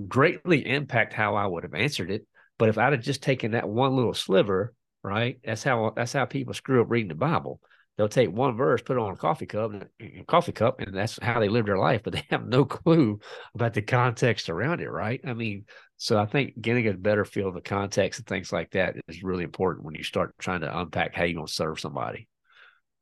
greatly 0.08 0.66
impact 0.68 1.14
how 1.14 1.36
I 1.36 1.48
would 1.48 1.64
have 1.64 1.74
answered 1.74 2.12
it. 2.12 2.28
But 2.60 2.70
if 2.70 2.78
I'd 2.78 2.94
have 2.94 3.02
just 3.02 3.24
taken 3.24 3.52
that 3.52 3.68
one 3.68 3.96
little 3.96 4.14
sliver, 4.14 4.74
right? 5.08 5.40
That's 5.44 5.64
how 5.64 5.94
that's 5.96 6.14
how 6.14 6.26
people 6.26 6.54
screw 6.54 6.82
up 6.82 6.90
reading 6.90 7.10
the 7.10 7.16
Bible. 7.16 7.62
They'll 7.98 8.08
take 8.08 8.32
one 8.32 8.56
verse, 8.56 8.84
put 8.84 8.98
it 8.98 9.00
on 9.00 9.14
a 9.14 9.18
coffee 9.18 9.48
cup, 9.48 9.72
a 9.74 10.24
coffee 10.28 10.52
cup, 10.52 10.80
and 10.80 10.96
that's 10.96 11.18
how 11.20 11.40
they 11.40 11.50
live 11.50 11.66
their 11.66 11.80
life. 11.80 12.02
But 12.04 12.14
they 12.14 12.24
have 12.30 12.48
no 12.48 12.66
clue 12.66 13.20
about 13.56 13.74
the 13.74 13.82
context 13.82 14.50
around 14.50 14.82
it, 14.82 14.90
right? 14.90 15.20
I 15.26 15.34
mean, 15.34 15.66
so 15.98 16.20
I 16.20 16.26
think 16.26 16.62
getting 16.62 16.88
a 16.88 16.94
better 16.94 17.26
feel 17.26 17.48
of 17.48 17.56
the 17.56 17.62
context 17.62 18.20
and 18.20 18.28
things 18.28 18.54
like 18.54 18.72
that 18.72 18.96
is 19.08 19.24
really 19.24 19.44
important 19.44 19.86
when 19.86 19.96
you 19.96 20.04
start 20.04 20.36
trying 20.38 20.62
to 20.62 20.80
unpack 20.80 21.16
how 21.16 21.24
you're 21.24 21.36
going 21.36 21.48
to 21.48 21.54
serve 21.54 21.80
somebody. 21.80 22.28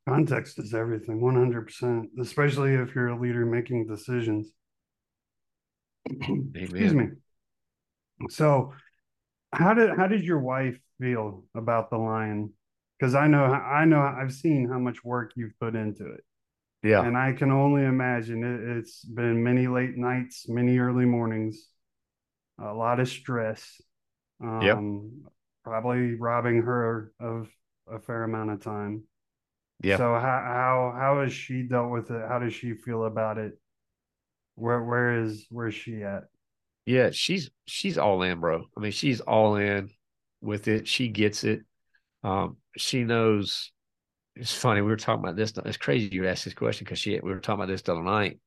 Context 0.08 0.58
is 0.60 0.72
everything, 0.72 1.20
100%, 1.20 2.04
especially 2.20 2.74
if 2.74 2.94
you're 2.94 3.08
a 3.08 3.20
leader 3.20 3.44
making 3.44 3.86
decisions. 3.86 4.52
Excuse 6.54 6.94
me. 6.94 7.08
So, 8.30 8.72
how 9.52 9.74
did 9.74 9.90
how 9.96 10.06
did 10.06 10.22
your 10.22 10.40
wife 10.40 10.78
feel 11.00 11.44
about 11.54 11.90
the 11.90 11.96
lion 11.96 12.52
because 12.98 13.14
I 13.14 13.26
know 13.26 13.44
I 13.44 13.84
know 13.84 14.00
I've 14.00 14.32
seen 14.32 14.68
how 14.68 14.78
much 14.78 15.04
work 15.04 15.32
you've 15.36 15.58
put 15.60 15.74
into 15.74 16.06
it. 16.06 16.24
Yeah. 16.82 17.04
And 17.04 17.16
I 17.16 17.32
can 17.32 17.50
only 17.50 17.84
imagine 17.84 18.44
it, 18.44 18.78
it's 18.78 19.04
been 19.04 19.42
many 19.42 19.66
late 19.66 19.96
nights, 19.96 20.48
many 20.48 20.78
early 20.78 21.04
mornings, 21.04 21.66
a 22.60 22.72
lot 22.72 23.00
of 23.00 23.08
stress. 23.08 23.80
Um, 24.42 24.62
yep. 24.62 24.78
Probably 25.64 26.14
robbing 26.14 26.62
her 26.62 27.12
of 27.18 27.48
a 27.90 27.98
fair 27.98 28.22
amount 28.22 28.50
of 28.50 28.62
time. 28.62 29.02
Yeah. 29.82 29.96
So 29.96 30.14
how 30.14 30.20
how 30.20 30.94
how 30.96 31.22
has 31.22 31.32
she 31.32 31.62
dealt 31.62 31.90
with 31.90 32.10
it? 32.10 32.22
How 32.28 32.38
does 32.38 32.54
she 32.54 32.74
feel 32.74 33.04
about 33.04 33.36
it? 33.38 33.58
Where 34.54 34.82
where 34.82 35.22
is 35.22 35.46
where's 35.50 35.74
she 35.74 36.02
at? 36.02 36.24
Yeah, 36.86 37.10
she's 37.12 37.50
she's 37.66 37.98
all 37.98 38.22
in, 38.22 38.40
bro. 38.40 38.64
I 38.76 38.80
mean, 38.80 38.92
she's 38.92 39.20
all 39.20 39.56
in 39.56 39.90
with 40.40 40.68
it. 40.68 40.86
She 40.88 41.08
gets 41.08 41.44
it. 41.44 41.60
Um, 42.22 42.58
she 42.76 43.04
knows. 43.04 43.72
It's 44.36 44.54
funny. 44.54 44.82
We 44.82 44.88
were 44.88 44.96
talking 44.96 45.24
about 45.24 45.36
this. 45.36 45.52
It's 45.64 45.78
crazy 45.78 46.10
you 46.12 46.28
asked 46.28 46.44
this 46.44 46.54
question 46.54 46.84
because 46.84 46.98
she 47.00 47.18
we 47.20 47.32
were 47.32 47.40
talking 47.40 47.60
about 47.62 47.68
this 47.72 47.82
the 47.82 47.92
other 47.92 48.02
night. 48.04 48.40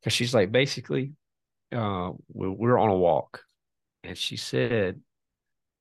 Because 0.00 0.14
she's 0.14 0.34
like, 0.34 0.52
basically, 0.52 1.12
uh, 1.72 2.12
we, 2.32 2.48
we're 2.48 2.78
on 2.78 2.90
a 2.90 2.96
walk, 2.96 3.42
and 4.04 4.18
she 4.18 4.36
said 4.36 5.00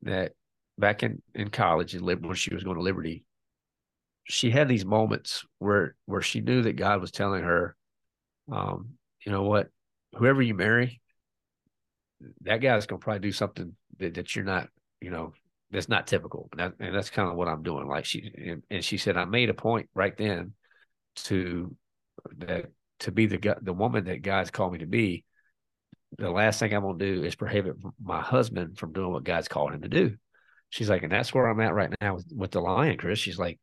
that 0.03 0.33
back 0.77 1.03
in 1.03 1.21
in 1.35 1.49
college 1.49 1.95
in 1.95 2.05
when 2.05 2.35
she 2.35 2.53
was 2.53 2.63
going 2.63 2.77
to 2.77 2.83
Liberty, 2.83 3.25
she 4.25 4.49
had 4.49 4.67
these 4.67 4.85
moments 4.85 5.45
where 5.59 5.95
where 6.05 6.21
she 6.21 6.41
knew 6.41 6.61
that 6.63 6.75
God 6.75 7.01
was 7.01 7.11
telling 7.11 7.43
her, 7.43 7.75
um, 8.51 8.91
you 9.25 9.31
know 9.31 9.43
what, 9.43 9.69
whoever 10.15 10.41
you 10.41 10.55
marry, 10.55 11.01
that 12.41 12.57
guy's 12.57 12.85
gonna 12.85 12.99
probably 12.99 13.19
do 13.19 13.31
something 13.31 13.75
that, 13.97 14.13
that 14.15 14.35
you're 14.35 14.45
not, 14.45 14.69
you 15.01 15.09
know, 15.09 15.33
that's 15.71 15.89
not 15.89 16.07
typical. 16.07 16.49
And, 16.51 16.59
that, 16.59 16.73
and 16.79 16.95
that's 16.95 17.09
kind 17.09 17.29
of 17.29 17.35
what 17.35 17.47
I'm 17.47 17.63
doing. 17.63 17.87
Like 17.87 18.05
she 18.05 18.31
and, 18.37 18.63
and, 18.69 18.83
she 18.83 18.97
said, 18.97 19.17
I 19.17 19.25
made 19.25 19.49
a 19.49 19.53
point 19.53 19.89
right 19.93 20.15
then 20.15 20.53
to 21.15 21.75
that 22.37 22.65
to 22.99 23.11
be 23.11 23.25
the 23.25 23.57
the 23.61 23.73
woman 23.73 24.05
that 24.05 24.21
God's 24.21 24.51
called 24.51 24.73
me 24.73 24.79
to 24.79 24.85
be. 24.85 25.25
The 26.17 26.29
last 26.29 26.59
thing 26.59 26.73
I'm 26.73 26.83
gonna 26.83 26.97
do 26.97 27.23
is 27.23 27.35
prohibit 27.35 27.75
my 28.01 28.21
husband 28.21 28.77
from 28.77 28.93
doing 28.93 29.11
what 29.11 29.23
God's 29.23 29.47
called 29.47 29.73
him 29.73 29.81
to 29.81 29.89
do. 29.89 30.15
She's 30.69 30.89
like, 30.89 31.03
and 31.03 31.11
that's 31.11 31.33
where 31.33 31.47
I'm 31.47 31.59
at 31.59 31.73
right 31.73 31.93
now 32.01 32.15
with, 32.15 32.31
with 32.35 32.51
the 32.51 32.61
lion, 32.61 32.97
Chris. 32.97 33.19
She's 33.19 33.37
like, 33.37 33.59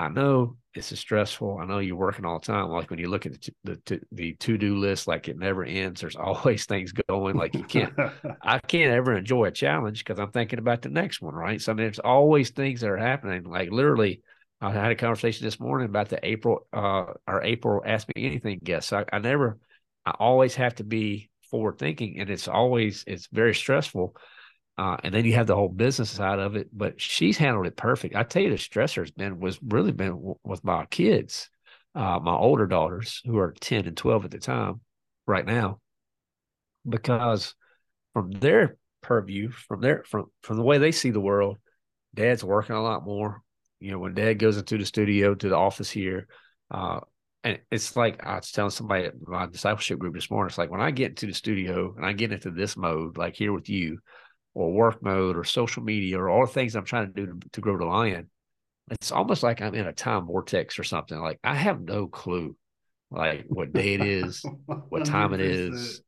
I 0.00 0.08
know 0.08 0.56
this 0.74 0.92
is 0.92 0.98
stressful. 0.98 1.58
I 1.60 1.66
know 1.66 1.78
you're 1.78 1.94
working 1.94 2.24
all 2.24 2.38
the 2.38 2.46
time. 2.46 2.70
Like 2.70 2.88
when 2.88 2.98
you 2.98 3.10
look 3.10 3.26
at 3.26 3.32
the 3.64 3.78
the, 3.84 4.00
the 4.10 4.32
to 4.36 4.56
do 4.56 4.78
list, 4.78 5.06
like 5.06 5.28
it 5.28 5.38
never 5.38 5.62
ends. 5.62 6.00
There's 6.00 6.16
always 6.16 6.64
things 6.64 6.92
going. 6.92 7.36
Like 7.36 7.54
you 7.54 7.64
can't, 7.64 7.92
I 8.42 8.60
can't 8.60 8.94
ever 8.94 9.14
enjoy 9.14 9.44
a 9.44 9.50
challenge 9.50 10.02
because 10.02 10.18
I'm 10.18 10.30
thinking 10.30 10.58
about 10.58 10.80
the 10.80 10.88
next 10.88 11.20
one, 11.20 11.34
right? 11.34 11.60
So 11.60 11.74
there's 11.74 11.98
always 11.98 12.48
things 12.48 12.80
that 12.80 12.88
are 12.88 12.96
happening. 12.96 13.44
Like 13.44 13.70
literally, 13.70 14.22
I 14.62 14.72
had 14.72 14.90
a 14.90 14.96
conversation 14.96 15.44
this 15.44 15.60
morning 15.60 15.90
about 15.90 16.08
the 16.08 16.26
April, 16.26 16.66
uh, 16.72 17.12
our 17.26 17.42
April 17.42 17.82
Ask 17.84 18.08
Me 18.16 18.24
Anything 18.24 18.58
guest. 18.64 18.94
I, 18.94 19.04
I 19.12 19.18
never, 19.18 19.58
I 20.06 20.12
always 20.18 20.54
have 20.54 20.76
to 20.76 20.84
be 20.84 21.28
forward 21.50 21.78
thinking, 21.78 22.20
and 22.20 22.30
it's 22.30 22.48
always 22.48 23.04
it's 23.06 23.28
very 23.30 23.54
stressful 23.54 24.16
uh, 24.80 24.96
and 25.04 25.12
then 25.12 25.26
you 25.26 25.34
have 25.34 25.46
the 25.46 25.54
whole 25.54 25.68
business 25.68 26.10
side 26.10 26.38
of 26.38 26.56
it, 26.56 26.68
but 26.72 26.98
she's 26.98 27.36
handled 27.36 27.66
it 27.66 27.76
perfect. 27.76 28.16
I 28.16 28.22
tell 28.22 28.42
you, 28.42 28.48
the 28.48 28.56
stressor 28.56 29.02
has 29.02 29.10
been 29.10 29.38
was 29.38 29.58
really 29.62 29.92
been 29.92 30.12
w- 30.12 30.38
with 30.42 30.64
my 30.64 30.86
kids, 30.86 31.50
uh, 31.94 32.18
my 32.18 32.32
older 32.32 32.66
daughters 32.66 33.20
who 33.26 33.36
are 33.36 33.54
ten 33.60 33.86
and 33.86 33.94
twelve 33.94 34.24
at 34.24 34.30
the 34.30 34.38
time, 34.38 34.80
right 35.26 35.44
now, 35.44 35.80
because 36.88 37.54
from 38.14 38.30
their 38.30 38.78
purview, 39.02 39.50
from 39.50 39.82
their 39.82 40.02
from 40.04 40.30
from 40.40 40.56
the 40.56 40.62
way 40.62 40.78
they 40.78 40.92
see 40.92 41.10
the 41.10 41.20
world, 41.20 41.58
Dad's 42.14 42.42
working 42.42 42.74
a 42.74 42.82
lot 42.82 43.04
more. 43.04 43.42
You 43.80 43.90
know, 43.90 43.98
when 43.98 44.14
Dad 44.14 44.38
goes 44.38 44.56
into 44.56 44.78
the 44.78 44.86
studio 44.86 45.34
to 45.34 45.48
the 45.50 45.56
office 45.56 45.90
here, 45.90 46.26
uh, 46.70 47.00
and 47.44 47.58
it's 47.70 47.96
like 47.96 48.24
I 48.24 48.36
was 48.36 48.50
telling 48.50 48.70
somebody 48.70 49.04
at 49.04 49.14
my 49.20 49.44
discipleship 49.44 49.98
group 49.98 50.14
this 50.14 50.30
morning. 50.30 50.48
It's 50.48 50.56
like 50.56 50.70
when 50.70 50.80
I 50.80 50.90
get 50.90 51.10
into 51.10 51.26
the 51.26 51.34
studio 51.34 51.92
and 51.98 52.06
I 52.06 52.14
get 52.14 52.32
into 52.32 52.50
this 52.50 52.78
mode, 52.78 53.18
like 53.18 53.36
here 53.36 53.52
with 53.52 53.68
you, 53.68 53.98
or 54.54 54.72
work 54.72 55.02
mode 55.02 55.36
or 55.36 55.44
social 55.44 55.82
media 55.82 56.18
or 56.18 56.28
all 56.28 56.46
the 56.46 56.52
things 56.52 56.74
I'm 56.74 56.84
trying 56.84 57.12
to 57.12 57.12
do 57.12 57.26
to, 57.26 57.48
to 57.52 57.60
grow 57.60 57.78
the 57.78 57.84
lion, 57.84 58.28
it's 58.90 59.12
almost 59.12 59.42
like 59.42 59.62
I'm 59.62 59.74
in 59.74 59.86
a 59.86 59.92
time 59.92 60.26
vortex 60.26 60.78
or 60.78 60.84
something. 60.84 61.18
Like 61.18 61.38
I 61.44 61.54
have 61.54 61.80
no 61.80 62.06
clue 62.06 62.56
like 63.10 63.44
what 63.48 63.72
day 63.72 63.94
it 63.94 64.00
is, 64.00 64.44
what 64.88 65.04
time 65.04 65.34
it 65.34 65.40
is. 65.40 66.02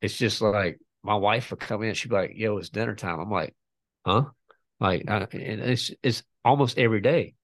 It's 0.00 0.16
just 0.16 0.40
like 0.40 0.78
my 1.02 1.14
wife 1.14 1.50
would 1.50 1.60
come 1.60 1.82
in, 1.82 1.94
she'd 1.94 2.08
be 2.08 2.14
like, 2.14 2.32
yo, 2.34 2.56
it's 2.58 2.70
dinner 2.70 2.94
time. 2.94 3.20
I'm 3.20 3.30
like, 3.30 3.54
huh? 4.04 4.24
Like, 4.80 5.08
I, 5.08 5.26
and 5.32 5.60
it's, 5.60 5.90
it's 6.02 6.22
almost 6.44 6.78
every 6.78 7.00
day. 7.00 7.34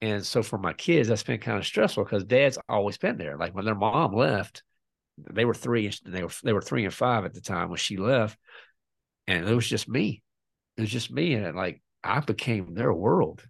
And 0.00 0.24
so 0.24 0.42
for 0.42 0.58
my 0.58 0.72
kids, 0.72 1.08
that's 1.08 1.22
been 1.22 1.40
kind 1.40 1.58
of 1.58 1.66
stressful 1.66 2.04
because 2.04 2.24
dad's 2.24 2.58
always 2.68 2.98
been 2.98 3.16
there. 3.16 3.36
Like 3.36 3.54
when 3.54 3.64
their 3.64 3.74
mom 3.74 4.14
left, 4.14 4.62
they 5.18 5.44
were 5.44 5.54
three 5.54 5.86
and 5.86 6.14
they 6.14 6.22
were, 6.22 6.30
they 6.44 6.52
were 6.52 6.62
three 6.62 6.84
and 6.84 6.92
five 6.92 7.24
at 7.24 7.32
the 7.32 7.40
time 7.40 7.70
when 7.70 7.78
she 7.78 7.96
left 7.96 8.38
and 9.26 9.48
it 9.48 9.54
was 9.54 9.68
just 9.68 9.88
me. 9.88 10.22
It 10.76 10.82
was 10.82 10.90
just 10.90 11.10
me, 11.10 11.34
and 11.34 11.56
like 11.56 11.82
I 12.04 12.20
became 12.20 12.74
their 12.74 12.92
world, 12.92 13.42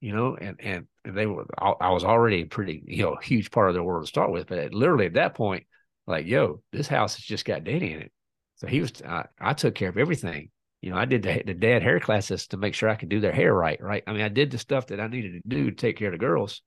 you 0.00 0.14
know. 0.14 0.36
And 0.40 0.56
and, 0.60 0.86
and 1.04 1.16
they 1.16 1.26
were, 1.26 1.46
I, 1.58 1.90
was 1.90 2.04
already 2.04 2.42
a 2.42 2.46
pretty, 2.46 2.82
you 2.86 3.04
know, 3.04 3.16
huge 3.16 3.50
part 3.50 3.68
of 3.68 3.74
their 3.74 3.82
world 3.82 4.04
to 4.04 4.08
start 4.08 4.32
with. 4.32 4.46
But 4.46 4.72
literally 4.72 5.06
at 5.06 5.14
that 5.14 5.34
point, 5.34 5.64
like, 6.06 6.26
yo, 6.26 6.62
this 6.72 6.88
house 6.88 7.16
has 7.16 7.24
just 7.24 7.44
got 7.44 7.64
Danny 7.64 7.92
in 7.92 8.00
it. 8.00 8.12
So 8.56 8.66
he 8.66 8.80
was, 8.80 8.92
I, 9.06 9.26
I 9.40 9.52
took 9.54 9.74
care 9.74 9.88
of 9.88 9.98
everything. 9.98 10.50
You 10.80 10.90
know, 10.90 10.96
I 10.96 11.06
did 11.06 11.22
the, 11.22 11.42
the 11.44 11.54
dad 11.54 11.82
hair 11.82 11.98
classes 11.98 12.46
to 12.48 12.56
make 12.56 12.74
sure 12.74 12.88
I 12.88 12.94
could 12.94 13.08
do 13.08 13.20
their 13.20 13.32
hair 13.32 13.54
right. 13.54 13.80
Right. 13.80 14.02
I 14.06 14.12
mean, 14.12 14.22
I 14.22 14.28
did 14.28 14.50
the 14.50 14.58
stuff 14.58 14.88
that 14.88 15.00
I 15.00 15.06
needed 15.06 15.42
to 15.42 15.48
do 15.48 15.70
to 15.70 15.76
take 15.76 15.96
care 15.96 16.08
of 16.08 16.12
the 16.12 16.18
girls. 16.18 16.62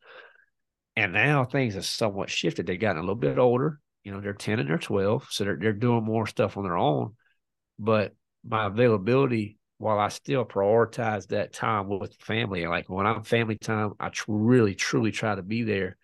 And 0.95 1.13
now 1.13 1.45
things 1.45 1.75
have 1.75 1.85
somewhat 1.85 2.31
shifted. 2.31 2.65
They've 2.65 2.79
gotten 2.79 2.97
a 2.97 3.01
little 3.01 3.15
bit 3.15 3.37
older. 3.37 3.79
You 4.03 4.11
know, 4.11 4.19
they're 4.19 4.33
10 4.33 4.59
and 4.59 4.67
they're 4.67 4.79
12. 4.79 5.27
So 5.29 5.43
they're, 5.43 5.57
they're 5.57 5.73
doing 5.73 6.03
more 6.03 6.25
stuff 6.25 6.57
on 6.57 6.63
their 6.63 6.77
own. 6.77 7.13
But 7.77 8.15
my 8.47 8.65
availability 8.67 9.57
while 9.77 9.99
I 9.99 10.07
still 10.09 10.45
prioritize 10.45 11.27
that 11.27 11.53
time 11.53 11.87
with 11.87 12.15
family. 12.15 12.65
Like 12.65 12.89
when 12.89 13.05
I'm 13.05 13.23
family 13.23 13.57
time, 13.57 13.93
I 13.99 14.09
tr- 14.09 14.31
really, 14.31 14.73
truly 14.73 15.11
try 15.11 15.35
to 15.35 15.43
be 15.43 15.63
there. 15.63 15.97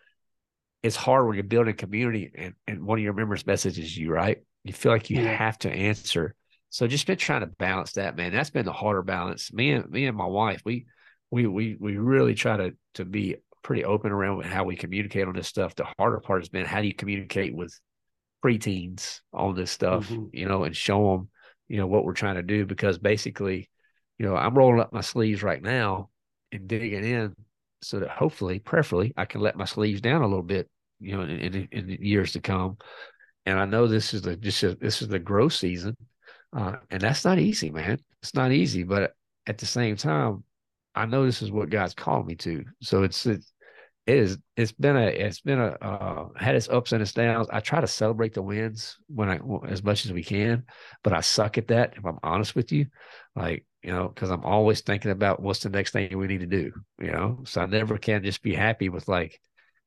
It's 0.84 0.96
hard 0.96 1.26
when 1.26 1.36
you're 1.36 1.44
building 1.44 1.76
community 1.76 2.32
and, 2.36 2.54
and 2.68 2.84
one 2.84 3.00
of 3.00 3.04
your 3.04 3.14
members 3.14 3.48
messages 3.48 3.98
you, 3.98 4.12
right? 4.12 4.40
You 4.64 4.74
feel 4.74 4.92
like 4.92 5.10
you 5.10 5.22
yeah. 5.22 5.34
have 5.34 5.58
to 5.60 5.72
answer. 5.72 6.36
So 6.70 6.88
just 6.88 7.08
been 7.08 7.18
trying 7.18 7.42
to 7.42 7.48
balance 7.48 7.94
that, 7.94 8.16
man. 8.16 8.34
That's 8.34 8.50
been 8.50 8.66
the 8.66 8.74
harder 8.74 9.04
balance. 9.04 9.54
Me 9.54 9.72
and 9.72 9.90
me 9.90 10.06
and 10.08 10.18
my 10.18 10.26
wife, 10.26 10.62
we 10.66 10.86
we 11.32 11.48
we 11.48 11.78
we 11.80 11.98
really 11.98 12.36
try 12.36 12.58
to 12.58 12.76
to 12.96 13.06
be 13.06 13.38
pretty 13.62 13.86
open 13.86 14.12
around 14.12 14.44
how 14.46 14.64
we 14.64 14.76
communicate 14.76 15.28
on 15.28 15.36
this 15.36 15.48
stuff. 15.48 15.76
The 15.76 15.88
harder 15.98 16.20
part 16.20 16.42
has 16.42 16.50
been 16.50 16.66
how 16.66 16.82
do 16.82 16.88
you 16.88 16.94
communicate 16.96 17.56
with 17.56 17.80
preteens 18.44 19.22
on 19.32 19.56
this 19.56 19.72
stuff, 19.72 20.10
mm-hmm. 20.10 20.26
you 20.34 20.48
know, 20.48 20.64
and 20.64 20.76
show 20.76 21.18
them 21.18 21.30
you 21.68 21.78
know 21.78 21.88
what 21.88 22.04
we're 22.06 22.14
trying 22.14 22.36
to 22.36 22.44
do 22.44 22.66
because 22.66 22.98
basically 22.98 23.70
you 24.18 24.26
know 24.26 24.36
i'm 24.36 24.58
rolling 24.58 24.80
up 24.80 24.94
my 24.94 25.02
sleeves 25.02 25.44
right 25.44 25.62
now 25.62 26.10
and 26.52 26.68
digging 26.68 27.04
in 27.04 27.36
so 27.82 28.00
that 28.00 28.10
hopefully 28.10 28.60
preferably 28.60 29.14
i 29.18 29.26
can 29.26 29.42
let 29.42 29.56
my 29.56 29.66
sleeves 29.66 30.02
down 30.02 30.22
a 30.22 30.28
little 30.28 30.44
bit 30.44 30.70
you 31.00 31.16
know 31.16 31.24
in, 31.24 31.40
in, 31.40 31.68
in 31.72 31.90
years 32.02 32.32
to 32.34 32.40
come. 32.40 32.78
And 33.46 33.60
i 33.60 33.66
know 33.66 33.88
this 33.88 34.14
is 34.14 34.22
the 34.22 34.36
just 34.36 34.64
a, 34.64 34.76
this 34.76 35.02
is 35.02 35.08
the 35.08 35.20
growth 35.20 35.54
season 35.54 35.96
uh, 36.56 36.76
and 36.92 37.02
that's 37.02 37.26
not 37.26 37.40
easy 37.40 37.72
man. 37.72 38.00
It's 38.22 38.36
not 38.36 38.52
easy 38.52 38.84
but 38.84 39.14
at 39.48 39.58
the 39.58 39.66
same 39.66 39.98
time 39.98 40.44
i 40.96 41.06
know 41.06 41.26
this 41.26 41.42
is 41.42 41.52
what 41.52 41.70
god's 41.70 41.94
called 41.94 42.28
me 42.28 42.36
to. 42.36 42.64
So 42.82 43.04
it's 43.04 43.26
it's 43.26 43.53
it 44.06 44.18
is 44.18 44.38
it's 44.58 44.74
been 44.74 44.98
a 44.98 45.06
it's 45.06 45.40
been 45.40 45.60
a 45.60 45.78
uh, 45.82 46.28
had 46.36 46.56
its 46.56 46.68
ups 46.68 46.92
and 46.92 47.02
its 47.02 47.14
downs. 47.14 47.48
I 47.52 47.62
try 47.62 47.80
to 47.80 47.88
celebrate 47.88 48.34
the 48.34 48.42
wins 48.42 48.98
when 49.08 49.30
I 49.30 49.40
as 49.68 49.84
much 49.84 50.06
as 50.06 50.12
we 50.12 50.24
can, 50.24 50.66
but 51.04 51.14
I 51.14 51.22
suck 51.22 51.58
at 51.58 51.70
that. 51.70 51.94
If 51.96 52.06
I'm 52.06 52.20
honest 52.22 52.54
with 52.54 52.72
you, 52.72 52.88
like 53.36 53.66
you 53.82 53.92
know, 53.92 54.10
because 54.10 54.30
I'm 54.30 54.44
always 54.44 54.82
thinking 54.82 55.12
about 55.12 55.42
what's 55.42 55.60
the 55.60 55.70
next 55.70 55.92
thing 55.92 56.18
we 56.18 56.28
need 56.28 56.42
to 56.42 56.46
do. 56.46 56.72
You 57.00 57.12
know, 57.12 57.44
so 57.46 57.62
I 57.62 57.66
never 57.66 57.98
can 57.98 58.24
just 58.24 58.44
be 58.44 58.54
happy 58.54 58.90
with 58.90 59.08
like, 59.08 59.40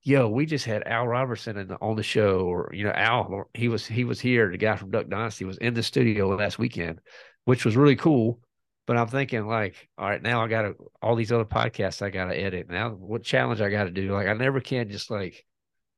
yo, 0.02 0.28
we 0.28 0.46
just 0.46 0.64
had 0.64 0.86
Al 0.86 1.06
Robertson 1.06 1.58
in 1.58 1.68
the, 1.68 1.76
on 1.82 1.96
the 1.96 2.02
show, 2.02 2.40
or 2.40 2.70
you 2.72 2.84
know, 2.84 2.92
Al 2.92 3.50
he 3.52 3.68
was 3.68 3.86
he 3.86 4.04
was 4.04 4.18
here. 4.18 4.50
The 4.50 4.56
guy 4.56 4.76
from 4.76 4.90
Duck 4.90 5.08
Dynasty 5.08 5.44
was 5.44 5.58
in 5.58 5.74
the 5.74 5.82
studio 5.82 6.28
last 6.28 6.58
weekend, 6.58 7.00
which 7.44 7.66
was 7.66 7.76
really 7.76 7.96
cool. 7.96 8.40
But 8.86 8.96
I'm 8.96 9.08
thinking 9.08 9.46
like, 9.46 9.88
all 9.98 10.08
right, 10.08 10.22
now 10.22 10.42
I 10.42 10.48
got 10.48 10.62
to 10.62 10.74
all 11.02 11.16
these 11.16 11.32
other 11.32 11.44
podcasts 11.44 12.02
I 12.02 12.10
got 12.10 12.26
to 12.26 12.38
edit. 12.38 12.68
Now, 12.68 12.90
what 12.90 13.24
challenge 13.24 13.60
I 13.60 13.68
got 13.68 13.84
to 13.84 13.90
do? 13.90 14.12
Like, 14.12 14.28
I 14.28 14.32
never 14.32 14.60
can 14.60 14.88
just 14.88 15.10
like 15.10 15.44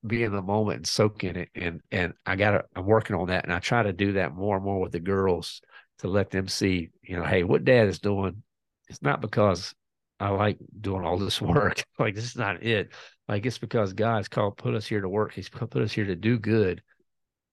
be 0.06 0.22
in 0.22 0.32
the 0.32 0.42
moment 0.42 0.78
and 0.78 0.86
soak 0.86 1.22
in 1.24 1.36
it. 1.36 1.50
And 1.54 1.82
and 1.90 2.14
I 2.24 2.36
got 2.36 2.52
to 2.52 2.64
I'm 2.74 2.86
working 2.86 3.16
on 3.16 3.28
that, 3.28 3.44
and 3.44 3.52
I 3.52 3.58
try 3.58 3.82
to 3.82 3.92
do 3.92 4.12
that 4.12 4.34
more 4.34 4.56
and 4.56 4.64
more 4.64 4.80
with 4.80 4.92
the 4.92 5.00
girls 5.00 5.60
to 5.98 6.08
let 6.08 6.30
them 6.30 6.48
see, 6.48 6.90
you 7.02 7.16
know, 7.16 7.24
hey, 7.24 7.42
what 7.44 7.64
Dad 7.64 7.88
is 7.88 7.98
doing. 7.98 8.42
It's 8.88 9.02
not 9.02 9.20
because 9.20 9.74
I 10.18 10.30
like 10.30 10.58
doing 10.80 11.04
all 11.04 11.18
this 11.18 11.40
work. 11.42 11.84
like 11.98 12.14
this 12.14 12.24
is 12.24 12.36
not 12.36 12.62
it. 12.62 12.92
Like 13.28 13.44
it's 13.44 13.58
because 13.58 13.92
God's 13.92 14.28
called 14.28 14.56
put 14.56 14.74
us 14.74 14.86
here 14.86 15.02
to 15.02 15.08
work. 15.08 15.34
He's 15.34 15.50
put 15.50 15.76
us 15.76 15.92
here 15.92 16.06
to 16.06 16.16
do 16.16 16.38
good 16.38 16.82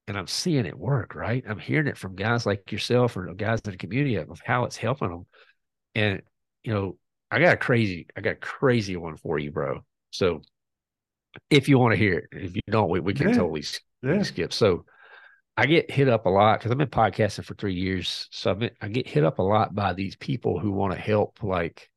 and 0.08 0.18
I'm 0.18 0.28
seeing 0.28 0.66
it 0.66 0.78
work, 0.78 1.16
right? 1.16 1.44
I'm 1.48 1.60
hearing 1.60 1.88
it 1.88 1.98
from 1.98 2.16
guys 2.16 2.46
like 2.46 2.72
yourself 2.72 3.18
or 3.18 3.34
guys 3.34 3.62
in 3.66 3.72
the 3.72 3.78
community 3.78 4.16
of 4.16 4.42
how 4.44 4.66
it's 4.66 4.78
helping 4.78 5.10
them. 5.10 5.26
And, 5.96 6.22
you 6.64 6.74
know, 6.74 6.98
I 7.32 7.40
got 7.40 7.54
a 7.54 7.58
crazy, 7.58 8.08
I 8.16 8.22
got 8.22 8.34
a 8.34 8.36
crazy 8.36 8.98
one 8.98 9.18
for 9.18 9.40
you, 9.40 9.52
bro. 9.52 9.84
So 10.12 10.42
if 11.50 11.68
you 11.68 11.80
want 11.80 11.94
to 11.94 11.98
hear 11.98 12.20
it, 12.20 12.26
if 12.32 12.56
you 12.56 12.62
don't, 12.70 12.90
we, 12.90 13.00
we 13.00 13.14
can 13.14 13.30
Yeah. 13.30 13.36
totally 13.38 13.62
s- 13.62 13.80
we 14.02 14.10
can 14.10 14.18
Yeah. 14.18 14.24
skip. 14.24 14.54
So 14.54 14.86
I 15.58 15.66
get 15.66 15.90
hit 15.90 16.08
up 16.10 16.26
a 16.26 16.30
lot 16.30 16.60
because 16.60 16.72
I've 16.72 16.78
been 16.78 16.88
podcasting 16.88 17.46
for 17.46 17.56
three 17.56 17.74
years. 17.74 18.28
So 18.32 18.52
I've 18.52 18.60
been, 18.60 18.72
I 18.82 18.90
get 18.90 19.08
hit 19.08 19.24
up 19.24 19.40
a 19.40 19.44
lot 19.44 19.74
by 19.74 19.94
these 19.94 20.16
people 20.16 20.60
who 20.60 20.72
want 20.72 20.94
to 20.94 21.00
help, 21.00 21.42
like 21.42 21.90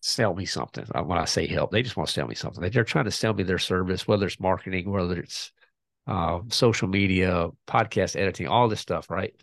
sell 0.00 0.34
me 0.34 0.44
something. 0.44 0.84
When 1.04 1.18
I 1.18 1.24
say 1.24 1.46
help, 1.46 1.70
they 1.70 1.82
just 1.82 1.96
want 1.96 2.08
to 2.08 2.12
sell 2.12 2.26
me 2.26 2.34
something. 2.34 2.68
They're 2.70 2.84
trying 2.84 3.06
to 3.06 3.10
sell 3.10 3.34
me 3.34 3.42
their 3.42 3.58
service, 3.58 4.06
whether 4.06 4.26
it's 4.26 4.40
marketing, 4.40 4.90
whether 4.90 5.18
it's 5.18 5.52
uh, 6.06 6.40
social 6.48 6.88
media, 6.88 7.48
podcast 7.66 8.16
editing, 8.16 8.48
all 8.48 8.68
this 8.68 8.80
stuff, 8.80 9.10
right? 9.10 9.34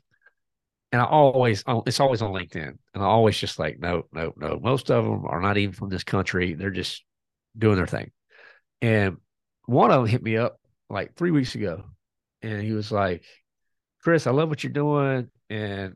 And 0.91 1.01
I 1.01 1.05
always, 1.05 1.64
oh, 1.68 1.84
it's 1.86 1.99
always 1.99 2.22
on 2.22 2.34
LinkedIn, 2.34 2.68
and 2.93 3.03
I 3.03 3.05
always 3.05 3.38
just 3.38 3.60
like, 3.60 3.80
no, 3.80 4.03
no, 4.12 4.34
no. 4.36 4.60
Most 4.62 4.89
of 4.89 5.05
them 5.05 5.26
are 5.26 5.41
not 5.41 5.57
even 5.57 5.74
from 5.74 5.89
this 5.89 6.03
country. 6.03 6.55
They're 6.55 6.72
just 6.72 7.03
doing 7.57 7.76
their 7.76 7.88
thing. 7.88 8.12
And 8.82 9.18
one 9.66 9.91
of 9.91 10.01
them 10.01 10.10
hit 10.10 10.24
me 10.24 10.38
up 10.38 10.60
like 10.89 11.16
three 11.16 11.32
weeks 11.32 11.55
ago, 11.55 11.84
and 12.41 12.62
he 12.62 12.72
was 12.72 12.91
like, 12.91 13.24
Chris, 14.01 14.28
I 14.28 14.32
love 14.32 14.49
what 14.49 14.64
you're 14.64 14.74
doing 14.74 15.30
and 15.49 15.95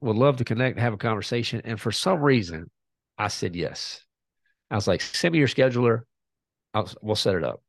would 0.00 0.16
love 0.16 0.36
to 0.36 0.44
connect 0.44 0.76
and 0.76 0.82
have 0.82 0.92
a 0.92 0.98
conversation. 0.98 1.62
And 1.64 1.80
for 1.80 1.90
some 1.90 2.20
reason, 2.20 2.70
I 3.18 3.28
said 3.28 3.56
yes. 3.56 4.04
I 4.70 4.76
was 4.76 4.86
like, 4.86 5.00
send 5.00 5.32
me 5.32 5.38
your 5.38 5.48
scheduler. 5.48 6.02
I'll, 6.72 6.88
we'll 7.02 7.16
set 7.16 7.34
it 7.34 7.44
up. 7.44 7.62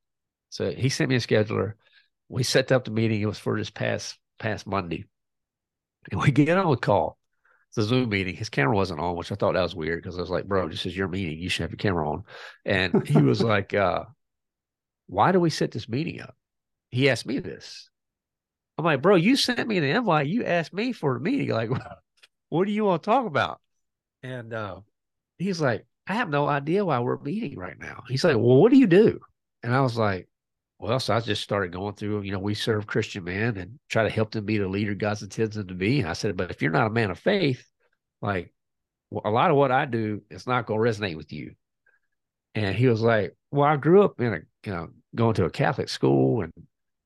So 0.50 0.72
he 0.72 0.90
sent 0.90 1.10
me 1.10 1.16
a 1.16 1.20
scheduler. 1.20 1.74
We 2.32 2.44
set 2.44 2.72
up 2.72 2.86
the 2.86 2.92
meeting. 2.92 3.22
It 3.22 3.26
was 3.26 3.40
for 3.40 3.58
this 3.58 3.70
past 3.70 4.18
past 4.40 4.66
Monday. 4.66 5.06
And 6.12 6.22
we 6.22 6.32
get 6.32 6.58
on 6.58 6.72
a 6.72 6.78
call. 6.78 7.18
It's 7.70 7.78
a 7.78 7.84
Zoom 7.84 8.10
meeting. 8.10 8.36
His 8.36 8.50
camera 8.50 8.76
wasn't 8.76 9.00
on, 9.00 9.16
which 9.16 9.32
I 9.32 9.36
thought 9.36 9.54
that 9.54 9.62
was 9.62 9.76
weird 9.76 10.02
because 10.02 10.18
I 10.18 10.22
was 10.22 10.30
like, 10.30 10.46
bro, 10.46 10.68
this 10.68 10.86
is 10.86 10.96
your 10.96 11.08
meeting. 11.08 11.40
You 11.40 11.50
should 11.50 11.64
have 11.64 11.72
your 11.72 11.78
camera 11.78 12.10
on. 12.10 12.24
And 12.66 13.08
he 13.08 13.18
was 13.22 13.42
like, 13.42 13.74
uh, 13.74 14.04
why 15.08 15.32
do 15.32 15.40
we 15.40 15.50
set 15.50 15.72
this 15.72 15.90
meeting 15.90 16.22
up? 16.22 16.36
He 16.90 17.10
asked 17.10 17.26
me 17.26 17.40
this. 17.40 17.90
I'm 18.78 18.86
like, 18.86 19.02
bro, 19.02 19.16
you 19.16 19.36
sent 19.36 19.68
me 19.68 19.80
the 19.80 19.92
invite. 19.92 20.28
You 20.28 20.46
asked 20.46 20.74
me 20.74 20.92
for 20.92 21.16
a 21.16 21.20
meeting. 21.20 21.50
Like, 21.50 21.70
what 22.50 22.66
do 22.66 22.72
you 22.72 22.86
want 22.86 23.04
to 23.04 23.10
talk 23.10 23.26
about? 23.26 23.60
And 24.24 24.54
uh, 24.54 24.82
he's 25.38 25.62
like, 25.62 25.86
I 26.08 26.14
have 26.14 26.30
no 26.30 26.48
idea 26.48 26.84
why 26.84 27.00
we're 27.00 27.20
meeting 27.20 27.58
right 27.58 27.78
now. 27.80 28.04
He's 28.08 28.24
like, 28.24 28.36
well, 28.36 28.58
what 28.58 28.72
do 28.72 28.78
you 28.78 28.88
do? 28.88 29.20
And 29.64 29.74
I 29.74 29.82
was 29.82 29.98
like, 29.98 30.28
well, 30.82 31.00
so 31.00 31.14
I 31.14 31.20
just 31.20 31.44
started 31.44 31.72
going 31.72 31.94
through, 31.94 32.24
you 32.24 32.32
know, 32.32 32.40
we 32.40 32.56
serve 32.56 32.88
Christian 32.88 33.24
men 33.26 33.56
and 33.58 33.80
try 33.88 34.02
to 34.02 34.10
help 34.10 34.32
them 34.32 34.46
be 34.46 34.58
the 34.58 34.68
leader 34.68 34.96
God's 34.96 35.22
intends 35.22 35.56
them 35.56 35.68
to 35.68 35.76
be. 35.76 36.00
And 36.00 36.10
I 36.10 36.14
said, 36.14 36.36
but 36.36 36.50
if 36.50 36.60
you're 36.60 36.72
not 36.72 36.88
a 36.88 36.90
man 36.90 37.12
of 37.12 37.20
faith, 37.20 37.64
like 38.20 38.52
a 39.24 39.30
lot 39.30 39.52
of 39.52 39.58
what 39.58 39.72
I 39.72 39.86
do, 39.86 40.24
it's 40.32 40.48
not 40.48 40.66
going 40.66 40.80
to 40.80 41.00
resonate 41.00 41.18
with 41.18 41.32
you. 41.32 41.54
And 42.56 42.76
he 42.76 42.88
was 42.88 43.02
like, 43.02 43.36
well, 43.52 43.68
I 43.70 43.78
grew 43.78 44.02
up 44.02 44.20
in 44.20 44.34
a, 44.34 44.40
you 44.66 44.74
know, 44.74 44.90
going 45.14 45.36
to 45.36 45.46
a 45.46 45.52
Catholic 45.52 45.88
school 45.88 46.42
and, 46.42 46.54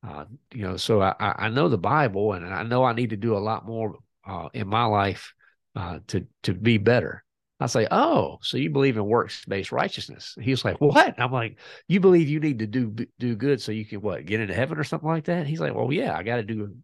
uh, 0.02 0.24
you 0.54 0.62
know, 0.62 0.78
so 0.78 1.02
I 1.02 1.14
I 1.18 1.48
know 1.50 1.68
the 1.68 1.76
Bible 1.76 2.32
and 2.32 2.46
I 2.46 2.62
know 2.62 2.82
I 2.82 2.94
need 2.94 3.10
to 3.10 3.16
do 3.16 3.36
a 3.36 3.38
lot 3.38 3.66
more 3.66 3.98
uh, 4.26 4.48
in 4.54 4.68
my 4.68 4.84
life 4.84 5.34
uh, 5.74 5.98
to, 6.06 6.26
to 6.44 6.54
be 6.54 6.78
better. 6.78 7.22
I 7.58 7.66
say, 7.66 7.88
oh, 7.90 8.38
so 8.42 8.58
you 8.58 8.68
believe 8.68 8.98
in 8.98 9.06
works-based 9.06 9.72
righteousness? 9.72 10.36
He 10.38 10.50
was 10.50 10.64
like, 10.64 10.78
what? 10.80 11.18
I'm 11.18 11.32
like, 11.32 11.58
you 11.88 12.00
believe 12.00 12.28
you 12.28 12.38
need 12.38 12.58
to 12.58 12.66
do 12.66 12.94
do 13.18 13.34
good 13.34 13.62
so 13.62 13.72
you 13.72 13.86
can 13.86 14.02
what 14.02 14.26
get 14.26 14.40
into 14.40 14.54
heaven 14.54 14.78
or 14.78 14.84
something 14.84 15.08
like 15.08 15.24
that? 15.24 15.46
He's 15.46 15.60
like, 15.60 15.74
well, 15.74 15.92
yeah, 15.92 16.14
I 16.14 16.22
got 16.22 16.36
to 16.36 16.42
do, 16.42 16.76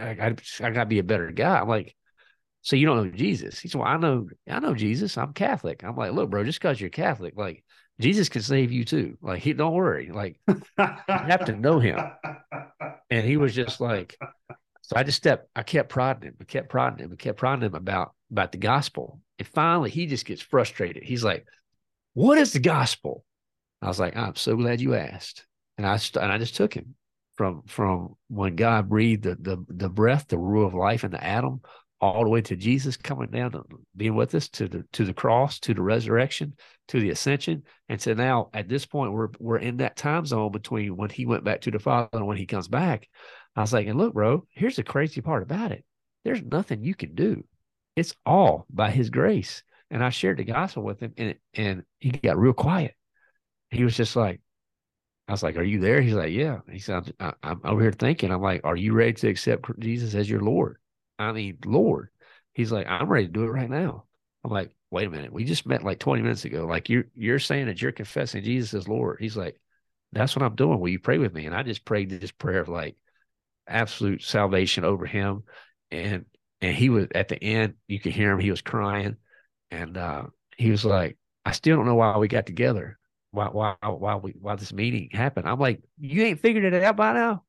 I 0.00 0.14
got 0.14 0.42
I 0.60 0.70
got 0.70 0.84
to 0.84 0.86
be 0.86 0.98
a 0.98 1.04
better 1.04 1.30
guy. 1.30 1.60
I'm 1.60 1.68
like, 1.68 1.94
so 2.62 2.76
you 2.76 2.86
don't 2.86 3.04
know 3.04 3.10
Jesus? 3.10 3.58
He 3.58 3.68
said, 3.68 3.78
well, 3.78 3.88
I 3.88 3.98
know, 3.98 4.28
I 4.48 4.60
know 4.60 4.74
Jesus. 4.74 5.18
I'm 5.18 5.34
Catholic. 5.34 5.84
I'm 5.84 5.96
like, 5.96 6.12
look, 6.12 6.30
bro, 6.30 6.42
just 6.44 6.58
because 6.58 6.80
you're 6.80 6.88
Catholic, 6.88 7.34
like 7.36 7.62
Jesus 8.00 8.30
can 8.30 8.40
save 8.40 8.72
you 8.72 8.86
too. 8.86 9.18
Like, 9.20 9.42
he 9.42 9.52
don't 9.52 9.74
worry. 9.74 10.10
Like, 10.10 10.40
you 10.48 10.56
have 11.08 11.44
to 11.44 11.54
know 11.54 11.78
him. 11.78 12.00
And 13.10 13.26
he 13.26 13.36
was 13.36 13.54
just 13.54 13.80
like, 13.80 14.16
so 14.80 14.96
I 14.96 15.02
just 15.02 15.18
stepped, 15.18 15.48
I 15.54 15.62
kept 15.62 15.90
prodding 15.90 16.30
him, 16.30 16.36
I 16.40 16.44
kept 16.44 16.70
prodding 16.70 17.04
him, 17.04 17.12
I 17.12 17.16
kept 17.16 17.38
prodding 17.38 17.66
him 17.66 17.74
about 17.74 18.14
about 18.30 18.52
the 18.52 18.58
gospel. 18.58 19.20
And 19.38 19.48
finally 19.48 19.90
he 19.90 20.06
just 20.06 20.26
gets 20.26 20.42
frustrated. 20.42 21.02
He's 21.02 21.24
like, 21.24 21.46
What 22.14 22.38
is 22.38 22.52
the 22.52 22.60
gospel? 22.60 23.24
I 23.82 23.88
was 23.88 24.00
like, 24.00 24.16
I'm 24.16 24.36
so 24.36 24.56
glad 24.56 24.80
you 24.80 24.94
asked. 24.94 25.46
And 25.76 25.86
I 25.86 25.98
and 26.20 26.32
I 26.32 26.38
just 26.38 26.56
took 26.56 26.74
him 26.74 26.94
from 27.36 27.62
from 27.66 28.14
when 28.28 28.56
God 28.56 28.88
breathed 28.88 29.24
the 29.24 29.36
the 29.36 29.64
the 29.68 29.88
breath, 29.88 30.28
the 30.28 30.38
rule 30.38 30.66
of 30.66 30.74
life 30.74 31.04
into 31.04 31.22
Adam, 31.22 31.60
all 32.00 32.22
the 32.22 32.30
way 32.30 32.40
to 32.42 32.56
Jesus 32.56 32.96
coming 32.96 33.30
down 33.30 33.52
to 33.52 33.62
being 33.96 34.14
with 34.14 34.34
us 34.34 34.48
to 34.50 34.68
the 34.68 34.84
to 34.92 35.04
the 35.04 35.14
cross, 35.14 35.58
to 35.60 35.74
the 35.74 35.82
resurrection, 35.82 36.54
to 36.88 37.00
the 37.00 37.10
ascension. 37.10 37.62
And 37.88 38.00
so 38.00 38.14
now 38.14 38.50
at 38.54 38.68
this 38.68 38.86
point 38.86 39.12
we're 39.12 39.30
we're 39.38 39.58
in 39.58 39.78
that 39.78 39.96
time 39.96 40.26
zone 40.26 40.52
between 40.52 40.96
when 40.96 41.10
he 41.10 41.26
went 41.26 41.44
back 41.44 41.62
to 41.62 41.70
the 41.70 41.78
Father 41.78 42.08
and 42.12 42.26
when 42.26 42.36
he 42.36 42.46
comes 42.46 42.68
back. 42.68 43.08
I 43.56 43.60
was 43.60 43.72
like, 43.72 43.86
and 43.86 43.98
look, 43.98 44.14
bro, 44.14 44.46
here's 44.50 44.76
the 44.76 44.82
crazy 44.82 45.20
part 45.20 45.42
about 45.42 45.72
it. 45.72 45.84
There's 46.24 46.42
nothing 46.42 46.82
you 46.82 46.94
can 46.94 47.14
do. 47.14 47.44
It's 47.96 48.14
all 48.26 48.66
by 48.70 48.90
his 48.90 49.10
grace. 49.10 49.62
And 49.90 50.02
I 50.02 50.10
shared 50.10 50.38
the 50.38 50.44
gospel 50.44 50.82
with 50.82 51.00
him 51.00 51.12
and 51.16 51.36
and 51.54 51.84
he 52.00 52.10
got 52.10 52.38
real 52.38 52.52
quiet. 52.52 52.94
He 53.70 53.84
was 53.84 53.96
just 53.96 54.16
like, 54.16 54.40
I 55.28 55.32
was 55.32 55.42
like, 55.42 55.56
Are 55.56 55.62
you 55.62 55.78
there? 55.80 56.00
He's 56.00 56.14
like, 56.14 56.32
Yeah. 56.32 56.60
He 56.70 56.78
said, 56.78 57.12
I'm, 57.20 57.34
I'm 57.42 57.60
over 57.64 57.82
here 57.82 57.92
thinking. 57.92 58.30
I'm 58.30 58.42
like, 58.42 58.62
Are 58.64 58.76
you 58.76 58.92
ready 58.92 59.12
to 59.14 59.28
accept 59.28 59.78
Jesus 59.78 60.14
as 60.14 60.28
your 60.28 60.40
Lord? 60.40 60.78
I 61.18 61.32
mean, 61.32 61.58
Lord. 61.64 62.08
He's 62.54 62.70
like, 62.72 62.86
I'm 62.88 63.08
ready 63.08 63.26
to 63.26 63.32
do 63.32 63.44
it 63.44 63.50
right 63.50 63.70
now. 63.70 64.04
I'm 64.44 64.50
like, 64.50 64.74
Wait 64.90 65.06
a 65.06 65.10
minute. 65.10 65.32
We 65.32 65.44
just 65.44 65.66
met 65.66 65.82
like 65.82 65.98
20 65.98 66.22
minutes 66.22 66.44
ago. 66.44 66.66
Like 66.66 66.88
you're 66.88 67.06
you're 67.14 67.38
saying 67.38 67.66
that 67.66 67.80
you're 67.80 67.92
confessing 67.92 68.44
Jesus 68.44 68.74
as 68.74 68.88
Lord. 68.88 69.18
He's 69.20 69.36
like, 69.36 69.60
That's 70.12 70.36
what 70.36 70.44
I'm 70.44 70.56
doing. 70.56 70.80
Will 70.80 70.88
you 70.90 70.98
pray 71.00 71.18
with 71.18 71.32
me? 71.32 71.46
And 71.46 71.54
I 71.54 71.62
just 71.62 71.84
prayed 71.84 72.10
this 72.10 72.32
prayer 72.32 72.60
of 72.60 72.68
like 72.68 72.96
absolute 73.66 74.22
salvation 74.22 74.84
over 74.84 75.06
him. 75.06 75.44
And 75.90 76.26
and 76.64 76.74
he 76.76 76.88
was 76.88 77.06
at 77.14 77.28
the 77.28 77.42
end, 77.42 77.74
you 77.86 78.00
could 78.00 78.12
hear 78.12 78.32
him, 78.32 78.40
he 78.40 78.50
was 78.50 78.62
crying. 78.62 79.16
And 79.70 79.96
uh 79.96 80.24
he 80.56 80.70
was 80.70 80.84
like, 80.84 81.16
I 81.44 81.52
still 81.52 81.76
don't 81.76 81.86
know 81.86 81.94
why 81.96 82.16
we 82.18 82.28
got 82.28 82.46
together 82.46 82.98
why 83.34 83.48
why 83.48 83.74
why 83.82 84.16
we 84.16 84.32
why 84.40 84.56
this 84.56 84.72
meeting 84.72 85.08
happened. 85.12 85.48
I'm 85.48 85.58
like, 85.58 85.82
you 85.98 86.22
ain't 86.22 86.40
figured 86.40 86.64
it 86.64 86.82
out 86.82 86.96
by 86.96 87.12
now. 87.12 87.32
I'm 87.32 87.40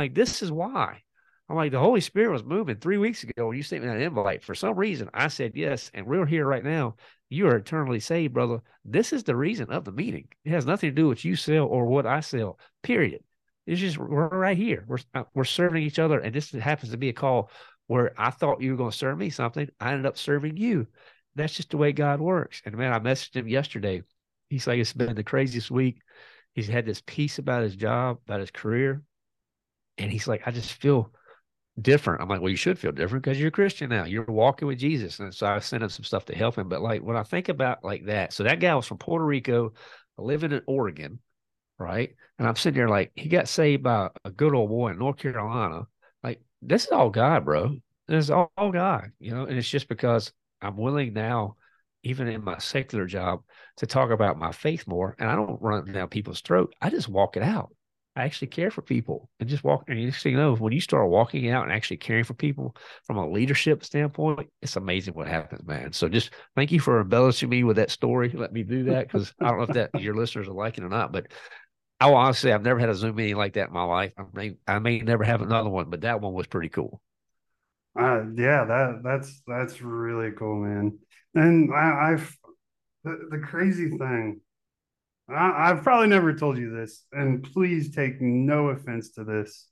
like, 0.00 0.14
this 0.14 0.42
is 0.42 0.50
why. 0.50 1.02
I'm 1.48 1.56
like, 1.56 1.72
the 1.72 1.78
Holy 1.78 2.00
Spirit 2.00 2.32
was 2.32 2.42
moving 2.42 2.76
three 2.76 2.96
weeks 2.96 3.22
ago 3.22 3.48
when 3.48 3.56
you 3.56 3.62
sent 3.62 3.82
me 3.82 3.88
that 3.88 4.00
invite. 4.00 4.42
For 4.42 4.54
some 4.54 4.76
reason, 4.76 5.10
I 5.12 5.28
said 5.28 5.52
yes, 5.54 5.90
and 5.92 6.06
we're 6.06 6.24
here 6.24 6.46
right 6.46 6.64
now. 6.64 6.96
You 7.28 7.48
are 7.48 7.56
eternally 7.56 8.00
saved, 8.00 8.32
brother. 8.32 8.60
This 8.84 9.12
is 9.12 9.24
the 9.24 9.36
reason 9.36 9.68
of 9.70 9.84
the 9.84 9.92
meeting. 9.92 10.28
It 10.44 10.50
has 10.50 10.64
nothing 10.64 10.90
to 10.90 10.94
do 10.94 11.08
with 11.08 11.24
you 11.24 11.36
sell 11.36 11.66
or 11.66 11.84
what 11.84 12.06
I 12.06 12.20
sell. 12.20 12.58
Period. 12.82 13.22
It's 13.66 13.80
just 13.80 13.98
we're 13.98 14.28
right 14.28 14.56
here. 14.56 14.84
We're 14.86 14.98
uh, 15.14 15.24
we're 15.34 15.44
serving 15.44 15.82
each 15.82 15.98
other, 15.98 16.18
and 16.18 16.34
this 16.34 16.50
happens 16.52 16.92
to 16.92 16.98
be 16.98 17.10
a 17.10 17.14
call 17.14 17.50
where 17.86 18.12
I 18.16 18.30
thought 18.30 18.62
you 18.62 18.72
were 18.72 18.76
going 18.76 18.90
to 18.90 18.96
serve 18.96 19.18
me 19.18 19.30
something. 19.30 19.68
I 19.80 19.92
ended 19.92 20.06
up 20.06 20.18
serving 20.18 20.56
you. 20.56 20.86
That's 21.34 21.54
just 21.54 21.70
the 21.70 21.76
way 21.76 21.92
God 21.92 22.20
works. 22.20 22.62
And 22.64 22.76
man, 22.76 22.92
I 22.92 22.98
messaged 23.00 23.36
him 23.36 23.48
yesterday 23.48 24.02
He's 24.48 24.66
like, 24.66 24.78
it's 24.78 24.92
been 24.92 25.14
the 25.14 25.24
craziest 25.24 25.70
week. 25.70 26.00
He's 26.54 26.68
had 26.68 26.86
this 26.86 27.02
peace 27.04 27.38
about 27.38 27.64
his 27.64 27.76
job, 27.76 28.18
about 28.24 28.40
his 28.40 28.50
career. 28.50 29.02
And 29.98 30.10
he's 30.10 30.28
like, 30.28 30.42
I 30.46 30.50
just 30.50 30.74
feel 30.74 31.10
different. 31.80 32.22
I'm 32.22 32.28
like, 32.28 32.40
well, 32.40 32.50
you 32.50 32.56
should 32.56 32.78
feel 32.78 32.92
different 32.92 33.24
because 33.24 33.38
you're 33.38 33.48
a 33.48 33.52
Christian 33.52 33.90
now. 33.90 34.04
You're 34.04 34.24
walking 34.24 34.68
with 34.68 34.78
Jesus. 34.78 35.18
And 35.18 35.34
so 35.34 35.46
I 35.46 35.58
sent 35.58 35.82
him 35.82 35.88
some 35.88 36.04
stuff 36.04 36.26
to 36.26 36.36
help 36.36 36.56
him. 36.56 36.68
But 36.68 36.82
like 36.82 37.02
when 37.02 37.16
I 37.16 37.24
think 37.24 37.48
about 37.48 37.82
like 37.82 38.06
that, 38.06 38.32
so 38.32 38.44
that 38.44 38.60
guy 38.60 38.74
was 38.74 38.86
from 38.86 38.98
Puerto 38.98 39.24
Rico, 39.24 39.72
living 40.16 40.52
in 40.52 40.62
Oregon, 40.68 41.18
right? 41.78 42.14
And 42.38 42.46
I'm 42.46 42.56
sitting 42.56 42.78
there 42.78 42.88
like, 42.88 43.10
he 43.16 43.28
got 43.28 43.48
saved 43.48 43.82
by 43.82 44.10
a 44.24 44.30
good 44.30 44.54
old 44.54 44.70
boy 44.70 44.90
in 44.90 44.98
North 44.98 45.16
Carolina. 45.16 45.86
This 46.66 46.84
is 46.84 46.90
all 46.90 47.10
God, 47.10 47.44
bro. 47.44 47.76
This 48.06 48.24
is 48.24 48.30
all, 48.30 48.52
all 48.56 48.72
God, 48.72 49.10
you 49.18 49.34
know, 49.34 49.44
and 49.44 49.56
it's 49.56 49.68
just 49.68 49.88
because 49.88 50.32
I'm 50.60 50.76
willing 50.76 51.12
now 51.12 51.56
even 52.04 52.28
in 52.28 52.44
my 52.44 52.58
secular 52.58 53.06
job, 53.06 53.42
to 53.78 53.86
talk 53.86 54.10
about 54.10 54.38
my 54.38 54.52
faith 54.52 54.86
more. 54.86 55.16
And 55.18 55.28
I 55.28 55.34
don't 55.34 55.60
run 55.60 55.90
down 55.90 56.08
people's 56.08 56.42
throat. 56.42 56.74
I 56.80 56.90
just 56.90 57.08
walk 57.08 57.36
it 57.36 57.42
out. 57.42 57.74
I 58.16 58.22
actually 58.22 58.48
care 58.48 58.70
for 58.70 58.82
people 58.82 59.28
and 59.40 59.48
just 59.48 59.64
walk. 59.64 59.84
And 59.88 60.00
you 60.00 60.12
just 60.12 60.24
you 60.24 60.36
know, 60.36 60.54
when 60.54 60.72
you 60.72 60.80
start 60.80 61.10
walking 61.10 61.50
out 61.50 61.64
and 61.64 61.72
actually 61.72 61.96
caring 61.96 62.22
for 62.22 62.34
people 62.34 62.76
from 63.04 63.16
a 63.16 63.28
leadership 63.28 63.84
standpoint, 63.84 64.48
it's 64.62 64.76
amazing 64.76 65.14
what 65.14 65.26
happens, 65.26 65.66
man. 65.66 65.92
So 65.92 66.08
just 66.08 66.30
thank 66.54 66.70
you 66.70 66.78
for 66.78 67.00
embellishing 67.00 67.48
me 67.48 67.64
with 67.64 67.76
that 67.76 67.90
story. 67.90 68.30
Let 68.32 68.52
me 68.52 68.62
do 68.62 68.84
that 68.84 69.08
because 69.08 69.34
I 69.40 69.48
don't 69.48 69.58
know 69.58 69.64
if 69.64 69.70
that 69.70 70.00
your 70.00 70.14
listeners 70.16 70.46
are 70.46 70.52
liking 70.52 70.84
or 70.84 70.88
not, 70.88 71.10
but 71.10 71.26
I 72.00 72.06
will 72.08 72.16
honestly, 72.16 72.52
I've 72.52 72.62
never 72.62 72.78
had 72.78 72.88
a 72.88 72.94
Zoom 72.94 73.16
meeting 73.16 73.36
like 73.36 73.54
that 73.54 73.68
in 73.68 73.72
my 73.72 73.84
life. 73.84 74.12
I 74.18 74.24
may, 74.32 74.56
I 74.66 74.78
may 74.78 74.98
never 75.00 75.24
have 75.24 75.42
another 75.42 75.70
one, 75.70 75.90
but 75.90 76.02
that 76.02 76.20
one 76.20 76.34
was 76.34 76.46
pretty 76.46 76.68
cool. 76.68 77.00
Uh, 77.98 78.24
yeah, 78.34 78.64
that 78.64 79.00
that's 79.04 79.40
that's 79.46 79.80
really 79.80 80.32
cool, 80.32 80.64
man. 80.64 80.98
And 81.34 81.72
I, 81.72 82.12
I've 82.12 82.36
the, 83.04 83.28
the 83.30 83.38
crazy 83.38 83.88
thing. 83.90 84.40
I, 85.28 85.70
I've 85.70 85.82
probably 85.82 86.08
never 86.08 86.34
told 86.34 86.58
you 86.58 86.74
this, 86.74 87.04
and 87.12 87.42
please 87.42 87.94
take 87.94 88.20
no 88.20 88.68
offense 88.68 89.12
to 89.12 89.24
this 89.24 89.68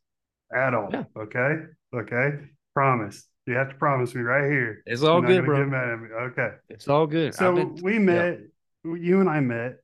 at 0.55 0.73
all. 0.73 0.89
Yeah. 0.93 1.05
Okay, 1.17 1.57
okay, 1.95 2.31
promise. 2.75 3.27
You 3.47 3.55
have 3.55 3.71
to 3.71 3.75
promise 3.75 4.15
me 4.15 4.23
right 4.23 4.49
here. 4.49 4.85
It's 4.87 5.03
all 5.03 5.21
You're 5.21 5.41
good, 5.41 5.45
bro. 5.45 5.65
Get 5.65 5.69
mad 5.69 5.89
at 5.89 6.01
me. 6.01 6.09
Okay. 6.13 6.51
It's 6.69 6.87
all 6.87 7.09
good. 7.09 7.35
So 7.35 7.57
been- 7.57 7.75
we 7.83 7.99
met 7.99 8.39
you 8.85 9.21
and 9.21 9.29
I 9.29 9.41
met, 9.41 9.79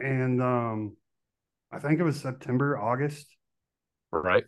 and 0.00 0.42
um, 0.42 0.96
I 1.76 1.78
think 1.78 2.00
it 2.00 2.04
was 2.04 2.18
September, 2.18 2.78
August, 2.78 3.26
Right. 4.10 4.44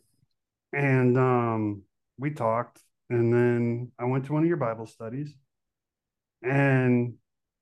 and 0.72 1.18
um, 1.18 1.82
we 2.18 2.30
talked, 2.30 2.80
and 3.10 3.30
then 3.30 3.92
I 3.98 4.06
went 4.06 4.24
to 4.26 4.32
one 4.32 4.44
of 4.44 4.48
your 4.48 4.56
Bible 4.56 4.86
studies, 4.86 5.34
and 6.42 7.14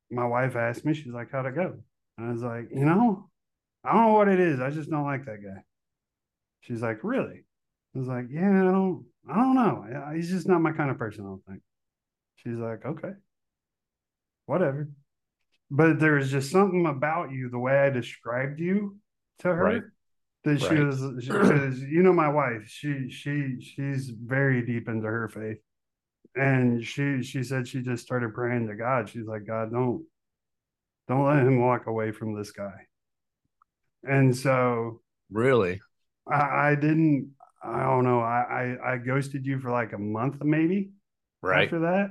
my 0.09 0.25
wife 0.25 0.55
asked 0.55 0.85
me, 0.85 0.95
she's 0.95 1.13
like, 1.13 1.33
"How'd 1.33 1.47
it 1.47 1.57
go?" 1.57 1.79
And 2.17 2.29
I 2.29 2.33
was 2.33 2.43
like, 2.43 2.69
"You 2.71 2.85
know, 2.85 3.29
I 3.83 3.93
don't 3.93 4.07
know 4.07 4.13
what 4.13 4.29
it 4.29 4.39
is. 4.39 4.61
I 4.61 4.71
just 4.71 4.89
don't 4.89 5.03
like 5.05 5.25
that 5.25 5.43
guy." 5.43 5.63
She's 6.61 6.81
like, 6.83 7.03
"Really?" 7.03 7.45
I 7.95 7.99
was 7.99 8.07
like, 8.07 8.27
"Yeah, 8.31 8.69
I 8.69 8.71
don't, 8.71 9.05
I 9.29 9.35
don't 9.35 9.55
know. 9.57 10.13
He's 10.15 10.31
just 10.31 10.47
not 10.47 10.61
my 10.61 10.73
kind 10.73 10.93
of 10.93 10.99
person. 10.99 11.25
I 11.25 11.29
don't 11.29 11.45
think." 11.45 11.63
She's 12.37 12.57
like, 12.57 12.87
"Okay, 12.87 13.15
whatever." 14.45 14.91
But 15.73 15.99
there 15.99 16.13
was 16.13 16.31
just 16.31 16.53
something 16.53 16.87
about 16.87 17.33
you, 17.33 17.49
the 17.51 17.59
way 17.59 17.77
I 17.77 17.91
described 17.91 18.61
you 18.61 18.99
to 19.41 19.49
her, 19.49 19.65
Right. 19.65 19.83
that 20.45 20.61
she 20.61 20.75
Right. 20.75 20.87
was 20.87 21.01
because 21.27 21.81
you 21.83 22.03
know 22.03 22.13
my 22.13 22.29
wife, 22.29 22.67
she 22.69 23.11
she 23.11 23.57
she's 23.61 24.11
very 24.11 24.65
deep 24.65 24.89
into 24.89 25.07
her 25.07 25.29
faith, 25.29 25.59
and 26.35 26.85
she 26.85 27.23
she 27.23 27.43
said 27.43 27.67
she 27.69 27.83
just 27.83 28.05
started 28.05 28.35
praying 28.35 28.69
to 28.69 28.77
God. 28.77 29.09
She's 29.09 29.27
like, 29.27 29.47
God, 29.47 29.71
don't 29.73 30.05
don't 31.09 31.25
let 31.27 31.47
him 31.47 31.61
walk 31.61 31.87
away 31.87 32.13
from 32.13 32.35
this 32.37 32.51
guy. 32.51 32.87
And 34.05 34.37
so 34.37 35.01
Really? 35.31 35.81
I, 36.29 36.71
I 36.71 36.75
didn't. 36.75 37.33
I 37.63 37.83
don't 37.83 38.05
know. 38.05 38.21
I, 38.21 38.77
I 38.85 38.93
I 38.95 38.99
ghosted 38.99 39.45
you 39.47 39.59
for 39.59 39.71
like 39.71 39.93
a 39.93 39.99
month 39.99 40.43
maybe 40.43 40.91
Right. 41.43 41.65
after 41.65 41.81
that. 41.81 42.11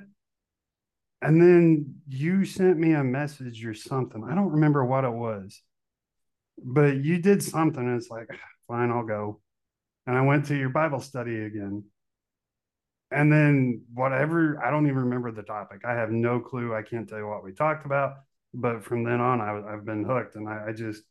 And 1.22 1.42
then 1.42 1.96
you 2.08 2.46
sent 2.46 2.78
me 2.78 2.94
a 2.94 3.04
message 3.04 3.66
or 3.66 3.74
something. 3.74 4.24
I 4.30 4.36
don't 4.36 4.52
remember 4.52 4.86
what 4.86 5.06
it 5.06 5.14
was, 5.14 5.62
but 6.64 6.98
you 7.04 7.18
did 7.20 7.44
something. 7.44 7.82
And 7.86 7.98
it's 7.98 8.10
like, 8.10 8.28
fine, 8.68 8.92
I'll 8.92 9.06
go. 9.06 9.42
And 10.08 10.18
I 10.18 10.22
went 10.22 10.46
to 10.48 10.58
your 10.58 10.70
Bible 10.70 11.00
study 11.02 11.44
again. 11.44 11.84
And 13.12 13.32
then 13.32 13.84
whatever, 13.94 14.64
I 14.64 14.72
don't 14.72 14.86
even 14.88 14.98
remember 15.04 15.32
the 15.32 15.44
topic. 15.44 15.82
I 15.86 15.94
have 15.94 16.12
no 16.12 16.40
clue. 16.40 16.74
I 16.76 16.82
can't 16.82 17.08
tell 17.08 17.20
you 17.20 17.28
what 17.28 17.44
we 17.44 17.54
talked 17.54 17.86
about. 17.86 18.16
But 18.54 18.84
from 18.84 19.04
then 19.04 19.22
on, 19.22 19.42
I, 19.42 19.74
I've 19.74 19.86
been 19.86 20.04
hooked 20.04 20.36
and 20.36 20.48
I, 20.50 20.68
I 20.70 20.72
just, 20.72 21.04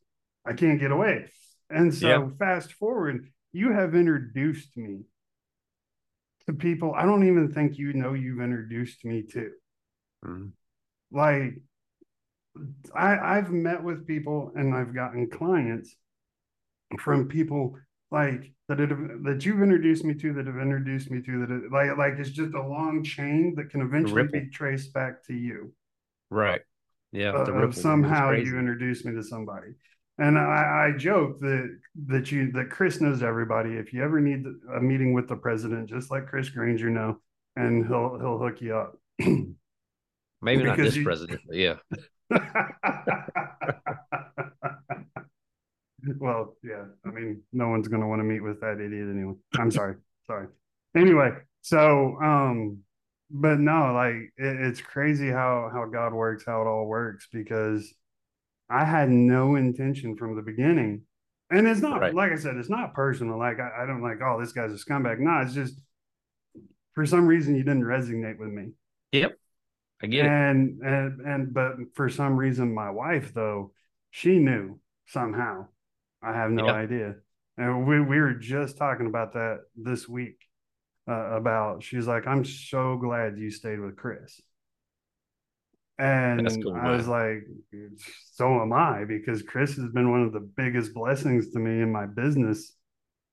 I 0.46 0.52
can't 0.54 0.80
get 0.80 0.90
away. 0.90 1.30
And 1.70 1.94
so 1.94 2.28
Yeah. 2.28 2.28
fast 2.38 2.72
forward, 2.74 3.28
you 3.52 3.72
have 3.72 3.94
introduced 3.94 4.76
me 4.76 5.00
to 6.46 6.52
people 6.52 6.94
I 6.94 7.04
don't 7.04 7.26
even 7.26 7.52
think 7.52 7.78
you 7.78 7.92
know 7.92 8.12
you've 8.14 8.40
introduced 8.40 9.04
me 9.04 9.22
to. 9.32 9.50
Mhm. 10.24 10.52
Like 11.10 11.62
I 12.94 13.16
I've 13.38 13.50
met 13.50 13.82
with 13.82 14.06
people 14.06 14.52
and 14.54 14.74
I've 14.74 14.94
gotten 14.94 15.28
clients 15.30 15.96
from 17.00 17.26
people 17.28 17.76
like 18.10 18.52
that 18.68 18.78
have, 18.78 18.90
that 19.24 19.44
you've 19.44 19.62
introduced 19.62 20.04
me 20.04 20.14
to 20.14 20.32
that 20.34 20.46
have 20.46 20.58
introduced 20.58 21.10
me 21.10 21.20
to 21.22 21.40
that 21.40 21.50
it- 21.50 21.72
like 21.72 21.96
like 21.98 22.14
it's 22.18 22.30
just 22.30 22.54
a 22.54 22.62
long 22.62 23.02
chain 23.02 23.54
that 23.56 23.70
can 23.70 23.80
eventually 23.80 24.22
ripple. 24.22 24.40
be 24.40 24.50
traced 24.50 24.92
back 24.92 25.24
to 25.26 25.34
you. 25.34 25.72
Right. 26.30 26.60
Yeah. 27.12 27.30
Uh, 27.32 27.32
the 27.32 27.40
of 27.40 27.46
ripple, 27.48 27.58
man, 27.60 27.68
it's 27.70 27.82
somehow 27.82 28.30
you 28.32 28.58
introduced 28.58 29.04
me 29.04 29.12
to 29.14 29.22
somebody. 29.22 29.72
And 30.18 30.38
I, 30.38 30.92
I 30.94 30.96
joke 30.96 31.40
that 31.40 31.76
that 32.06 32.30
you 32.30 32.52
that 32.52 32.70
Chris 32.70 33.00
knows 33.00 33.22
everybody. 33.22 33.70
If 33.70 33.92
you 33.92 34.04
ever 34.04 34.20
need 34.20 34.44
a 34.76 34.80
meeting 34.80 35.12
with 35.12 35.28
the 35.28 35.36
president, 35.36 35.88
just 35.88 36.12
let 36.12 36.28
Chris 36.28 36.50
Granger 36.50 36.88
know, 36.90 37.18
and 37.56 37.84
he'll 37.84 38.16
he'll 38.20 38.38
hook 38.38 38.60
you 38.60 38.76
up. 38.76 38.96
Maybe 40.40 40.62
not 40.62 40.76
this 40.76 40.94
you- 40.94 41.02
president, 41.04 41.40
but 41.48 41.56
yeah. 41.56 41.76
Well, 46.18 46.56
yeah. 46.62 46.84
I 47.04 47.10
mean, 47.10 47.42
no 47.52 47.68
one's 47.68 47.88
going 47.88 48.00
to 48.02 48.06
want 48.06 48.20
to 48.20 48.24
meet 48.24 48.40
with 48.40 48.60
that 48.60 48.80
idiot 48.80 49.08
anyway. 49.10 49.34
I'm 49.58 49.70
sorry. 49.70 49.96
sorry. 50.26 50.48
Anyway, 50.96 51.30
so 51.62 52.16
um, 52.22 52.78
but 53.30 53.58
no, 53.58 53.92
like 53.92 54.14
it, 54.36 54.66
it's 54.66 54.80
crazy 54.80 55.28
how 55.28 55.70
how 55.72 55.86
God 55.86 56.12
works, 56.12 56.44
how 56.46 56.62
it 56.62 56.66
all 56.66 56.86
works 56.86 57.26
because 57.32 57.92
I 58.70 58.84
had 58.84 59.10
no 59.10 59.56
intention 59.56 60.16
from 60.16 60.36
the 60.36 60.42
beginning. 60.42 61.02
And 61.50 61.66
it's 61.68 61.80
not 61.80 62.00
Right. 62.00 62.14
like 62.14 62.32
I 62.32 62.36
said, 62.36 62.56
it's 62.56 62.70
not 62.70 62.94
personal. 62.94 63.38
Like 63.38 63.58
I, 63.60 63.82
I 63.82 63.86
don't 63.86 64.02
like, 64.02 64.18
oh, 64.22 64.40
this 64.40 64.52
guy's 64.52 64.72
a 64.72 64.76
scumbag. 64.76 65.18
No, 65.18 65.40
it's 65.42 65.54
just 65.54 65.80
for 66.94 67.04
some 67.06 67.26
reason 67.26 67.54
you 67.56 67.62
didn't 67.64 67.82
resonate 67.84 68.38
with 68.38 68.50
me. 68.50 68.70
Yep. 69.12 69.36
I 70.02 70.06
get 70.06 70.26
it. 70.26 70.32
and 70.32 70.80
and 70.82 71.20
and 71.20 71.54
but 71.54 71.74
for 71.94 72.08
some 72.08 72.36
reason 72.36 72.74
my 72.74 72.90
wife 72.90 73.32
though 73.34 73.72
she 74.10 74.38
knew 74.38 74.78
somehow. 75.06 75.66
I 76.22 76.32
have 76.32 76.50
no 76.50 76.66
Yeah. 76.66 76.72
idea. 76.72 77.16
And 77.58 77.86
we, 77.86 78.00
we 78.00 78.18
were 78.18 78.34
just 78.34 78.78
talking 78.78 79.06
about 79.06 79.34
that 79.34 79.60
this 79.76 80.08
week 80.08 80.40
uh, 81.08 81.12
about 81.36 81.82
she's 81.82 82.06
like 82.06 82.26
i'm 82.26 82.44
so 82.44 82.96
glad 82.96 83.38
you 83.38 83.50
stayed 83.50 83.80
with 83.80 83.96
chris. 83.96 84.40
And 85.98 86.62
cool, 86.62 86.74
i 86.74 86.90
was 86.90 87.06
like 87.06 87.44
so 88.32 88.60
am 88.60 88.72
i 88.72 89.04
because 89.04 89.42
chris 89.42 89.76
has 89.76 89.88
been 89.90 90.10
one 90.10 90.22
of 90.22 90.32
the 90.32 90.40
biggest 90.40 90.92
blessings 90.92 91.50
to 91.52 91.60
me 91.60 91.80
in 91.82 91.92
my 91.92 92.06
business 92.06 92.72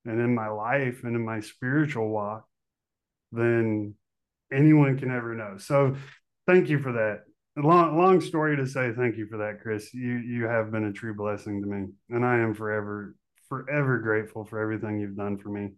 and 0.05 0.19
in 0.19 0.35
my 0.35 0.47
life 0.49 1.03
and 1.03 1.15
in 1.15 1.25
my 1.25 1.39
spiritual 1.39 2.09
walk 2.09 2.45
than 3.31 3.95
anyone 4.51 4.97
can 4.97 5.11
ever 5.11 5.35
know. 5.35 5.57
So 5.57 5.95
thank 6.47 6.69
you 6.69 6.79
for 6.79 6.91
that. 6.93 7.23
Long 7.57 7.97
long 7.97 8.21
story 8.21 8.55
to 8.57 8.65
say 8.65 8.91
thank 8.93 9.17
you 9.17 9.27
for 9.27 9.37
that, 9.37 9.61
Chris. 9.61 9.93
You 9.93 10.17
you 10.17 10.45
have 10.45 10.71
been 10.71 10.85
a 10.85 10.93
true 10.93 11.13
blessing 11.13 11.61
to 11.61 11.67
me, 11.67 11.87
and 12.09 12.25
I 12.25 12.37
am 12.37 12.53
forever 12.53 13.15
forever 13.49 13.99
grateful 13.99 14.45
for 14.45 14.59
everything 14.61 14.97
you've 14.97 15.17
done 15.17 15.37
for 15.37 15.49
me 15.49 15.71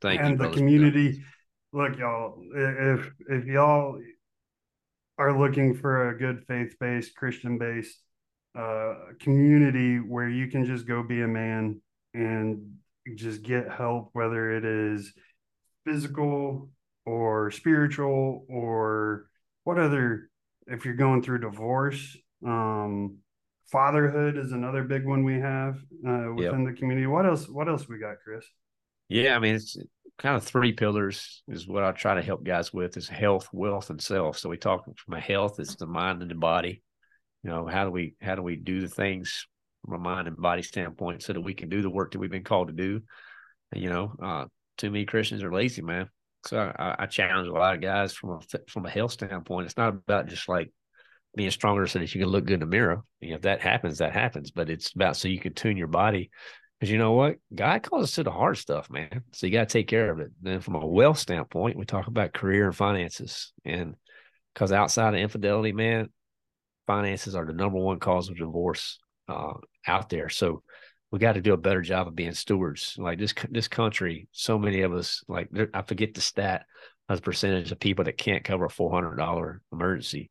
Thank 0.00 0.20
you. 0.20 0.26
and 0.26 0.38
the 0.38 0.50
community. 0.50 1.22
Look, 1.72 1.98
y'all, 1.98 2.42
if 2.54 3.10
if 3.28 3.44
y'all 3.46 3.98
are 5.18 5.38
looking 5.38 5.74
for 5.74 6.10
a 6.10 6.18
good 6.18 6.44
faith 6.48 6.74
based 6.80 7.14
Christian 7.14 7.58
based 7.58 7.98
uh, 8.58 8.94
community 9.20 9.96
where 9.96 10.28
you 10.28 10.48
can 10.48 10.64
just 10.64 10.86
go 10.86 11.02
be 11.02 11.22
a 11.22 11.28
man 11.28 11.80
and 12.14 12.76
just 13.14 13.42
get 13.42 13.70
help, 13.70 14.10
whether 14.12 14.54
it 14.56 14.64
is 14.64 15.12
physical 15.86 16.70
or 17.06 17.50
spiritual 17.50 18.44
or 18.48 19.26
what 19.64 19.78
other 19.78 20.30
if 20.66 20.84
you're 20.84 20.94
going 20.94 21.22
through 21.22 21.38
divorce 21.38 22.16
um 22.46 23.16
fatherhood 23.70 24.36
is 24.36 24.52
another 24.52 24.82
big 24.82 25.06
one 25.06 25.24
we 25.24 25.40
have 25.40 25.76
uh 26.06 26.28
within 26.34 26.64
the 26.64 26.72
community 26.72 27.06
what 27.06 27.24
else 27.26 27.48
what 27.48 27.68
else 27.68 27.88
we 27.88 27.98
got 27.98 28.16
chris 28.24 28.44
Yeah, 29.08 29.36
I 29.36 29.38
mean, 29.38 29.54
it's 29.56 29.76
kind 30.18 30.36
of 30.36 30.44
three 30.44 30.72
pillars 30.72 31.42
is 31.48 31.66
what 31.66 31.82
I 31.84 31.92
try 31.92 32.14
to 32.14 32.22
help 32.22 32.44
guys 32.44 32.72
with 32.72 32.96
is 32.96 33.08
health, 33.08 33.48
wealth, 33.52 33.90
and 33.90 34.00
self. 34.00 34.38
So 34.38 34.48
we 34.48 34.56
talk 34.56 34.84
from 34.84 35.14
a 35.14 35.20
health, 35.20 35.58
it's 35.58 35.76
the 35.76 35.86
mind 35.86 36.22
and 36.22 36.30
the 36.30 36.34
body. 36.34 36.82
You 37.42 37.50
know, 37.50 37.66
how 37.66 37.84
do 37.84 37.90
we 37.90 38.14
how 38.20 38.34
do 38.36 38.42
we 38.42 38.56
do 38.56 38.80
the 38.80 38.88
things 38.88 39.46
from 39.84 39.94
a 39.94 39.98
mind 39.98 40.28
and 40.28 40.36
body 40.36 40.62
standpoint 40.62 41.22
so 41.22 41.32
that 41.32 41.40
we 41.40 41.54
can 41.54 41.68
do 41.68 41.82
the 41.82 41.90
work 41.90 42.12
that 42.12 42.18
we've 42.18 42.30
been 42.30 42.44
called 42.44 42.68
to 42.68 42.74
do? 42.74 43.00
And, 43.72 43.82
you 43.82 43.90
know, 43.90 44.14
uh, 44.22 44.44
too 44.78 44.90
many 44.90 45.04
Christians 45.04 45.42
are 45.42 45.52
lazy, 45.52 45.82
man. 45.82 46.08
So 46.46 46.58
I, 46.58 46.96
I 47.00 47.06
challenge 47.06 47.48
a 47.48 47.52
lot 47.52 47.74
of 47.74 47.80
guys 47.80 48.12
from 48.12 48.30
a 48.30 48.40
from 48.68 48.86
a 48.86 48.90
health 48.90 49.12
standpoint. 49.12 49.66
It's 49.66 49.76
not 49.76 49.88
about 49.88 50.26
just 50.26 50.48
like 50.48 50.72
being 51.36 51.50
stronger 51.50 51.86
so 51.86 51.98
that 51.98 52.14
you 52.14 52.20
can 52.20 52.30
look 52.30 52.44
good 52.44 52.54
in 52.54 52.60
the 52.60 52.66
mirror. 52.66 53.02
You 53.20 53.30
know, 53.30 53.36
if 53.36 53.42
that 53.42 53.60
happens, 53.60 53.98
that 53.98 54.12
happens. 54.12 54.50
But 54.50 54.68
it's 54.68 54.92
about 54.92 55.16
so 55.16 55.28
you 55.28 55.40
can 55.40 55.54
tune 55.54 55.76
your 55.76 55.86
body 55.86 56.30
because 56.78 56.90
you 56.90 56.98
know 56.98 57.12
what? 57.12 57.36
God 57.54 57.82
calls 57.84 58.04
us 58.04 58.14
to 58.16 58.24
the 58.24 58.32
hard 58.32 58.58
stuff, 58.58 58.90
man. 58.90 59.22
So 59.32 59.46
you 59.46 59.52
got 59.52 59.68
to 59.68 59.72
take 59.72 59.86
care 59.86 60.10
of 60.10 60.18
it. 60.18 60.32
Then, 60.42 60.60
from 60.60 60.74
a 60.74 60.86
wealth 60.86 61.18
standpoint, 61.18 61.78
we 61.78 61.84
talk 61.84 62.08
about 62.08 62.32
career 62.32 62.66
and 62.66 62.76
finances. 62.76 63.52
And 63.64 63.94
because 64.52 64.72
outside 64.72 65.14
of 65.14 65.20
infidelity, 65.20 65.72
man, 65.72 66.08
finances 66.86 67.34
are 67.36 67.46
the 67.46 67.52
number 67.52 67.78
one 67.78 68.00
cause 68.00 68.28
of 68.28 68.36
divorce 68.36 68.98
uh, 69.28 69.54
out 69.86 70.08
there. 70.08 70.28
So 70.28 70.64
we 71.12 71.18
got 71.18 71.34
to 71.34 71.42
do 71.42 71.52
a 71.52 71.58
better 71.58 71.82
job 71.82 72.08
of 72.08 72.16
being 72.16 72.32
stewards. 72.32 72.96
Like 72.98 73.18
this, 73.18 73.34
this 73.50 73.68
country, 73.68 74.28
so 74.32 74.58
many 74.58 74.80
of 74.80 74.94
us, 74.94 75.22
like 75.28 75.50
I 75.74 75.82
forget 75.82 76.14
the 76.14 76.22
stat 76.22 76.64
as 77.08 77.18
the 77.18 77.24
percentage 77.24 77.70
of 77.70 77.78
people 77.78 78.06
that 78.06 78.16
can't 78.16 78.42
cover 78.42 78.64
a 78.64 78.70
four 78.70 78.90
hundred 78.90 79.16
dollar 79.16 79.60
emergency. 79.72 80.30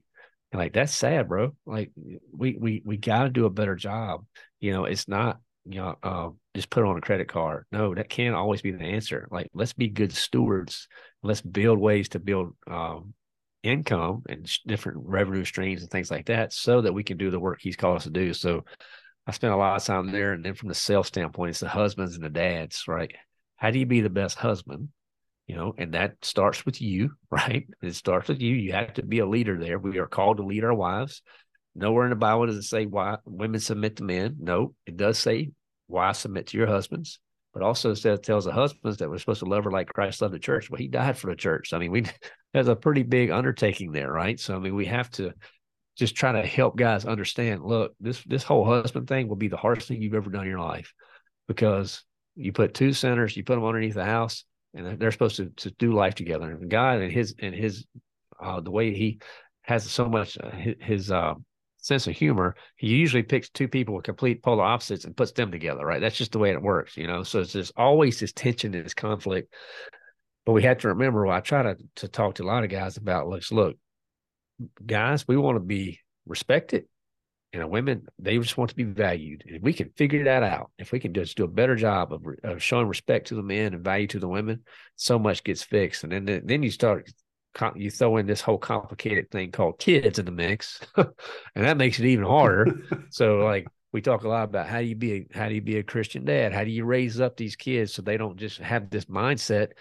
And 0.51 0.59
like 0.59 0.73
that's 0.73 0.93
sad, 0.93 1.29
bro. 1.29 1.55
Like 1.67 1.91
we 2.35 2.57
we 2.59 2.81
we 2.83 2.97
got 2.97 3.23
to 3.23 3.29
do 3.29 3.45
a 3.45 3.51
better 3.51 3.75
job. 3.75 4.25
You 4.59 4.73
know, 4.73 4.85
it's 4.85 5.07
not 5.07 5.39
you 5.65 5.79
know 5.79 5.95
uh, 6.01 6.29
just 6.55 6.71
put 6.71 6.83
on 6.83 6.97
a 6.97 7.01
credit 7.01 7.27
card. 7.27 7.67
No, 7.71 7.93
that 7.93 8.09
can't 8.09 8.35
always 8.35 8.63
be 8.63 8.71
the 8.71 8.83
answer. 8.83 9.27
Like 9.29 9.51
let's 9.53 9.73
be 9.73 9.87
good 9.87 10.11
stewards. 10.11 10.87
Let's 11.21 11.41
build 11.41 11.77
ways 11.77 12.09
to 12.09 12.19
build 12.19 12.55
um, 12.67 13.13
income 13.61 14.23
and 14.27 14.49
different 14.65 14.97
revenue 15.03 15.45
streams 15.45 15.83
and 15.83 15.91
things 15.91 16.09
like 16.09 16.25
that, 16.25 16.53
so 16.53 16.81
that 16.81 16.93
we 16.93 17.03
can 17.03 17.17
do 17.17 17.29
the 17.29 17.39
work 17.39 17.59
He's 17.61 17.75
called 17.75 17.97
us 17.97 18.05
to 18.05 18.09
do. 18.09 18.33
So 18.33 18.65
I 19.27 19.31
spent 19.31 19.53
a 19.53 19.57
lot 19.57 19.77
of 19.77 19.83
time 19.83 20.11
there, 20.11 20.33
and 20.33 20.43
then 20.43 20.55
from 20.55 20.69
the 20.69 20.75
self 20.75 21.07
standpoint, 21.07 21.51
it's 21.51 21.59
the 21.59 21.69
husbands 21.69 22.15
and 22.15 22.23
the 22.23 22.29
dads, 22.29 22.85
right? 22.87 23.13
How 23.55 23.71
do 23.71 23.79
you 23.79 23.85
be 23.85 24.01
the 24.01 24.09
best 24.09 24.37
husband? 24.37 24.89
You 25.47 25.55
know, 25.55 25.75
and 25.77 25.93
that 25.93 26.15
starts 26.23 26.65
with 26.65 26.81
you, 26.81 27.11
right? 27.29 27.67
It 27.81 27.95
starts 27.95 28.29
with 28.29 28.41
you. 28.41 28.55
You 28.55 28.73
have 28.73 28.93
to 28.95 29.03
be 29.03 29.19
a 29.19 29.27
leader 29.27 29.57
there. 29.59 29.77
We 29.77 29.99
are 29.99 30.07
called 30.07 30.37
to 30.37 30.43
lead 30.43 30.63
our 30.63 30.73
wives. 30.73 31.21
nowhere 31.75 32.05
in 32.05 32.09
the 32.09 32.15
Bible 32.15 32.47
does 32.47 32.57
it 32.57 32.63
say 32.63 32.85
why 32.85 33.17
women 33.25 33.59
submit 33.59 33.97
to 33.97 34.03
men. 34.03 34.37
No, 34.39 34.73
it 34.85 34.97
does 34.97 35.19
say 35.19 35.51
why 35.87 36.13
submit 36.13 36.47
to 36.47 36.57
your 36.57 36.67
husbands, 36.67 37.19
but 37.53 37.61
also 37.61 37.93
says 37.93 38.21
tells 38.21 38.45
the 38.45 38.51
husbands 38.51 38.97
that 38.97 39.09
we're 39.09 39.19
supposed 39.19 39.41
to 39.41 39.45
love 39.45 39.65
her 39.65 39.71
like 39.71 39.93
Christ 39.93 40.21
loved 40.21 40.33
the 40.33 40.39
church. 40.39 40.69
Well, 40.69 40.79
he 40.79 40.87
died 40.87 41.17
for 41.17 41.29
the 41.29 41.35
church. 41.35 41.73
I 41.73 41.77
mean, 41.77 41.91
we 41.91 42.05
there's 42.53 42.67
a 42.67 42.75
pretty 42.75 43.03
big 43.03 43.29
undertaking 43.29 43.91
there, 43.91 44.11
right? 44.11 44.39
So 44.39 44.55
I 44.55 44.59
mean, 44.59 44.75
we 44.75 44.85
have 44.85 45.11
to 45.11 45.33
just 45.97 46.15
try 46.15 46.31
to 46.31 46.47
help 46.47 46.77
guys 46.77 47.05
understand. 47.05 47.63
Look, 47.63 47.93
this 47.99 48.23
this 48.23 48.43
whole 48.43 48.65
husband 48.65 49.07
thing 49.07 49.27
will 49.27 49.35
be 49.35 49.49
the 49.49 49.57
hardest 49.57 49.87
thing 49.87 50.01
you've 50.01 50.13
ever 50.13 50.29
done 50.29 50.43
in 50.43 50.49
your 50.49 50.59
life 50.59 50.93
because 51.47 52.03
you 52.35 52.51
put 52.51 52.73
two 52.73 52.93
sinners, 52.93 53.35
you 53.35 53.43
put 53.43 53.55
them 53.55 53.65
underneath 53.65 53.95
the 53.95 54.05
house, 54.05 54.45
and 54.73 54.99
they're 54.99 55.11
supposed 55.11 55.37
to, 55.37 55.49
to 55.57 55.71
do 55.71 55.93
life 55.93 56.15
together. 56.15 56.49
And 56.49 56.69
God 56.69 57.01
and 57.01 57.11
his 57.11 57.35
and 57.39 57.53
his 57.53 57.85
uh, 58.41 58.61
the 58.61 58.71
way 58.71 58.93
he 58.93 59.19
has 59.63 59.89
so 59.89 60.07
much 60.07 60.37
uh, 60.41 60.49
his, 60.79 61.11
uh, 61.11 61.35
sense 61.77 62.07
of 62.07 62.15
humor, 62.15 62.55
he 62.75 62.87
usually 62.87 63.23
picks 63.23 63.49
two 63.49 63.67
people 63.67 63.95
with 63.95 64.05
complete 64.05 64.43
polar 64.43 64.63
opposites 64.63 65.05
and 65.05 65.17
puts 65.17 65.31
them 65.31 65.51
together, 65.51 65.85
right? 65.85 65.99
That's 65.99 66.15
just 66.15 66.31
the 66.31 66.39
way 66.39 66.51
it 66.51 66.61
works, 66.61 66.95
you 66.95 67.07
know. 67.07 67.23
So 67.23 67.39
it's 67.39 67.53
just 67.53 67.73
always 67.75 68.19
this 68.19 68.33
tension 68.33 68.73
and 68.75 68.85
this 68.85 68.93
conflict. 68.93 69.53
But 70.45 70.53
we 70.53 70.63
have 70.63 70.79
to 70.79 70.89
remember, 70.89 71.25
well, 71.25 71.35
I 71.35 71.39
try 71.39 71.63
to 71.63 71.77
to 71.97 72.07
talk 72.07 72.35
to 72.35 72.43
a 72.43 72.45
lot 72.45 72.63
of 72.63 72.69
guys 72.69 72.97
about 72.97 73.27
let's 73.27 73.51
look, 73.51 73.77
guys, 74.85 75.27
we 75.27 75.37
want 75.37 75.55
to 75.55 75.61
be 75.61 75.99
respected. 76.25 76.85
You 77.53 77.59
know, 77.59 77.67
women, 77.67 78.07
they 78.17 78.37
just 78.37 78.57
want 78.57 78.69
to 78.69 78.75
be 78.75 78.85
valued. 78.85 79.43
And 79.45 79.57
if 79.57 79.61
we 79.61 79.73
can 79.73 79.89
figure 79.97 80.23
that 80.23 80.41
out, 80.41 80.71
if 80.77 80.93
we 80.93 80.99
can 80.99 81.13
just 81.13 81.35
do 81.35 81.43
a 81.43 81.49
better 81.49 81.75
job 81.75 82.13
of, 82.13 82.25
of 82.43 82.63
showing 82.63 82.87
respect 82.87 83.27
to 83.27 83.35
the 83.35 83.43
men 83.43 83.73
and 83.73 83.83
value 83.83 84.07
to 84.07 84.19
the 84.19 84.27
women, 84.27 84.63
so 84.95 85.19
much 85.19 85.43
gets 85.43 85.61
fixed. 85.61 86.05
And 86.05 86.13
then, 86.13 86.41
then 86.45 86.63
you 86.63 86.71
start 86.71 87.11
you 87.75 87.91
throw 87.91 88.17
in 88.17 88.25
this 88.25 88.41
whole 88.41 88.57
complicated 88.57 89.29
thing 89.29 89.51
called 89.51 89.79
kids 89.79 90.19
in 90.19 90.25
the 90.25 90.31
mix, 90.31 90.79
and 90.95 91.05
that 91.55 91.77
makes 91.77 91.99
it 91.99 92.05
even 92.05 92.25
harder. 92.25 92.81
so 93.09 93.39
like 93.39 93.67
we 93.91 94.01
talk 94.01 94.23
a 94.23 94.29
lot 94.29 94.45
about 94.45 94.67
how 94.67 94.79
do 94.79 94.85
you 94.85 94.95
be 94.95 95.13
a, 95.13 95.27
how 95.33 95.49
do 95.49 95.55
you 95.55 95.61
be 95.61 95.77
a 95.77 95.83
Christian 95.83 96.23
dad? 96.23 96.53
How 96.53 96.63
do 96.63 96.71
you 96.71 96.85
raise 96.85 97.19
up 97.19 97.35
these 97.35 97.55
kids 97.55 97.93
so 97.93 98.01
they 98.01 98.17
don't 98.17 98.37
just 98.37 98.59
have 98.59 98.89
this 98.89 99.05
mindset 99.05 99.71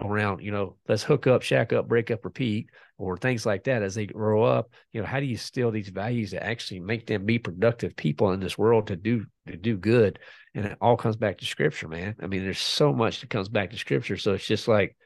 around, 0.00 0.42
you 0.42 0.50
know, 0.50 0.76
let's 0.88 1.02
hook 1.02 1.26
up, 1.26 1.42
shack 1.42 1.72
up, 1.72 1.86
break 1.86 2.10
up, 2.10 2.24
repeat, 2.24 2.70
or 3.02 3.16
things 3.16 3.44
like 3.44 3.64
that 3.64 3.82
as 3.82 3.96
they 3.96 4.06
grow 4.06 4.44
up. 4.44 4.70
You 4.92 5.00
know, 5.00 5.06
how 5.08 5.18
do 5.18 5.26
you 5.26 5.36
steal 5.36 5.72
these 5.72 5.88
values 5.88 6.30
that 6.30 6.46
actually 6.46 6.78
make 6.78 7.04
them 7.04 7.26
be 7.26 7.36
productive 7.36 7.96
people 7.96 8.30
in 8.30 8.38
this 8.38 8.56
world 8.56 8.86
to 8.86 8.96
do 8.96 9.26
to 9.48 9.56
do 9.56 9.76
good? 9.76 10.20
And 10.54 10.66
it 10.66 10.78
all 10.80 10.96
comes 10.96 11.16
back 11.16 11.38
to 11.38 11.44
scripture, 11.44 11.88
man. 11.88 12.14
I 12.22 12.28
mean, 12.28 12.44
there's 12.44 12.60
so 12.60 12.92
much 12.92 13.20
that 13.20 13.30
comes 13.30 13.48
back 13.48 13.70
to 13.70 13.76
scripture. 13.76 14.16
So 14.16 14.34
it's 14.34 14.46
just 14.46 14.68
like 14.68 14.96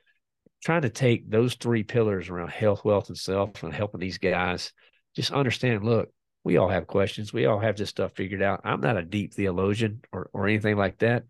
trying 0.62 0.82
to 0.82 0.90
take 0.90 1.30
those 1.30 1.54
three 1.54 1.84
pillars 1.84 2.28
around 2.28 2.50
health, 2.50 2.84
wealth, 2.84 3.08
and 3.08 3.16
self 3.16 3.62
and 3.62 3.72
helping 3.72 4.00
these 4.00 4.18
guys 4.18 4.74
just 5.14 5.32
understand 5.32 5.82
look, 5.82 6.10
we 6.44 6.58
all 6.58 6.68
have 6.68 6.86
questions. 6.86 7.32
We 7.32 7.46
all 7.46 7.58
have 7.58 7.76
this 7.76 7.88
stuff 7.88 8.12
figured 8.14 8.42
out. 8.42 8.60
I'm 8.62 8.82
not 8.82 8.98
a 8.98 9.02
deep 9.02 9.32
theologian 9.32 10.02
or, 10.12 10.28
or 10.34 10.46
anything 10.46 10.76
like 10.76 10.98
that. 10.98 11.24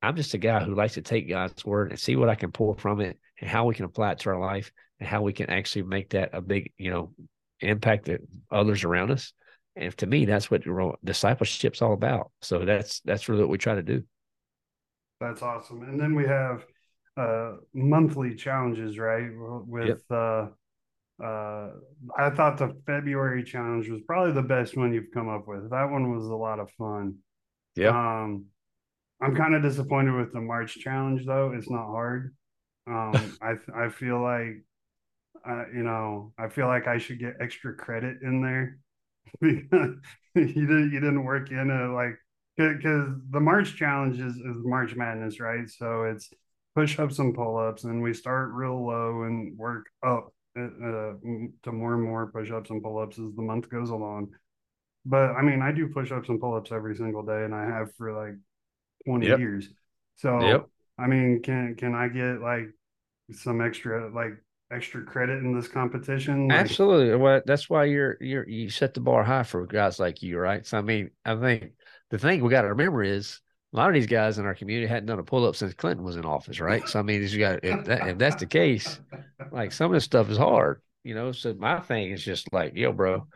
I'm 0.00 0.16
just 0.16 0.32
a 0.32 0.38
guy 0.38 0.64
who 0.64 0.74
likes 0.74 0.94
to 0.94 1.02
take 1.02 1.28
God's 1.28 1.62
word 1.62 1.90
and 1.90 2.00
see 2.00 2.16
what 2.16 2.30
I 2.30 2.36
can 2.36 2.52
pull 2.52 2.74
from 2.74 3.02
it 3.02 3.18
and 3.38 3.50
how 3.50 3.66
we 3.66 3.74
can 3.74 3.84
apply 3.84 4.12
it 4.12 4.20
to 4.20 4.30
our 4.30 4.40
life 4.40 4.72
and 5.00 5.08
how 5.08 5.22
we 5.22 5.32
can 5.32 5.50
actually 5.50 5.82
make 5.82 6.10
that 6.10 6.30
a 6.32 6.40
big, 6.40 6.72
you 6.78 6.90
know, 6.90 7.12
impact 7.60 8.06
that 8.06 8.20
others 8.50 8.84
around 8.84 9.10
us. 9.10 9.32
And 9.76 9.96
to 9.98 10.06
me, 10.06 10.24
that's 10.24 10.50
what 10.50 10.62
discipleship's 11.04 11.82
all 11.82 11.92
about. 11.92 12.30
So 12.42 12.64
that's 12.64 13.00
that's 13.00 13.28
really 13.28 13.42
what 13.42 13.50
we 13.50 13.58
try 13.58 13.74
to 13.74 13.82
do. 13.82 14.02
That's 15.20 15.42
awesome. 15.42 15.82
And 15.82 15.98
then 15.98 16.14
we 16.14 16.26
have 16.26 16.64
uh, 17.16 17.52
monthly 17.74 18.34
challenges, 18.34 18.98
right? 18.98 19.28
With 19.32 19.88
yep. 19.88 20.00
uh, 20.10 20.46
uh, 21.22 21.70
I 22.16 22.30
thought 22.30 22.58
the 22.58 22.74
February 22.86 23.44
challenge 23.44 23.88
was 23.88 24.00
probably 24.06 24.32
the 24.32 24.42
best 24.42 24.76
one 24.76 24.92
you've 24.92 25.12
come 25.12 25.28
up 25.28 25.46
with. 25.46 25.70
That 25.70 25.90
one 25.90 26.14
was 26.14 26.26
a 26.26 26.34
lot 26.34 26.58
of 26.58 26.70
fun. 26.72 27.16
Yeah. 27.76 27.90
Um, 27.90 28.46
I'm 29.20 29.36
kind 29.36 29.54
of 29.54 29.62
disappointed 29.62 30.14
with 30.14 30.32
the 30.32 30.40
March 30.40 30.78
challenge 30.78 31.26
though. 31.26 31.52
It's 31.54 31.70
not 31.70 31.86
hard. 31.86 32.34
Um, 32.86 33.36
I 33.42 33.54
I 33.74 33.88
feel 33.90 34.20
like, 34.22 34.62
uh, 35.48 35.64
you 35.74 35.82
know, 35.82 36.32
I 36.38 36.48
feel 36.48 36.66
like 36.66 36.86
I 36.86 36.98
should 36.98 37.18
get 37.18 37.36
extra 37.40 37.74
credit 37.74 38.22
in 38.22 38.42
there 38.42 38.78
because 39.40 39.96
you 40.34 40.66
didn't 40.66 40.92
you 40.92 41.00
didn't 41.00 41.24
work 41.24 41.50
in 41.50 41.70
a 41.70 41.92
like 41.92 42.16
because 42.56 43.08
the 43.30 43.40
March 43.40 43.76
challenge 43.76 44.20
is, 44.20 44.36
is 44.36 44.56
March 44.64 44.94
Madness, 44.94 45.40
right? 45.40 45.68
So 45.68 46.04
it's 46.04 46.30
push 46.74 46.98
ups 46.98 47.18
and 47.18 47.34
pull 47.34 47.56
ups, 47.56 47.84
and 47.84 48.02
we 48.02 48.12
start 48.14 48.52
real 48.52 48.86
low 48.86 49.22
and 49.22 49.56
work 49.56 49.86
up 50.06 50.32
uh, 50.58 50.62
uh 50.62 51.12
to 51.62 51.72
more 51.72 51.94
and 51.94 52.02
more 52.02 52.30
push 52.30 52.50
ups 52.50 52.70
and 52.70 52.82
pull 52.82 52.98
ups 52.98 53.18
as 53.18 53.34
the 53.34 53.42
month 53.42 53.68
goes 53.70 53.90
along. 53.90 54.28
But 55.06 55.30
I 55.30 55.42
mean, 55.42 55.62
I 55.62 55.72
do 55.72 55.88
push 55.88 56.12
ups 56.12 56.28
and 56.28 56.40
pull 56.40 56.54
ups 56.54 56.72
every 56.72 56.94
single 56.96 57.22
day, 57.22 57.44
and 57.44 57.54
I 57.54 57.64
have 57.64 57.94
for 57.96 58.12
like 58.12 58.34
20 59.06 59.26
yep. 59.26 59.38
years. 59.38 59.68
So, 60.16 60.40
yep. 60.40 60.66
I 60.98 61.06
mean, 61.06 61.40
can 61.42 61.74
can 61.76 61.94
I 61.94 62.08
get 62.08 62.40
like 62.40 62.68
some 63.32 63.60
extra 63.60 64.12
like 64.12 64.34
extra 64.70 65.02
credit 65.04 65.38
in 65.38 65.54
this 65.54 65.68
competition? 65.68 66.48
Like, 66.48 66.58
Absolutely. 66.58 67.16
Well, 67.16 67.42
that's 67.44 67.68
why 67.68 67.84
you're 67.84 68.16
you're 68.20 68.48
you 68.48 68.70
set 68.70 68.94
the 68.94 69.00
bar 69.00 69.24
high 69.24 69.42
for 69.42 69.66
guys 69.66 69.98
like 69.98 70.22
you, 70.22 70.38
right? 70.38 70.66
So 70.66 70.78
I 70.78 70.82
mean, 70.82 71.10
I 71.24 71.36
think 71.36 71.72
the 72.10 72.18
thing 72.18 72.42
we 72.42 72.50
got 72.50 72.62
to 72.62 72.68
remember 72.68 73.02
is 73.02 73.40
a 73.72 73.76
lot 73.76 73.88
of 73.88 73.94
these 73.94 74.06
guys 74.06 74.38
in 74.38 74.46
our 74.46 74.54
community 74.54 74.86
hadn't 74.86 75.06
done 75.06 75.18
a 75.18 75.22
pull 75.22 75.46
up 75.46 75.54
since 75.54 75.74
Clinton 75.74 76.04
was 76.04 76.16
in 76.16 76.24
office, 76.24 76.60
right? 76.60 76.88
So 76.88 76.98
I 76.98 77.02
mean, 77.02 77.22
you 77.22 77.38
got 77.38 77.64
if, 77.64 77.84
that, 77.84 78.08
if 78.08 78.18
that's 78.18 78.36
the 78.36 78.46
case, 78.46 78.98
like 79.52 79.72
some 79.72 79.86
of 79.86 79.92
this 79.92 80.04
stuff 80.04 80.28
is 80.28 80.38
hard, 80.38 80.82
you 81.04 81.14
know. 81.14 81.32
So 81.32 81.54
my 81.54 81.80
thing 81.80 82.10
is 82.10 82.24
just 82.24 82.52
like, 82.52 82.74
yo, 82.74 82.92
bro, 82.92 83.26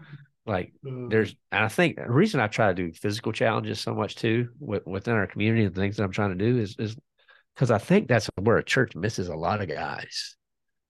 like 0.47 0.73
mm. 0.85 1.09
there's, 1.09 1.35
and 1.53 1.65
I 1.65 1.69
think 1.69 1.97
the 1.97 2.11
reason 2.11 2.41
I 2.41 2.49
try 2.49 2.69
to 2.69 2.75
do 2.75 2.93
physical 2.93 3.33
challenges 3.33 3.81
so 3.81 3.95
much 3.95 4.17
too 4.17 4.49
with, 4.59 4.85
within 4.87 5.15
our 5.15 5.27
community 5.27 5.65
and 5.65 5.75
things 5.75 5.97
that 5.97 6.05
I'm 6.05 6.13
trying 6.13 6.37
to 6.37 6.45
do 6.45 6.59
is 6.59 6.77
is 6.79 6.97
because 7.55 7.71
I 7.71 7.79
think 7.79 8.09
that's 8.09 8.29
where 8.41 8.57
a 8.57 8.65
church 8.65 8.97
misses 8.97 9.29
a 9.29 9.37
lot 9.37 9.61
of 9.61 9.69
guys. 9.69 10.37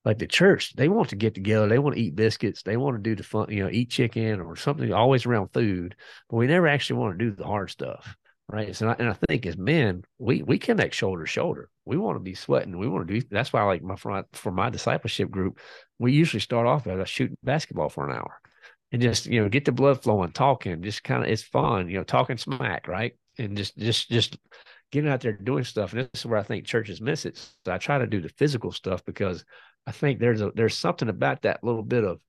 Like 0.05 0.19
the 0.19 0.27
church, 0.27 0.75
they 0.75 0.89
want 0.89 1.09
to 1.11 1.17
get 1.17 1.35
together, 1.35 1.67
they 1.67 1.79
want 1.79 1.97
to 1.97 2.03
eat 2.03 2.15
biscuits, 2.15 2.63
they 2.63 2.77
want 2.77 2.97
to 2.97 3.03
do 3.03 3.17
the 3.17 3.23
fun, 3.23 3.51
you 3.51 3.63
know, 3.65 3.71
eat 3.71 3.91
chicken 3.91 4.41
or 4.41 4.57
something 4.57 4.93
always 4.93 5.25
around 5.25 5.49
food, 5.55 5.97
but 6.29 6.37
we 6.37 6.47
never 6.47 6.69
actually 6.69 7.01
want 7.01 7.19
to 7.19 7.25
do 7.25 7.35
the 7.35 7.45
hard 7.45 7.71
stuff 7.71 8.17
right? 8.49 8.77
So, 8.77 8.95
and 8.99 9.09
I 9.09 9.17
think 9.29 9.47
as 9.47 9.57
men, 9.57 10.03
we 10.19 10.43
we 10.43 10.59
connect 10.59 10.95
shoulder 10.95 11.25
to 11.25 11.27
shoulder. 11.27 11.71
We 11.85 11.97
want 11.97 12.17
to 12.17 12.21
be 12.21 12.35
sweating. 12.35 12.79
We 12.79 12.89
want 12.89 13.09
to 13.09 13.21
do. 13.21 13.27
That's 13.31 13.53
why, 13.53 13.63
like 13.65 13.83
my 13.83 13.97
front 13.97 14.27
for 14.33 14.53
my 14.53 14.71
discipleship 14.71 15.31
group, 15.31 15.59
we 15.99 16.13
usually 16.13 16.41
start 16.41 16.67
off 16.67 16.87
as 16.87 17.09
shooting 17.09 17.37
basketball 17.43 17.89
for 17.89 18.09
an 18.09 18.17
hour, 18.17 18.39
and 18.93 19.03
just 19.03 19.27
you 19.27 19.43
know 19.43 19.49
get 19.49 19.65
the 19.65 19.73
blood 19.73 20.03
flowing, 20.03 20.33
talking. 20.33 20.83
Just 20.83 21.05
kind 21.05 21.23
of 21.25 21.31
it's 21.31 21.43
fun, 21.43 21.89
you 21.89 21.99
know, 21.99 22.05
talking 22.05 22.37
smack, 22.39 22.89
right? 22.89 23.15
And 23.39 23.57
just 23.57 23.77
just 23.79 24.09
just 24.11 24.37
getting 24.93 25.11
out 25.11 25.21
there 25.21 25.33
doing 25.33 25.65
stuff. 25.65 25.93
And 25.93 26.03
this 26.13 26.21
is 26.21 26.27
where 26.27 26.39
I 26.39 26.43
think 26.43 26.67
churches 26.67 27.01
miss 27.01 27.25
it. 27.25 27.37
So 27.65 27.73
I 27.73 27.79
try 27.79 27.99
to 27.99 28.07
do 28.07 28.21
the 28.21 28.29
physical 28.29 28.73
stuff 28.73 29.05
because 29.05 29.45
I 29.87 29.93
think 29.93 30.19
there's 30.19 30.41
a 30.41 30.51
there's 30.55 30.77
something 30.77 31.09
about 31.09 31.43
that 31.43 31.63
little 31.63 31.83
bit 31.83 32.05
of 32.05 32.21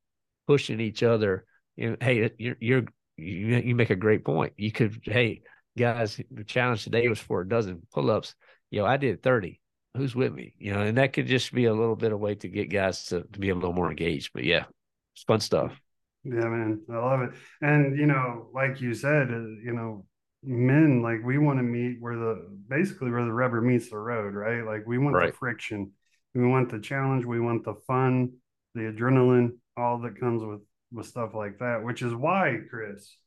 pushing 0.47 0.79
each 0.79 1.03
other. 1.03 1.45
You 1.75 1.91
know, 1.91 1.97
hey, 2.01 2.31
you're 2.37 2.57
you're 2.59 2.83
you, 3.17 3.57
you 3.57 3.75
make 3.75 3.89
a 3.89 3.95
great 3.95 4.25
point. 4.25 4.53
You 4.57 4.71
could, 4.71 4.99
hey, 5.03 5.41
guys, 5.77 6.19
the 6.31 6.43
challenge 6.43 6.83
today 6.83 7.07
was 7.07 7.19
for 7.19 7.41
a 7.41 7.47
dozen 7.47 7.81
pull 7.93 8.11
ups. 8.11 8.35
You 8.71 8.81
know, 8.81 8.85
I 8.85 8.97
did 8.97 9.23
30. 9.23 9.59
Who's 9.95 10.15
with 10.15 10.33
me? 10.33 10.53
You 10.57 10.73
know, 10.73 10.81
and 10.81 10.97
that 10.97 11.13
could 11.13 11.27
just 11.27 11.53
be 11.53 11.65
a 11.65 11.73
little 11.73 11.95
bit 11.95 12.11
of 12.11 12.19
way 12.19 12.35
to 12.35 12.47
get 12.49 12.69
guys 12.69 13.05
to, 13.05 13.21
to 13.21 13.39
be 13.39 13.49
a 13.49 13.55
little 13.55 13.73
more 13.73 13.89
engaged. 13.89 14.31
But 14.33 14.43
yeah, 14.43 14.65
it's 15.13 15.23
fun 15.23 15.39
stuff. 15.39 15.79
Yeah, 16.23 16.47
man. 16.47 16.81
I 16.91 16.97
love 16.97 17.21
it. 17.21 17.29
And, 17.61 17.97
you 17.97 18.07
know, 18.07 18.49
like 18.53 18.81
you 18.81 18.93
said, 18.93 19.29
uh, 19.29 19.47
you 19.63 19.73
know, 19.73 20.05
men, 20.43 21.01
like 21.01 21.23
we 21.23 21.37
want 21.37 21.59
to 21.59 21.63
meet 21.63 21.97
where 22.01 22.17
the 22.17 22.59
basically 22.67 23.11
where 23.11 23.23
the 23.23 23.31
rubber 23.31 23.61
meets 23.61 23.89
the 23.89 23.97
road, 23.97 24.33
right? 24.33 24.65
Like 24.65 24.85
we 24.85 24.97
want 24.97 25.15
right. 25.15 25.31
the 25.31 25.37
friction. 25.37 25.91
We 26.36 26.45
want 26.45 26.69
the 26.69 26.79
challenge. 26.79 27.25
We 27.25 27.39
want 27.39 27.63
the 27.63 27.75
fun, 27.88 28.33
the 28.75 28.81
adrenaline, 28.81 29.53
all 29.77 29.99
that 29.99 30.19
comes 30.19 30.43
with 30.43 30.59
with 30.91 31.07
stuff 31.07 31.33
like 31.33 31.59
that, 31.59 31.83
which 31.83 32.01
is 32.01 32.13
why, 32.13 32.59
Chris, 32.69 33.17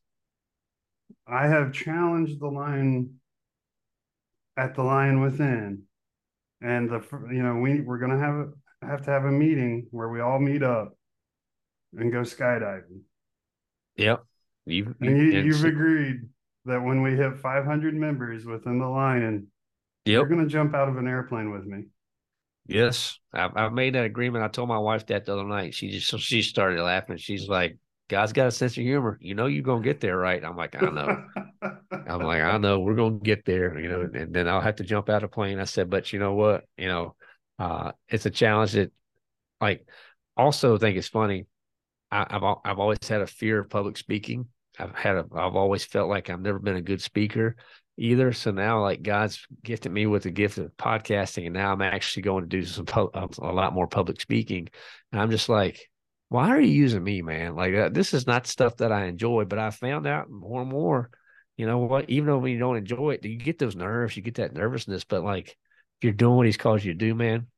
I 1.27 1.47
have 1.47 1.73
challenged 1.73 2.39
the 2.41 2.49
lion 2.49 3.21
at 4.57 4.75
the 4.75 4.83
lion 4.83 5.21
within, 5.21 5.83
and 6.61 6.91
the 6.91 7.03
you 7.33 7.43
know 7.43 7.57
we 7.57 7.81
we're 7.81 7.99
gonna 7.99 8.19
have 8.19 8.51
have 8.83 9.05
to 9.07 9.11
have 9.11 9.25
a 9.25 9.33
meeting 9.33 9.87
where 9.91 10.11
we 10.11 10.21
all 10.21 10.39
meet 10.39 10.63
up 10.63 10.95
and 11.97 12.13
go 12.13 12.21
skydiving. 12.21 13.01
Yep, 13.97 14.23
you 14.67 14.95
and 15.01 15.17
you, 15.17 15.41
you've 15.41 15.65
agreed 15.65 16.21
that 16.67 16.83
when 16.83 17.01
we 17.01 17.17
hit 17.17 17.39
500 17.39 17.95
members 17.95 18.45
within 18.45 18.79
the 18.79 18.87
lion, 18.87 19.47
yep. 20.05 20.13
you're 20.13 20.27
gonna 20.27 20.47
jump 20.47 20.75
out 20.75 20.91
of 20.91 20.99
an 20.99 21.09
airplane 21.09 21.51
with 21.51 21.65
me. 21.65 21.85
Yes, 22.69 23.19
I've, 23.33 23.57
I've 23.57 23.73
made 23.73 23.95
that 23.95 24.05
agreement. 24.05 24.45
I 24.45 24.49
told 24.49 24.69
my 24.69 24.79
wife 24.79 25.07
that 25.07 25.25
the 25.25 25.33
other 25.33 25.45
night. 25.45 25.75
She 25.75 25.91
just 25.91 26.21
she 26.21 26.43
started 26.43 26.83
laughing. 26.83 27.17
She's 27.17 27.49
like, 27.49 27.79
God's 28.09 28.35
got 28.35 28.47
a 28.47 28.51
sense 28.51 28.77
of 28.77 28.85
humor. 28.85 29.19
You 29.23 29.35
know, 29.35 29.47
you're 29.47 29.63
gonna 29.63 29.83
get 29.83 30.01
there, 30.01 30.19
right? 30.19 30.45
I'm 30.45 30.57
like, 30.57 30.81
I 30.81 30.91
know. 30.91 31.25
I'm 32.07 32.21
like, 32.21 32.43
I 32.43 32.59
know 32.59 32.81
we're 32.81 32.95
gonna 32.95 33.19
get 33.21 33.47
there, 33.47 33.79
you 33.79 33.89
know, 33.89 34.03
and 34.13 34.35
then 34.35 34.47
I'll 34.47 34.61
have 34.61 34.77
to 34.77 34.85
jump 34.85 35.09
out 35.09 35.23
of 35.23 35.33
plane. 35.33 35.59
I 35.59 35.65
said, 35.65 35.89
but 35.89 36.13
you 36.13 36.19
know 36.19 36.35
what? 36.35 36.65
You 36.77 36.89
know, 36.89 37.17
uh, 37.59 37.93
it's 38.07 38.27
a 38.27 38.31
challenge 38.31 38.73
that 38.73 38.93
like 39.63 39.87
also 40.37 40.77
think 40.77 40.99
it's 40.99 41.09
funny. 41.09 41.47
I, 42.11 42.27
have 42.31 42.45
I've 42.65 42.79
always 42.79 42.99
had 43.09 43.23
a 43.23 43.27
fear 43.27 43.61
of 43.61 43.71
public 43.71 43.97
speaking. 43.97 44.47
I've 44.79 44.95
had 44.95 45.17
a 45.17 45.25
I've 45.35 45.57
always 45.57 45.87
felt 45.87 46.11
like 46.11 46.29
I've 46.29 46.41
never 46.41 46.59
been 46.59 46.77
a 46.77 46.83
good 46.83 47.01
speaker 47.01 47.57
either. 47.99 48.33
So 48.33 48.51
now, 48.51 48.83
like 48.83 49.03
God's 49.03 49.47
gifted 49.63 49.93
me 49.93 50.07
with 50.07 50.23
the 50.23 50.31
gift 50.31 50.59
of 50.59 50.77
podcasting, 50.77 51.47
and 51.47 51.55
now 51.55 51.73
I'm 51.73 51.83
actually 51.83 52.23
going 52.23 52.45
to 52.45 52.49
do 52.49 52.65
some 52.65 52.87
a 52.95 53.53
lot 53.53 53.75
more 53.75 53.87
public 53.87 54.21
speaking. 54.21 54.69
And 55.13 55.21
I'm 55.21 55.31
just 55.31 55.49
like, 55.49 55.89
why 56.29 56.49
are 56.49 56.61
you 56.61 56.73
using 56.73 57.03
me, 57.03 57.23
man? 57.23 57.55
Like 57.57 57.75
uh, 57.75 57.89
this 57.91 58.15
is 58.15 58.27
not 58.27 58.47
stuff 58.47 58.77
that 58.77 58.93
I 58.93 59.07
enjoy, 59.07 59.45
but 59.45 59.59
I 59.59 59.71
found 59.71 60.07
out 60.07 60.31
more 60.31 60.63
and 60.63 60.71
more. 60.71 61.11
You 61.57 61.67
know 61.67 61.79
what? 61.79 62.09
Even 62.09 62.27
though 62.27 62.39
when 62.39 62.53
you 62.53 62.59
don't 62.59 62.77
enjoy 62.77 63.13
it, 63.13 63.23
do 63.23 63.29
you 63.29 63.39
get 63.39 63.59
those 63.59 63.75
nerves, 63.75 64.17
you 64.17 64.23
get 64.23 64.37
that 64.37 64.55
nervousness. 64.55 65.05
But 65.05 65.25
like, 65.25 65.49
if 65.49 66.05
you're 66.05 66.13
doing 66.13 66.37
what 66.37 66.47
He's 66.47 66.57
called 66.57 66.85
you 66.85 66.93
to 66.93 66.99
do, 66.99 67.15
man, 67.15 67.49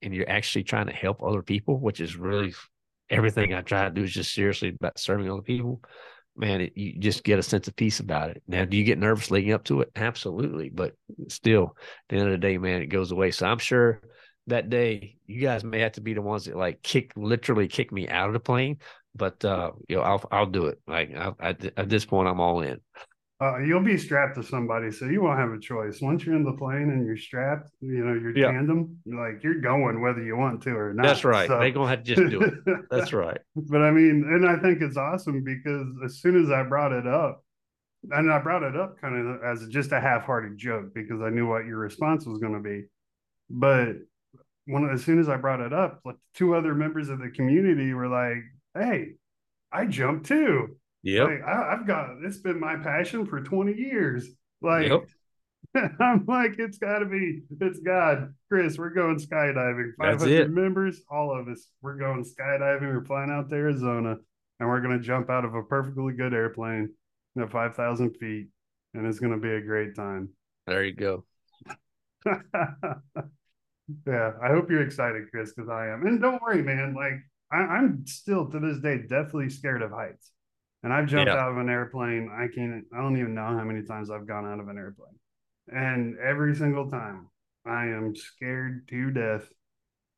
and 0.00 0.14
you're 0.14 0.30
actually 0.30 0.64
trying 0.64 0.86
to 0.86 0.92
help 0.92 1.22
other 1.22 1.42
people, 1.42 1.78
which 1.80 2.00
is 2.00 2.16
really 2.16 2.54
everything 3.10 3.52
I 3.52 3.62
try 3.62 3.84
to 3.84 3.90
do 3.90 4.04
is 4.04 4.12
just 4.12 4.32
seriously 4.32 4.68
about 4.68 4.98
serving 4.98 5.30
other 5.30 5.42
people. 5.42 5.80
Man, 6.38 6.60
it, 6.60 6.72
you 6.76 6.98
just 7.00 7.24
get 7.24 7.40
a 7.40 7.42
sense 7.42 7.66
of 7.66 7.74
peace 7.74 7.98
about 7.98 8.30
it. 8.30 8.42
Now, 8.46 8.64
do 8.64 8.76
you 8.76 8.84
get 8.84 8.98
nervous 8.98 9.30
leading 9.30 9.52
up 9.52 9.64
to 9.64 9.80
it? 9.80 9.90
Absolutely, 9.96 10.68
but 10.68 10.94
still, 11.28 11.74
at 11.76 12.08
the 12.08 12.16
end 12.16 12.26
of 12.26 12.32
the 12.32 12.38
day, 12.38 12.58
man, 12.58 12.80
it 12.80 12.86
goes 12.86 13.10
away. 13.10 13.32
So 13.32 13.44
I'm 13.44 13.58
sure 13.58 14.00
that 14.46 14.70
day 14.70 15.16
you 15.26 15.40
guys 15.40 15.64
may 15.64 15.80
have 15.80 15.92
to 15.92 16.00
be 16.00 16.14
the 16.14 16.22
ones 16.22 16.44
that 16.44 16.56
like 16.56 16.80
kick, 16.82 17.10
literally 17.16 17.66
kick 17.66 17.90
me 17.90 18.08
out 18.08 18.28
of 18.28 18.34
the 18.34 18.40
plane. 18.40 18.78
But 19.16 19.44
uh, 19.44 19.72
you 19.88 19.96
know, 19.96 20.02
I'll 20.02 20.24
I'll 20.30 20.46
do 20.46 20.66
it. 20.66 20.80
Like 20.86 21.10
I, 21.16 21.32
I, 21.40 21.56
at 21.76 21.88
this 21.88 22.04
point, 22.04 22.28
I'm 22.28 22.40
all 22.40 22.60
in. 22.60 22.80
Uh, 23.40 23.58
you'll 23.58 23.84
be 23.84 23.96
strapped 23.96 24.34
to 24.34 24.42
somebody, 24.42 24.90
so 24.90 25.04
you 25.04 25.22
won't 25.22 25.38
have 25.38 25.52
a 25.52 25.60
choice. 25.60 26.00
Once 26.00 26.26
you're 26.26 26.34
in 26.34 26.42
the 26.42 26.52
plane 26.54 26.90
and 26.90 27.06
you're 27.06 27.16
strapped, 27.16 27.70
you 27.80 28.04
know, 28.04 28.12
you're 28.14 28.36
yeah. 28.36 28.50
tandem, 28.50 28.98
like 29.06 29.44
you're 29.44 29.60
going 29.60 30.00
whether 30.00 30.20
you 30.20 30.36
want 30.36 30.60
to 30.60 30.70
or 30.70 30.92
not. 30.92 31.06
That's 31.06 31.24
right. 31.24 31.46
So. 31.46 31.60
They're 31.60 31.70
gonna 31.70 31.88
have 31.88 32.02
to 32.02 32.14
just 32.16 32.30
do 32.30 32.42
it. 32.42 32.54
That's 32.90 33.12
right. 33.12 33.38
but 33.54 33.80
I 33.80 33.92
mean, 33.92 34.24
and 34.26 34.48
I 34.48 34.56
think 34.56 34.82
it's 34.82 34.96
awesome 34.96 35.44
because 35.44 35.86
as 36.04 36.20
soon 36.20 36.42
as 36.42 36.50
I 36.50 36.64
brought 36.64 36.90
it 36.90 37.06
up, 37.06 37.44
and 38.10 38.32
I 38.32 38.40
brought 38.40 38.64
it 38.64 38.76
up 38.76 39.00
kind 39.00 39.14
of 39.14 39.42
as 39.44 39.68
just 39.68 39.92
a 39.92 40.00
half-hearted 40.00 40.56
joke 40.56 40.92
because 40.92 41.20
I 41.20 41.30
knew 41.30 41.46
what 41.46 41.66
your 41.66 41.78
response 41.78 42.26
was 42.26 42.38
going 42.38 42.54
to 42.54 42.60
be. 42.60 42.86
But 43.50 43.96
when 44.66 44.88
as 44.90 45.04
soon 45.04 45.20
as 45.20 45.28
I 45.28 45.36
brought 45.36 45.60
it 45.60 45.72
up, 45.72 46.00
like 46.04 46.16
two 46.34 46.56
other 46.56 46.74
members 46.74 47.08
of 47.08 47.20
the 47.20 47.30
community 47.30 47.94
were 47.94 48.08
like, 48.08 48.42
"Hey, 48.74 49.12
I 49.70 49.86
jumped 49.86 50.26
too." 50.26 50.76
Yeah, 51.02 51.24
like, 51.24 51.42
I, 51.46 51.70
have 51.70 51.86
got 51.86 52.16
it's 52.24 52.38
been 52.38 52.58
my 52.58 52.76
passion 52.76 53.26
for 53.26 53.40
20 53.40 53.74
years. 53.74 54.28
Like 54.60 54.88
yep. 54.88 55.04
I'm 56.00 56.24
like, 56.26 56.54
it's 56.58 56.78
gotta 56.78 57.06
be, 57.06 57.42
it's 57.60 57.80
God. 57.80 58.34
Chris, 58.50 58.78
we're 58.78 58.90
going 58.90 59.16
skydiving. 59.16 59.92
500 59.98 60.52
members, 60.52 61.00
all 61.10 61.38
of 61.38 61.48
us. 61.48 61.68
We're 61.82 61.98
going 61.98 62.24
skydiving. 62.24 62.82
We're 62.82 63.04
flying 63.04 63.30
out 63.30 63.50
to 63.50 63.56
Arizona 63.56 64.16
and 64.60 64.68
we're 64.68 64.80
gonna 64.80 65.00
jump 65.00 65.30
out 65.30 65.44
of 65.44 65.54
a 65.54 65.62
perfectly 65.62 66.14
good 66.14 66.34
airplane 66.34 66.90
at 67.40 67.50
5,000 67.50 68.16
feet. 68.16 68.48
And 68.94 69.06
it's 69.06 69.18
gonna 69.18 69.38
be 69.38 69.50
a 69.50 69.60
great 69.60 69.94
time. 69.94 70.30
There 70.66 70.84
you 70.84 70.94
go. 70.94 71.24
yeah, 72.26 72.34
I 74.42 74.48
hope 74.48 74.70
you're 74.70 74.82
excited, 74.82 75.30
Chris, 75.30 75.52
because 75.54 75.70
I 75.70 75.88
am. 75.88 76.06
And 76.06 76.20
don't 76.20 76.42
worry, 76.42 76.62
man. 76.62 76.94
Like 76.94 77.20
I, 77.52 77.78
am 77.78 78.04
still 78.06 78.50
to 78.50 78.58
this 78.58 78.78
day 78.78 79.02
deathly 79.08 79.50
scared 79.50 79.82
of 79.82 79.90
heights. 79.90 80.32
And 80.82 80.92
I've 80.92 81.06
jumped 81.06 81.28
yeah. 81.28 81.36
out 81.38 81.50
of 81.50 81.58
an 81.58 81.68
airplane. 81.68 82.30
I 82.32 82.46
can't, 82.54 82.84
I 82.94 82.98
don't 82.98 83.18
even 83.18 83.34
know 83.34 83.46
how 83.46 83.64
many 83.64 83.82
times 83.82 84.10
I've 84.10 84.28
gone 84.28 84.46
out 84.46 84.60
of 84.60 84.68
an 84.68 84.78
airplane. 84.78 85.18
And 85.68 86.16
every 86.18 86.54
single 86.54 86.88
time 86.88 87.28
I 87.66 87.86
am 87.86 88.14
scared 88.14 88.86
to 88.88 89.10
death. 89.10 89.48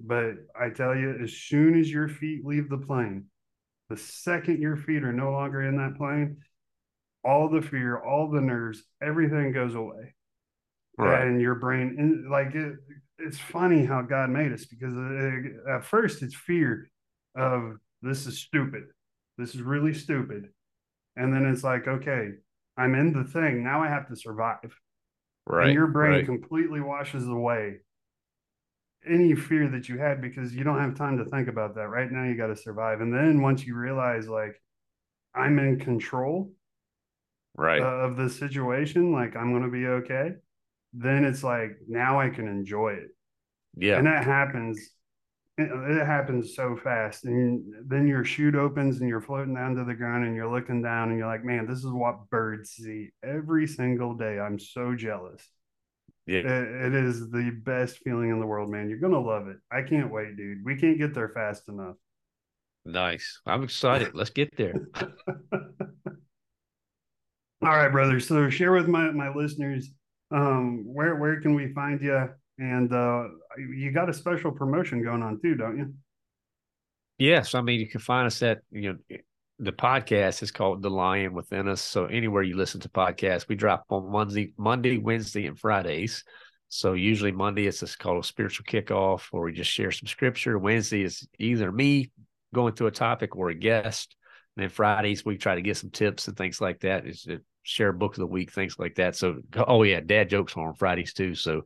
But 0.01 0.35
I 0.59 0.71
tell 0.71 0.95
you, 0.95 1.19
as 1.23 1.33
soon 1.33 1.79
as 1.79 1.91
your 1.91 2.09
feet 2.09 2.45
leave 2.45 2.69
the 2.69 2.79
plane, 2.79 3.27
the 3.89 3.97
second 3.97 4.61
your 4.61 4.77
feet 4.77 5.03
are 5.03 5.13
no 5.13 5.33
longer 5.33 5.63
in 5.63 5.77
that 5.77 5.97
plane, 5.97 6.39
all 7.25 7.51
the 7.51 7.61
fear, 7.61 7.99
all 7.99 8.31
the 8.31 8.41
nerves, 8.41 8.83
everything 9.03 9.53
goes 9.53 9.75
away. 9.75 10.15
Right. 10.97 11.27
And 11.27 11.41
your 11.41 11.55
brain, 11.55 11.97
and 11.99 12.31
like 12.31 12.55
it, 12.55 12.75
it's 13.19 13.39
funny 13.39 13.85
how 13.85 14.03
God 14.03 14.31
made 14.31 14.53
us 14.53 14.65
because 14.67 14.93
it, 14.95 15.53
uh, 15.69 15.77
at 15.77 15.85
first 15.85 16.23
it's 16.23 16.35
fear 16.35 16.91
of 17.35 17.77
this 18.03 18.27
is 18.27 18.39
stupid 18.39 18.85
this 19.41 19.55
is 19.55 19.63
really 19.63 19.95
stupid. 19.95 20.49
And 21.17 21.33
then 21.33 21.47
it's 21.47 21.65
like, 21.65 21.89
okay, 21.89 22.31
I'm 22.77 22.95
in 22.95 23.13
the 23.13 23.25
thing. 23.25 23.65
Now 23.65 23.83
I 23.83 23.89
have 23.89 24.09
to 24.09 24.17
survive. 24.17 24.75
Right. 25.47 25.67
And 25.67 25.75
your 25.75 25.89
brain 25.89 26.13
right. 26.13 26.27
completely 26.27 26.81
washes 26.81 27.27
away 27.27 27.79
any 29.09 29.35
fear 29.35 29.69
that 29.69 29.89
you 29.89 29.99
had 29.99 30.21
because 30.21 30.55
you 30.55 30.63
don't 30.63 30.79
have 30.79 30.95
time 30.95 31.19
to 31.19 31.25
think 31.25 31.49
about 31.49 31.75
that. 31.75 31.89
Right 31.89 32.11
now, 32.11 32.25
you 32.25 32.37
got 32.37 32.49
to 32.49 32.57
survive. 32.57 33.01
And 33.01 33.13
then 33.13 33.41
once 33.41 33.67
you 33.67 33.75
realize, 33.75 34.29
like, 34.29 34.61
I'm 35.35 35.59
in 35.59 35.79
control 35.79 36.53
right 37.57 37.81
of 37.81 38.17
the 38.17 38.29
situation, 38.29 39.13
like, 39.13 39.37
I'm 39.37 39.51
going 39.53 39.65
to 39.65 39.71
be 39.71 39.87
okay, 39.87 40.33
then 40.93 41.25
it's 41.25 41.43
like, 41.43 41.79
now 41.89 42.21
I 42.21 42.29
can 42.29 42.47
enjoy 42.47 42.91
it. 42.91 43.09
Yeah. 43.77 43.99
And 43.99 44.07
that 44.07 44.25
happens 44.25 44.91
it 45.61 46.07
happens 46.07 46.55
so 46.55 46.77
fast 46.77 47.25
and 47.25 47.63
then 47.87 48.07
your 48.07 48.25
chute 48.25 48.55
opens 48.55 49.01
and 49.01 49.09
you're 49.09 49.21
floating 49.21 49.55
down 49.55 49.75
to 49.75 49.85
the 49.85 49.95
ground 49.95 50.25
and 50.25 50.35
you're 50.35 50.51
looking 50.51 50.83
down 50.83 51.11
and 51.11 51.19
you're 51.19 51.27
like 51.27 51.45
man 51.45 51.67
this 51.67 51.79
is 51.79 51.93
what 51.93 52.29
birds 52.31 52.71
see 52.71 53.11
every 53.23 53.67
single 53.67 54.15
day. 54.15 54.39
I'm 54.39 54.59
so 54.59 54.95
jealous. 54.95 55.47
Yeah. 56.27 56.41
It, 56.41 56.87
it 56.87 56.95
is 56.95 57.31
the 57.31 57.51
best 57.65 57.99
feeling 57.99 58.31
in 58.31 58.41
the 58.41 58.47
world 58.47 58.71
man. 58.71 58.89
You're 58.89 58.99
gonna 58.99 59.21
love 59.21 59.49
it. 59.49 59.57
I 59.71 59.83
can't 59.83 60.13
wait 60.13 60.37
dude. 60.37 60.65
We 60.65 60.77
can't 60.77 60.99
get 60.99 61.15
there 61.15 61.31
fast 61.31 61.69
enough. 61.69 61.97
Nice. 62.85 63.41
I'm 63.47 63.63
excited. 63.63 64.15
Let's 64.15 64.31
get 64.31 64.57
there. 64.57 64.75
All 67.63 67.69
right 67.69 67.93
brother. 67.93 68.21
So 68.21 68.49
share 68.51 68.73
with 68.73 68.89
my 68.89 69.11
my 69.11 69.35
listeners 69.35 69.91
um 70.33 70.85
where 70.87 71.17
where 71.17 71.41
can 71.41 71.55
we 71.55 71.73
find 71.73 72.01
you 72.01 72.29
and 72.61 72.93
uh, 72.93 73.25
you 73.57 73.91
got 73.91 74.11
a 74.11 74.13
special 74.13 74.53
promotion 74.53 75.03
going 75.03 75.23
on 75.23 75.41
too, 75.41 75.55
don't 75.55 75.79
you? 75.79 75.95
Yes, 77.19 77.55
I 77.55 77.63
mean 77.63 77.81
you 77.81 77.89
can 77.89 78.01
find 78.01 78.27
us 78.27 78.43
at 78.43 78.61
you 78.71 78.93
know 78.93 79.19
the 79.59 79.73
podcast 79.73 80.43
is 80.43 80.51
called 80.51 80.83
The 80.83 80.91
Lion 80.91 81.33
Within 81.35 81.69
Us. 81.69 81.83
So 81.83 82.05
anywhere 82.07 82.43
you 82.43 82.57
listen 82.57 82.81
to 82.81 82.89
podcasts, 82.89 83.49
we 83.49 83.57
drop 83.57 83.85
on 83.91 84.11
Monday, 84.11 84.55
Monday, 84.57 84.99
Wednesday, 84.99 85.47
and 85.47 85.59
Fridays. 85.59 86.25
So 86.69 86.93
usually 86.93 87.33
Monday 87.33 87.67
it's 87.67 87.81
just 87.81 87.99
called 87.99 88.23
a 88.23 88.27
spiritual 88.27 88.65
kickoff, 88.65 89.29
or 89.33 89.45
we 89.45 89.53
just 89.53 89.71
share 89.71 89.91
some 89.91 90.07
scripture. 90.07 90.59
Wednesday 90.59 91.03
is 91.03 91.27
either 91.39 91.73
me 91.73 92.11
going 92.55 92.75
through 92.75 92.87
a 92.89 92.93
topic 92.93 93.37
or 93.37 93.51
a 93.51 93.55
guest. 93.55 94.17
And 94.57 94.63
then 94.63 94.71
Fridays 94.71 95.25
we 95.25 95.37
try 95.37 95.55
to 95.55 95.63
get 95.63 95.77
some 95.77 95.91
tips 95.91 96.29
and 96.29 96.37
things 96.37 96.61
like 96.61 96.81
that. 96.81 97.07
Is 97.07 97.27
share 97.63 97.93
book 97.93 98.15
of 98.15 98.21
the 98.21 98.27
week, 98.27 98.53
things 98.53 98.79
like 98.79 98.95
that. 98.97 99.17
So 99.17 99.41
oh 99.57 99.83
yeah, 99.83 100.01
dad 100.01 100.31
jokes 100.31 100.57
on 100.57 100.75
Fridays 100.75 101.13
too. 101.13 101.35
So 101.35 101.63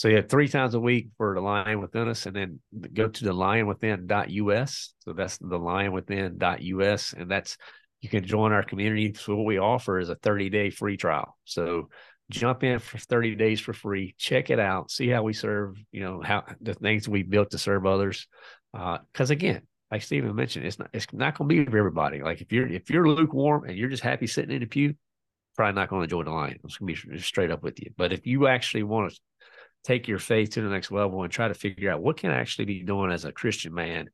so 0.00 0.08
you 0.08 0.16
have 0.16 0.30
three 0.30 0.48
times 0.48 0.72
a 0.72 0.80
week 0.80 1.08
for 1.18 1.34
the 1.34 1.42
lion 1.42 1.78
within 1.78 2.08
us, 2.08 2.24
and 2.24 2.34
then 2.34 2.58
go 2.94 3.06
to 3.06 3.22
the 3.22 3.34
lionwithin.us. 3.34 4.94
So 5.00 5.12
that's 5.12 5.36
the 5.36 5.58
lionwithin.us, 5.58 7.12
and 7.12 7.30
that's 7.30 7.58
you 8.00 8.08
can 8.08 8.24
join 8.24 8.52
our 8.52 8.62
community. 8.62 9.12
So 9.12 9.36
what 9.36 9.44
we 9.44 9.58
offer 9.58 9.98
is 9.98 10.08
a 10.08 10.14
30 10.14 10.48
day 10.48 10.70
free 10.70 10.96
trial. 10.96 11.36
So 11.44 11.90
jump 12.30 12.64
in 12.64 12.78
for 12.78 12.96
30 12.96 13.34
days 13.34 13.60
for 13.60 13.74
free, 13.74 14.14
check 14.16 14.48
it 14.48 14.58
out, 14.58 14.90
see 14.90 15.10
how 15.10 15.22
we 15.22 15.34
serve, 15.34 15.76
you 15.92 16.00
know, 16.00 16.22
how 16.24 16.44
the 16.62 16.72
things 16.72 17.06
we 17.06 17.22
built 17.22 17.50
to 17.50 17.58
serve 17.58 17.84
others. 17.84 18.26
Uh, 18.72 19.00
cause 19.12 19.28
again, 19.28 19.60
like 19.90 20.00
Stephen 20.00 20.34
mentioned, 20.34 20.64
it's 20.64 20.78
not, 20.78 20.88
it's 20.94 21.12
not 21.12 21.36
going 21.36 21.46
to 21.50 21.64
be 21.66 21.70
for 21.70 21.76
everybody. 21.76 22.22
Like 22.22 22.40
if 22.40 22.50
you're, 22.54 22.68
if 22.68 22.88
you're 22.88 23.06
lukewarm 23.06 23.64
and 23.64 23.76
you're 23.76 23.90
just 23.90 24.02
happy 24.02 24.26
sitting 24.26 24.54
in 24.54 24.60
the 24.60 24.66
pew, 24.66 24.94
probably 25.56 25.74
not 25.74 25.90
going 25.90 26.00
to 26.00 26.04
enjoy 26.04 26.24
the 26.24 26.30
lion. 26.30 26.58
It's 26.64 26.78
going 26.78 26.94
to 26.94 27.06
be 27.10 27.18
straight 27.18 27.50
up 27.50 27.62
with 27.62 27.78
you. 27.82 27.90
But 27.98 28.14
if 28.14 28.26
you 28.26 28.46
actually 28.46 28.84
want 28.84 29.12
to 29.12 29.20
take 29.84 30.08
your 30.08 30.18
faith 30.18 30.50
to 30.50 30.62
the 30.62 30.68
next 30.68 30.90
level 30.90 31.22
and 31.22 31.32
try 31.32 31.48
to 31.48 31.54
figure 31.54 31.90
out 31.90 32.02
what 32.02 32.16
can 32.16 32.30
I 32.30 32.40
actually 32.40 32.66
be 32.66 32.82
doing 32.82 33.10
as 33.10 33.24
a 33.24 33.32
Christian 33.32 33.74
man 33.74 34.10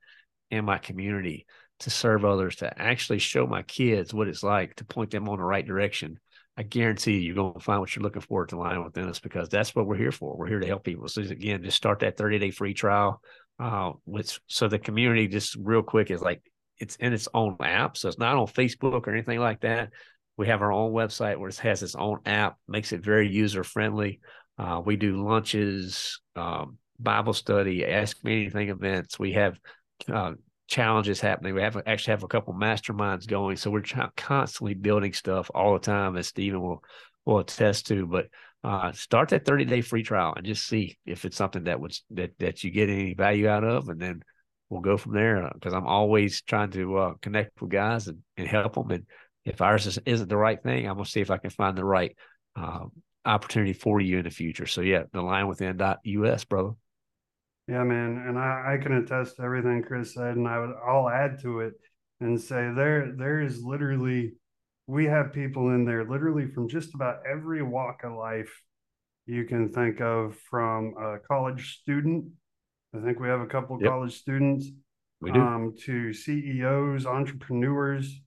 in 0.51 0.65
my 0.65 0.79
community 0.79 1.47
to 1.81 1.91
serve 1.91 2.25
others, 2.25 2.57
to 2.57 2.81
actually 2.81 3.19
show 3.19 3.47
my 3.47 3.63
kids 3.63 4.15
what 4.15 4.29
it's 4.29 4.43
like 4.43 4.77
to 4.77 4.85
point 4.85 5.11
them 5.11 5.29
on 5.29 5.39
the 5.39 5.45
right 5.45 5.67
direction. 5.67 6.19
I 6.57 6.63
guarantee 6.63 7.15
you, 7.15 7.21
you're 7.21 7.35
going 7.35 7.53
to 7.53 7.61
find 7.61 7.81
what 7.81 7.95
you're 7.95 8.03
looking 8.03 8.23
for 8.23 8.47
to 8.47 8.57
Lion 8.57 8.83
Within 8.83 9.09
Us 9.09 9.19
because 9.19 9.51
that's 9.51 9.75
what 9.75 9.87
we're 9.87 9.97
here 9.97 10.13
for. 10.13 10.37
We're 10.37 10.47
here 10.47 10.61
to 10.61 10.67
help 10.67 10.85
people. 10.85 11.07
So 11.09 11.21
again, 11.21 11.63
just 11.63 11.77
start 11.77 11.99
that 11.99 12.17
30 12.17 12.39
day 12.39 12.51
free 12.51 12.73
trial. 12.73 13.21
Uh, 13.59 13.93
which 14.05 14.39
so 14.49 14.69
the 14.69 14.79
community 14.79 15.29
just 15.29 15.57
real 15.59 15.83
quick 15.83 16.11
is 16.11 16.21
like 16.21 16.43
it's 16.79 16.97
in 16.97 17.15
its 17.15 17.27
own 17.33 17.57
app, 17.61 17.97
so 17.97 18.09
it's 18.09 18.19
not 18.19 18.37
on 18.37 18.47
Facebook 18.47 19.07
or 19.07 19.11
anything 19.13 19.41
like 19.41 19.61
that. 19.63 19.91
We 20.37 20.49
have 20.49 20.61
our 20.61 20.73
own 20.73 20.93
website 20.93 21.39
where 21.39 21.49
it 21.49 21.57
has 21.59 21.83
its 21.83 21.95
own 21.95 22.21
app, 22.27 22.57
makes 22.69 22.93
it 22.93 23.03
very 23.03 23.29
user 23.31 23.65
friendly. 23.65 24.21
Uh, 24.59 24.81
we 24.85 24.97
do 24.97 25.23
lunches, 25.23 26.21
um, 26.35 26.79
Bible 26.99 27.35
study, 27.35 27.85
ask 27.85 28.23
me 28.25 28.43
anything 28.43 28.71
events. 28.71 29.19
We 29.19 29.33
have 29.33 29.59
uh, 30.13 30.33
challenges 30.67 31.21
happening. 31.21 31.55
We 31.55 31.63
have 31.63 31.77
actually 31.87 32.13
have 32.13 32.23
a 32.23 32.29
couple 32.29 32.55
masterminds 32.55 33.27
going, 33.27 33.57
so 33.57 33.71
we're 33.71 33.83
constantly 34.17 34.75
building 34.75 35.13
stuff 35.13 35.51
all 35.55 35.75
the 35.75 35.81
time, 35.81 36.17
as 36.17 36.29
Stephen 36.29 36.61
will 36.61 36.83
will 37.25 37.41
attest 37.41 37.87
to. 37.89 38.07
But 38.07 38.29
uh, 38.65 38.93
start 38.93 39.29
that 39.29 39.45
30 39.45 39.65
day 39.67 39.81
free 39.81 40.03
trial 40.03 40.35
and 40.37 40.47
just 40.47 40.67
see 40.67 40.99
if 41.05 41.25
it's 41.25 41.37
something 41.37 41.65
that 41.65 41.81
would 41.81 41.97
that 42.11 42.39
that 42.39 42.65
you 42.65 42.71
get 42.71 42.89
any 42.89 43.15
value 43.15 43.49
out 43.49 43.65
of, 43.65 43.89
and 43.89 44.01
then 44.01 44.23
we'll 44.69 44.81
go 44.81 44.97
from 44.97 45.15
there 45.15 45.51
because 45.55 45.75
I'm 45.75 45.87
always 45.87 46.43
trying 46.43 46.71
to 46.73 46.97
uh, 46.99 47.15
connect 47.23 47.61
with 47.61 47.71
guys 47.71 48.09
and, 48.09 48.19
and 48.37 48.49
help 48.49 48.75
them. 48.75 48.91
And 48.91 49.07
if 49.45 49.61
ours 49.61 49.87
is, 49.87 49.99
isn't 50.05 50.29
the 50.29 50.37
right 50.37 50.61
thing, 50.61 50.89
I'm 50.89 50.97
gonna 50.97 51.05
see 51.07 51.21
if 51.21 51.31
I 51.31 51.39
can 51.39 51.51
find 51.51 51.77
the 51.77 51.85
right 51.85 52.17
uh, 52.57 52.87
opportunity 53.27 53.73
for 53.73 54.01
you 54.01 54.19
in 54.19 54.25
the 54.25 54.31
future. 54.31 54.67
So 54.67 54.81
yeah, 54.81 55.05
the 55.13 55.23
lion 55.23 55.49
within 55.49 55.81
us, 55.81 56.45
brother. 56.45 56.71
Yeah, 57.69 57.83
man, 57.83 58.25
and 58.27 58.39
I, 58.39 58.75
I 58.75 58.83
can 58.83 58.93
attest 58.93 59.37
to 59.37 59.43
everything 59.43 59.83
Chris 59.83 60.15
said, 60.15 60.37
and 60.37 60.47
I 60.47 60.61
would 60.61 60.75
I'll 60.87 61.09
add 61.09 61.41
to 61.43 61.61
it 61.61 61.75
and 62.21 62.41
say 62.41 62.71
there 62.75 63.13
there 63.17 63.43
is 63.43 63.63
literally 63.63 64.35
we 64.87 65.07
have 65.07 65.33
people 65.33 65.71
in 65.71 65.85
there 65.85 66.09
literally 66.09 66.47
from 66.47 66.69
just 66.69 66.95
about 66.95 67.19
every 67.31 67.63
walk 67.63 68.05
of 68.05 68.13
life 68.13 68.63
you 69.27 69.45
can 69.45 69.73
think 69.73 70.01
of 70.01 70.37
from 70.49 70.95
a 70.97 71.19
college 71.27 71.79
student. 71.81 72.27
I 72.95 73.05
think 73.05 73.19
we 73.19 73.29
have 73.29 73.41
a 73.41 73.47
couple 73.47 73.77
yep. 73.81 73.91
college 73.91 74.17
students. 74.17 74.71
We 75.21 75.33
do. 75.33 75.41
Um, 75.41 75.75
to 75.87 76.13
CEOs, 76.13 77.07
entrepreneurs, 77.07 78.21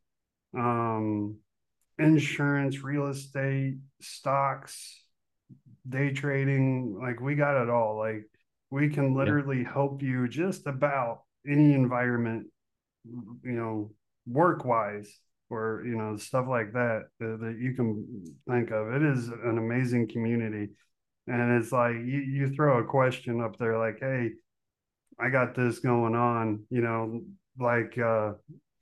um, 0.57 1.37
insurance, 1.99 2.81
real 2.81 3.07
estate, 3.07 3.77
stocks, 4.01 5.03
day 5.87 6.11
trading. 6.13 6.97
Like 6.99 7.19
we 7.19 7.35
got 7.35 7.61
it 7.61 7.69
all. 7.69 7.97
Like 7.97 8.23
we 8.69 8.89
can 8.89 9.15
literally 9.15 9.59
yep. 9.59 9.73
help 9.73 10.01
you 10.01 10.27
just 10.27 10.67
about 10.67 11.21
any 11.47 11.73
environment, 11.73 12.47
you 13.05 13.51
know, 13.51 13.91
work 14.27 14.65
wise 14.65 15.19
or 15.49 15.83
you 15.85 15.95
know 15.95 16.15
stuff 16.15 16.45
like 16.47 16.73
that, 16.73 17.05
that 17.19 17.39
that 17.41 17.57
you 17.59 17.73
can 17.73 18.23
think 18.47 18.71
of. 18.71 18.93
It 18.93 19.03
is 19.03 19.27
an 19.29 19.57
amazing 19.57 20.07
community, 20.09 20.69
and 21.27 21.61
it's 21.61 21.71
like 21.71 21.95
you 21.95 22.19
you 22.19 22.53
throw 22.53 22.79
a 22.79 22.85
question 22.85 23.41
up 23.41 23.57
there 23.57 23.77
like, 23.77 23.99
"Hey, 23.99 24.31
I 25.19 25.29
got 25.29 25.55
this 25.55 25.79
going 25.79 26.15
on," 26.15 26.65
you 26.69 26.81
know, 26.81 27.21
like 27.59 27.97
uh, 27.97 28.33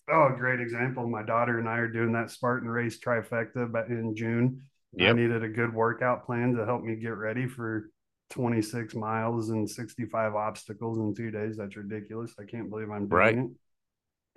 oh, 0.09 0.29
great 0.37 0.59
example. 0.59 1.07
My 1.07 1.23
daughter 1.23 1.59
and 1.59 1.67
I 1.67 1.77
are 1.77 1.87
doing 1.87 2.13
that 2.13 2.31
Spartan 2.31 2.69
race 2.69 2.99
trifecta, 2.99 3.71
but 3.71 3.87
in 3.87 4.15
June, 4.15 4.61
yep. 4.93 5.11
I 5.11 5.13
needed 5.13 5.43
a 5.43 5.49
good 5.49 5.73
workout 5.73 6.25
plan 6.25 6.53
to 6.55 6.65
help 6.65 6.83
me 6.83 6.95
get 6.95 7.15
ready 7.15 7.47
for 7.47 7.89
26 8.31 8.95
miles 8.95 9.49
and 9.49 9.69
65 9.69 10.35
obstacles 10.35 10.97
in 10.97 11.13
two 11.15 11.31
days. 11.31 11.57
That's 11.57 11.75
ridiculous. 11.75 12.33
I 12.39 12.43
can't 12.43 12.69
believe 12.69 12.89
I'm 12.89 13.07
doing 13.07 13.19
right. 13.19 13.37
it 13.37 13.49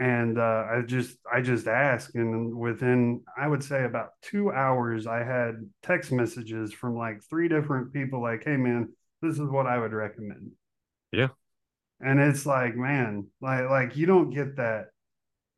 and 0.01 0.39
uh, 0.39 0.65
I 0.71 0.83
just 0.85 1.19
I 1.31 1.43
just 1.43 1.67
asked, 1.67 2.15
and 2.15 2.57
within 2.57 3.23
I 3.39 3.47
would 3.47 3.63
say 3.63 3.85
about 3.85 4.13
two 4.23 4.51
hours, 4.51 5.07
I 5.07 5.23
had 5.23 5.69
text 5.83 6.11
messages 6.11 6.73
from 6.73 6.97
like 6.97 7.21
three 7.29 7.49
different 7.49 7.93
people, 7.93 8.23
like, 8.23 8.43
"Hey, 8.43 8.57
man, 8.57 8.89
this 9.21 9.35
is 9.35 9.49
what 9.49 9.67
I 9.67 9.79
would 9.79 9.93
recommend." 9.93 10.53
Yeah, 11.13 11.29
and 12.01 12.19
it's 12.19 12.47
like, 12.47 12.75
man, 12.77 13.27
like 13.43 13.69
like 13.69 13.97
you 13.97 14.07
don't 14.07 14.31
get 14.31 14.57
that, 14.57 14.87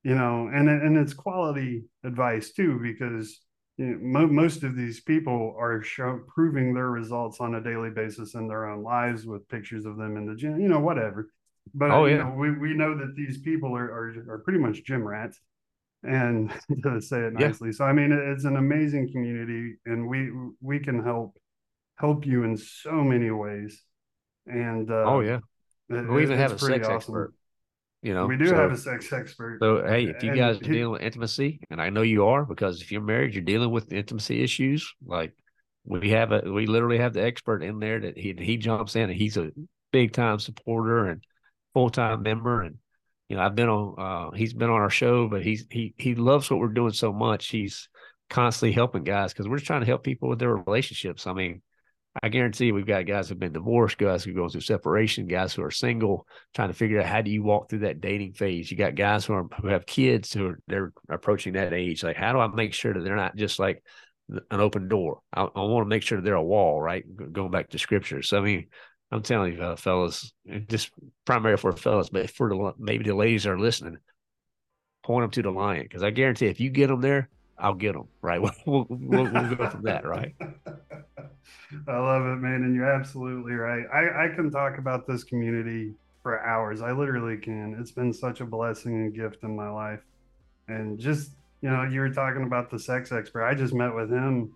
you 0.03 0.15
know, 0.15 0.51
and 0.53 0.69
and 0.69 0.97
it's 0.97 1.15
quality 1.15 1.85
advice 2.05 2.53
too, 2.53 2.79
because 2.83 3.41
you 3.77 3.87
know, 3.87 3.99
mo- 4.01 4.27
most 4.27 4.65
of 4.65 4.77
these 4.77 5.01
people 5.01 5.55
are 5.59 5.83
show, 5.83 6.21
proving 6.29 6.75
their 6.75 6.91
results 6.91 7.41
on 7.41 7.55
a 7.55 7.63
daily 7.63 7.91
basis 7.91 8.35
in 8.35 8.49
their 8.49 8.67
own 8.67 8.83
lives 8.83 9.27
with 9.27 9.49
pictures 9.49 9.85
of 9.87 9.97
them 9.97 10.17
in 10.17 10.27
the 10.27 10.35
gym, 10.35 10.61
you 10.61 10.69
know, 10.69 10.81
whatever. 10.81 11.31
But 11.75 11.91
oh, 11.91 12.07
yeah. 12.07 12.13
you 12.13 12.25
know, 12.25 12.35
we, 12.37 12.59
we 12.59 12.75
know 12.75 12.97
that 12.97 13.15
these 13.17 13.39
people 13.41 13.77
are, 13.77 13.85
are, 13.85 14.35
are 14.35 14.39
pretty 14.39 14.59
much 14.59 14.85
gym 14.85 15.07
rats 15.07 15.39
and 16.03 16.53
to 16.83 17.01
say 17.01 17.21
it 17.21 17.35
nicely. 17.35 17.69
Yeah. 17.69 17.77
So 17.77 17.85
I 17.85 17.93
mean 17.93 18.13
it's 18.13 18.45
an 18.45 18.57
amazing 18.57 19.11
community 19.13 19.77
and 19.87 20.09
we 20.09 20.31
we 20.61 20.81
can 20.81 21.03
help 21.03 21.37
help 21.97 22.27
you 22.27 22.45
in 22.45 22.57
so 22.57 22.93
many 22.93 23.31
ways. 23.31 23.83
And 24.47 24.91
uh, 24.91 25.05
oh 25.07 25.21
yeah. 25.21 25.39
It, 25.89 26.09
we 26.09 26.23
even 26.23 26.39
have 26.39 26.53
a 26.53 26.59
sex 26.59 26.87
awesome. 26.87 26.97
expert. 26.97 27.35
You 28.03 28.15
know, 28.15 28.27
we 28.27 28.37
do 28.37 28.49
so, 28.49 28.57
have 28.57 28.73
a 28.73 28.77
sex 28.77 29.13
expert. 29.13 29.59
So 29.61 29.85
hey, 29.87 30.07
if 30.07 30.25
you 30.25 30.31
and 30.31 30.39
guys 30.39 30.57
are 30.57 30.61
dealing 30.61 30.91
with 30.91 31.03
intimacy, 31.03 31.61
and 31.71 31.81
I 31.81 31.91
know 31.91 32.03
you 32.03 32.27
are, 32.27 32.45
because 32.45 32.83
if 32.83 32.91
you're 32.91 33.01
married, 33.01 33.35
you're 33.35 33.45
dealing 33.45 33.71
with 33.71 33.93
intimacy 33.93 34.43
issues. 34.43 34.93
Like 35.07 35.35
we 35.85 36.11
have 36.11 36.33
a, 36.33 36.43
we 36.51 36.67
literally 36.67 36.99
have 36.99 37.13
the 37.13 37.23
expert 37.23 37.63
in 37.63 37.79
there 37.79 38.01
that 38.01 38.19
he 38.19 38.35
he 38.37 38.57
jumps 38.57 38.97
in, 38.97 39.03
and 39.09 39.15
he's 39.15 39.37
a 39.37 39.53
big 39.93 40.13
time 40.13 40.41
supporter, 40.41 41.07
and 41.07 41.23
full 41.75 41.91
time 41.91 42.23
member, 42.23 42.63
and 42.63 42.79
you 43.29 43.37
know 43.37 43.43
I've 43.43 43.55
been 43.55 43.69
on. 43.69 43.95
Uh, 43.97 44.37
he's 44.37 44.53
been 44.53 44.71
on 44.71 44.81
our 44.81 44.91
show, 44.91 45.29
but 45.29 45.45
he's 45.45 45.67
he 45.71 45.95
he 45.97 46.17
loves 46.17 46.51
what 46.51 46.59
we're 46.59 46.69
doing 46.69 46.93
so 46.93 47.13
much. 47.13 47.49
He's 47.49 47.89
constantly 48.29 48.73
helping 48.73 49.05
guys 49.05 49.33
because 49.33 49.47
we're 49.47 49.59
just 49.59 49.67
trying 49.69 49.83
to 49.83 49.87
help 49.87 50.03
people 50.03 50.29
with 50.29 50.41
their 50.41 50.57
relationships. 50.57 51.29
I 51.29 51.35
mean, 51.35 51.63
I 52.21 52.29
guarantee 52.29 52.73
we've 52.73 52.87
got 52.87 53.07
guys 53.07 53.29
who've 53.29 53.39
been 53.39 53.55
divorced, 53.55 53.97
guys 53.97 54.23
who 54.23 54.33
are 54.33 54.35
going 54.35 54.51
through 54.51 54.61
separation, 54.61 55.27
guys 55.27 55.55
who 55.55 55.63
are 55.63 55.71
single, 55.71 56.27
trying 56.55 56.69
to 56.69 56.75
figure 56.75 57.01
out 57.01 57.07
how 57.07 57.23
do 57.23 57.31
you 57.31 57.43
walk 57.43 57.71
through 57.71 57.81
that 57.81 58.03
dating 58.03 58.35
phase. 58.35 58.71
You 58.71 58.77
got 58.77 58.97
guys 58.97 59.25
who 59.25 59.33
are 59.33 59.47
who 59.61 59.69
have 59.69 59.87
kids 59.87 60.33
who 60.33 60.49
are 60.49 60.59
they're 60.67 60.93
approaching 61.09 61.55
that 61.55 61.73
age. 61.73 62.03
Like, 62.03 62.17
how 62.17 62.33
do 62.33 62.39
I 62.39 62.49
make 62.49 62.75
sure 62.75 62.93
that 62.93 63.01
they're 63.01 63.17
not 63.17 63.37
just 63.37 63.59
like 63.59 63.83
an 64.29 64.61
open 64.61 64.89
door? 64.89 65.21
I, 65.33 65.43
I 65.43 65.61
want 65.63 65.87
to 65.87 65.89
make 65.89 66.03
sure 66.03 66.21
they're 66.21 66.35
a 66.35 66.43
wall, 66.43 66.83
right? 66.83 67.05
Going 67.33 67.51
back 67.51 67.71
to 67.71 67.79
scripture. 67.79 68.21
So 68.21 68.39
I 68.39 68.43
mean, 68.43 68.67
I'm 69.11 69.23
telling 69.23 69.55
you, 69.55 69.63
uh, 69.63 69.77
fellas, 69.77 70.35
just 70.69 70.91
primarily 71.25 71.59
for 71.59 71.73
fellas, 71.73 72.11
but 72.11 72.31
for 72.31 72.51
the 72.51 72.73
maybe 72.79 73.05
the 73.05 73.15
ladies 73.15 73.45
that 73.45 73.53
are 73.53 73.59
listening, 73.59 73.97
point 75.03 75.25
them 75.25 75.31
to 75.31 75.43
the 75.43 75.51
lion 75.51 75.83
because 75.83 76.03
I 76.03 76.11
guarantee 76.11 76.47
if 76.47 76.61
you 76.61 76.69
get 76.69 76.89
them 76.89 77.01
there, 77.01 77.31
I'll 77.63 77.75
get 77.75 77.95
them. 77.95 78.09
Right? 78.21 78.41
We'll, 78.67 78.87
we'll, 78.89 79.25
we'll 79.25 79.55
go 79.55 79.71
from 79.71 79.83
that. 79.85 80.07
Right? 80.07 80.35
I 81.89 81.99
love 81.99 82.27
it, 82.27 82.37
man, 82.37 82.63
and 82.63 82.75
you're 82.75 82.91
absolutely 82.91 83.55
right. 83.55 83.85
I, 83.93 84.27
I 84.27 84.35
can 84.35 84.51
talk 84.51 84.79
about 84.79 85.07
this 85.07 85.25
community 85.25 85.95
for 86.23 86.45
hours. 86.45 86.83
I 86.83 86.93
literally 86.93 87.39
can. 87.39 87.77
It's 87.81 87.91
been 87.91 88.13
such 88.13 88.41
a 88.41 88.45
blessing 88.45 88.95
and 88.95 89.15
gift 89.15 89.43
in 89.43 89.57
my 89.57 89.71
life, 89.71 90.01
and 90.69 90.99
just 90.99 91.33
you 91.63 91.71
know, 91.71 91.85
you 91.85 92.01
were 92.01 92.11
talking 92.11 92.43
about 92.43 92.71
the 92.71 92.79
sex 92.79 93.13
expert. 93.13 93.45
I 93.45 93.55
just 93.55 93.73
met 93.73 93.95
with 93.95 94.11
him 94.11 94.53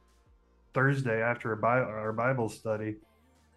Thursday 0.74 1.22
after 1.22 1.54
Bi- 1.57 1.78
our 1.80 2.12
Bible 2.12 2.48
study 2.48 2.96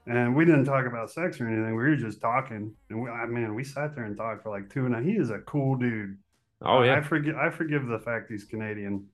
and 0.10 0.36
we 0.36 0.44
didn't 0.44 0.66
talk 0.66 0.86
about 0.86 1.12
sex 1.12 1.40
or 1.40 1.48
anything. 1.48 1.76
We 1.76 1.84
were 1.84 1.96
just 1.96 2.20
talking, 2.20 2.74
and 2.90 3.02
we, 3.02 3.10
I 3.10 3.26
mean, 3.28 3.54
we 3.54 3.64
sat 3.64 3.96
there 3.96 4.06
and 4.06 4.18
talked 4.18 4.44
for 4.44 4.50
like 4.50 4.70
two 4.70 4.86
and 4.86 4.96
a. 4.96 5.02
He 5.02 5.12
is 5.12 5.30
a 5.30 5.40
cool 5.40 5.76
dude. 5.76 6.18
Oh 6.64 6.82
yeah, 6.82 6.98
I 6.98 7.02
forgive 7.02 7.36
I 7.36 7.50
forgive 7.50 7.86
the 7.86 8.00
fact 8.00 8.30
he's 8.30 8.44
Canadian, 8.44 9.06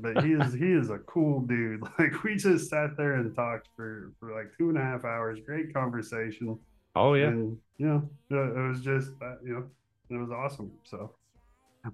but 0.00 0.24
he 0.24 0.32
is 0.32 0.52
he 0.52 0.72
is 0.72 0.90
a 0.90 0.98
cool 0.98 1.40
dude. 1.40 1.82
Like 1.98 2.22
we 2.22 2.36
just 2.36 2.70
sat 2.70 2.96
there 2.96 3.14
and 3.14 3.34
talked 3.34 3.68
for 3.76 4.12
for 4.20 4.32
like 4.32 4.56
two 4.56 4.68
and 4.68 4.78
a 4.78 4.82
half 4.82 5.04
hours. 5.04 5.38
Great 5.44 5.72
conversation. 5.74 6.58
Oh 6.94 7.14
yeah, 7.14 7.28
and 7.28 7.56
you 7.78 7.86
know 7.86 8.08
it 8.30 8.68
was 8.68 8.80
just 8.80 9.10
uh, 9.22 9.36
you 9.44 9.54
know 9.54 9.64
it 10.10 10.20
was 10.20 10.30
awesome. 10.30 10.70
So, 10.84 11.12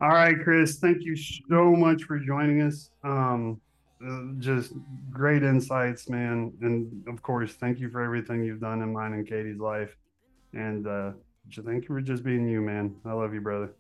all 0.01 0.09
right, 0.09 0.37
Chris, 0.43 0.79
thank 0.79 1.03
you 1.03 1.17
so 1.17 1.75
much 1.75 2.05
for 2.05 2.19
joining 2.19 2.63
us. 2.63 2.91
Um, 3.03 3.61
uh, 4.07 4.21
just 4.39 4.73
great 5.11 5.43
insights, 5.43 6.09
man. 6.09 6.53
And 6.61 7.05
of 7.09 7.23
course, 7.23 7.55
thank 7.55 7.79
you 7.81 7.91
for 7.91 8.03
everything 8.03 8.45
you've 8.45 8.61
done 8.61 8.83
in 8.83 8.93
mine 8.93 9.15
and 9.15 9.27
Katie's 9.27 9.59
life. 9.59 9.97
And 10.53 10.87
uh, 10.87 11.13
thank 11.65 11.85
you 11.85 11.89
for 11.89 12.01
just 12.01 12.23
being 12.23 12.47
you, 12.47 12.61
man. 12.61 12.95
I 13.05 13.13
love 13.13 13.35
you, 13.35 13.41
brother. 13.41 13.75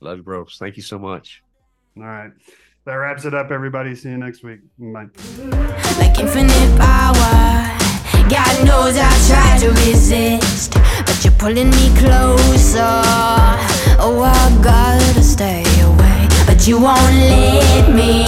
Love 0.00 0.18
you, 0.18 0.22
bros. 0.22 0.56
Thank 0.58 0.76
you 0.76 0.82
so 0.82 0.98
much. 0.98 1.42
All 1.96 2.04
right. 2.04 2.32
That 2.86 2.94
wraps 2.94 3.26
it 3.26 3.34
up, 3.34 3.50
everybody. 3.50 3.94
See 3.94 4.08
you 4.08 4.16
next 4.16 4.42
week. 4.42 4.60
Bye. 4.78 5.08
Like 5.98 6.18
infinite 6.18 6.78
power. 6.78 7.76
God 8.28 8.64
knows 8.64 8.96
I 8.96 9.58
to 9.60 9.68
resist, 9.86 10.72
but 11.04 11.22
you're 11.22 11.34
pulling 11.34 11.68
me 11.70 11.90
closer. 11.98 12.80
Oh, 14.02 14.22
I 14.22 14.62
gotta 14.64 15.22
stay 15.22 15.62
away, 15.82 16.28
but 16.46 16.66
you 16.66 16.80
won't 16.80 17.14
let 17.14 17.94
me. 17.94 18.24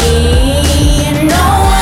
All 1.30 1.72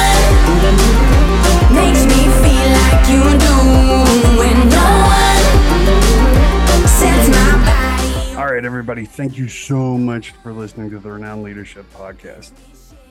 right, 8.60 8.66
everybody, 8.66 9.06
thank 9.06 9.38
you 9.38 9.48
so 9.48 9.96
much 9.96 10.32
for 10.42 10.52
listening 10.52 10.90
to 10.90 10.98
the 10.98 11.10
Renowned 11.10 11.42
Leadership 11.42 11.90
Podcast. 11.94 12.52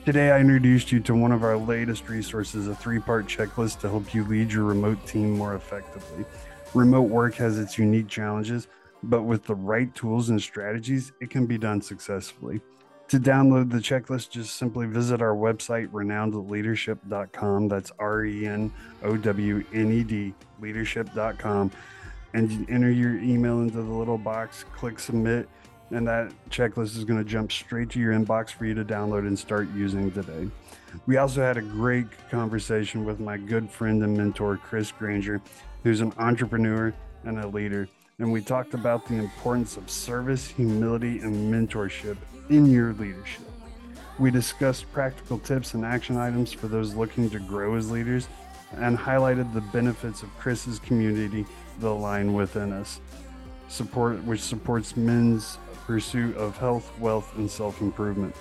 Today, 0.04 0.30
I 0.30 0.38
introduced 0.38 0.92
you 0.92 1.00
to 1.00 1.12
one 1.12 1.32
of 1.32 1.42
our 1.42 1.56
latest 1.56 2.08
resources, 2.08 2.68
a 2.68 2.74
three 2.76 3.00
part 3.00 3.26
checklist 3.26 3.80
to 3.80 3.88
help 3.88 4.14
you 4.14 4.22
lead 4.26 4.52
your 4.52 4.62
remote 4.62 5.04
team 5.08 5.32
more 5.32 5.56
effectively. 5.56 6.24
Remote 6.72 7.08
work 7.08 7.34
has 7.34 7.58
its 7.58 7.76
unique 7.78 8.06
challenges, 8.06 8.68
but 9.02 9.22
with 9.22 9.42
the 9.42 9.56
right 9.56 9.92
tools 9.92 10.30
and 10.30 10.40
strategies, 10.40 11.10
it 11.20 11.30
can 11.30 11.46
be 11.46 11.58
done 11.58 11.82
successfully. 11.82 12.60
To 13.08 13.18
download 13.18 13.72
the 13.72 13.78
checklist, 13.78 14.30
just 14.30 14.54
simply 14.54 14.86
visit 14.86 15.20
our 15.20 15.34
website, 15.34 15.88
renownedleadership.com. 15.88 17.66
That's 17.66 17.90
R 17.98 18.24
E 18.24 18.46
N 18.46 18.72
O 19.02 19.16
W 19.16 19.64
N 19.74 19.92
E 19.92 20.04
D, 20.04 20.32
leadership.com. 20.60 21.72
And 22.32 22.68
enter 22.70 22.90
your 22.90 23.18
email 23.18 23.60
into 23.60 23.82
the 23.82 23.92
little 23.92 24.18
box, 24.18 24.64
click 24.72 24.98
submit, 24.98 25.48
and 25.90 26.06
that 26.06 26.32
checklist 26.48 26.96
is 26.96 27.04
going 27.04 27.22
to 27.22 27.28
jump 27.28 27.50
straight 27.50 27.90
to 27.90 27.98
your 27.98 28.12
inbox 28.12 28.50
for 28.50 28.66
you 28.66 28.74
to 28.74 28.84
download 28.84 29.26
and 29.26 29.36
start 29.36 29.68
using 29.74 30.12
today. 30.12 30.48
We 31.06 31.16
also 31.16 31.42
had 31.42 31.56
a 31.56 31.62
great 31.62 32.06
conversation 32.30 33.04
with 33.04 33.18
my 33.18 33.36
good 33.36 33.68
friend 33.68 34.02
and 34.04 34.16
mentor, 34.16 34.56
Chris 34.56 34.92
Granger, 34.92 35.40
who's 35.82 36.00
an 36.00 36.12
entrepreneur 36.18 36.94
and 37.24 37.40
a 37.40 37.48
leader 37.48 37.88
and 38.20 38.30
we 38.30 38.42
talked 38.42 38.74
about 38.74 39.06
the 39.06 39.14
importance 39.14 39.78
of 39.78 39.90
service, 39.90 40.46
humility, 40.46 41.20
and 41.20 41.52
mentorship 41.52 42.18
in 42.50 42.66
your 42.66 42.92
leadership. 42.92 43.46
We 44.18 44.30
discussed 44.30 44.92
practical 44.92 45.38
tips 45.38 45.72
and 45.72 45.86
action 45.86 46.18
items 46.18 46.52
for 46.52 46.68
those 46.68 46.94
looking 46.94 47.30
to 47.30 47.38
grow 47.38 47.76
as 47.76 47.90
leaders 47.90 48.28
and 48.76 48.96
highlighted 48.96 49.54
the 49.54 49.62
benefits 49.62 50.22
of 50.22 50.28
Chris's 50.38 50.78
community, 50.78 51.46
The 51.80 51.94
Lion 51.94 52.34
Within 52.34 52.72
Us, 52.72 53.00
support 53.68 54.22
which 54.24 54.40
supports 54.40 54.96
men's 54.96 55.58
pursuit 55.86 56.36
of 56.36 56.58
health, 56.58 56.90
wealth, 57.00 57.32
and 57.36 57.50
self-improvement. 57.50 58.34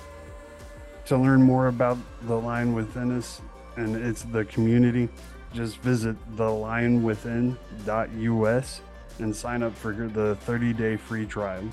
To 1.07 1.17
learn 1.17 1.41
more 1.41 1.67
about 1.67 1.97
The 2.23 2.35
Lion 2.35 2.73
Within 2.73 3.17
Us 3.17 3.41
and 3.75 3.95
it's 3.95 4.23
the 4.23 4.45
community, 4.45 5.07
just 5.53 5.77
visit 5.77 6.15
thelionwithin.us 6.35 8.81
and 9.19 9.35
sign 9.35 9.63
up 9.63 9.75
for 9.75 9.93
the 9.93 10.37
30-day 10.45 10.97
free 10.97 11.25
trial. 11.25 11.63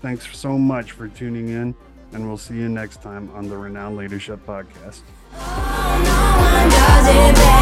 Thanks 0.00 0.36
so 0.36 0.56
much 0.56 0.92
for 0.92 1.08
tuning 1.08 1.48
in, 1.48 1.74
and 2.12 2.26
we'll 2.26 2.38
see 2.38 2.54
you 2.54 2.68
next 2.68 3.02
time 3.02 3.28
on 3.34 3.48
the 3.48 3.56
Renowned 3.56 3.96
Leadership 3.96 4.38
Podcast. 4.46 5.00
Oh, 5.34 7.42
no 7.44 7.57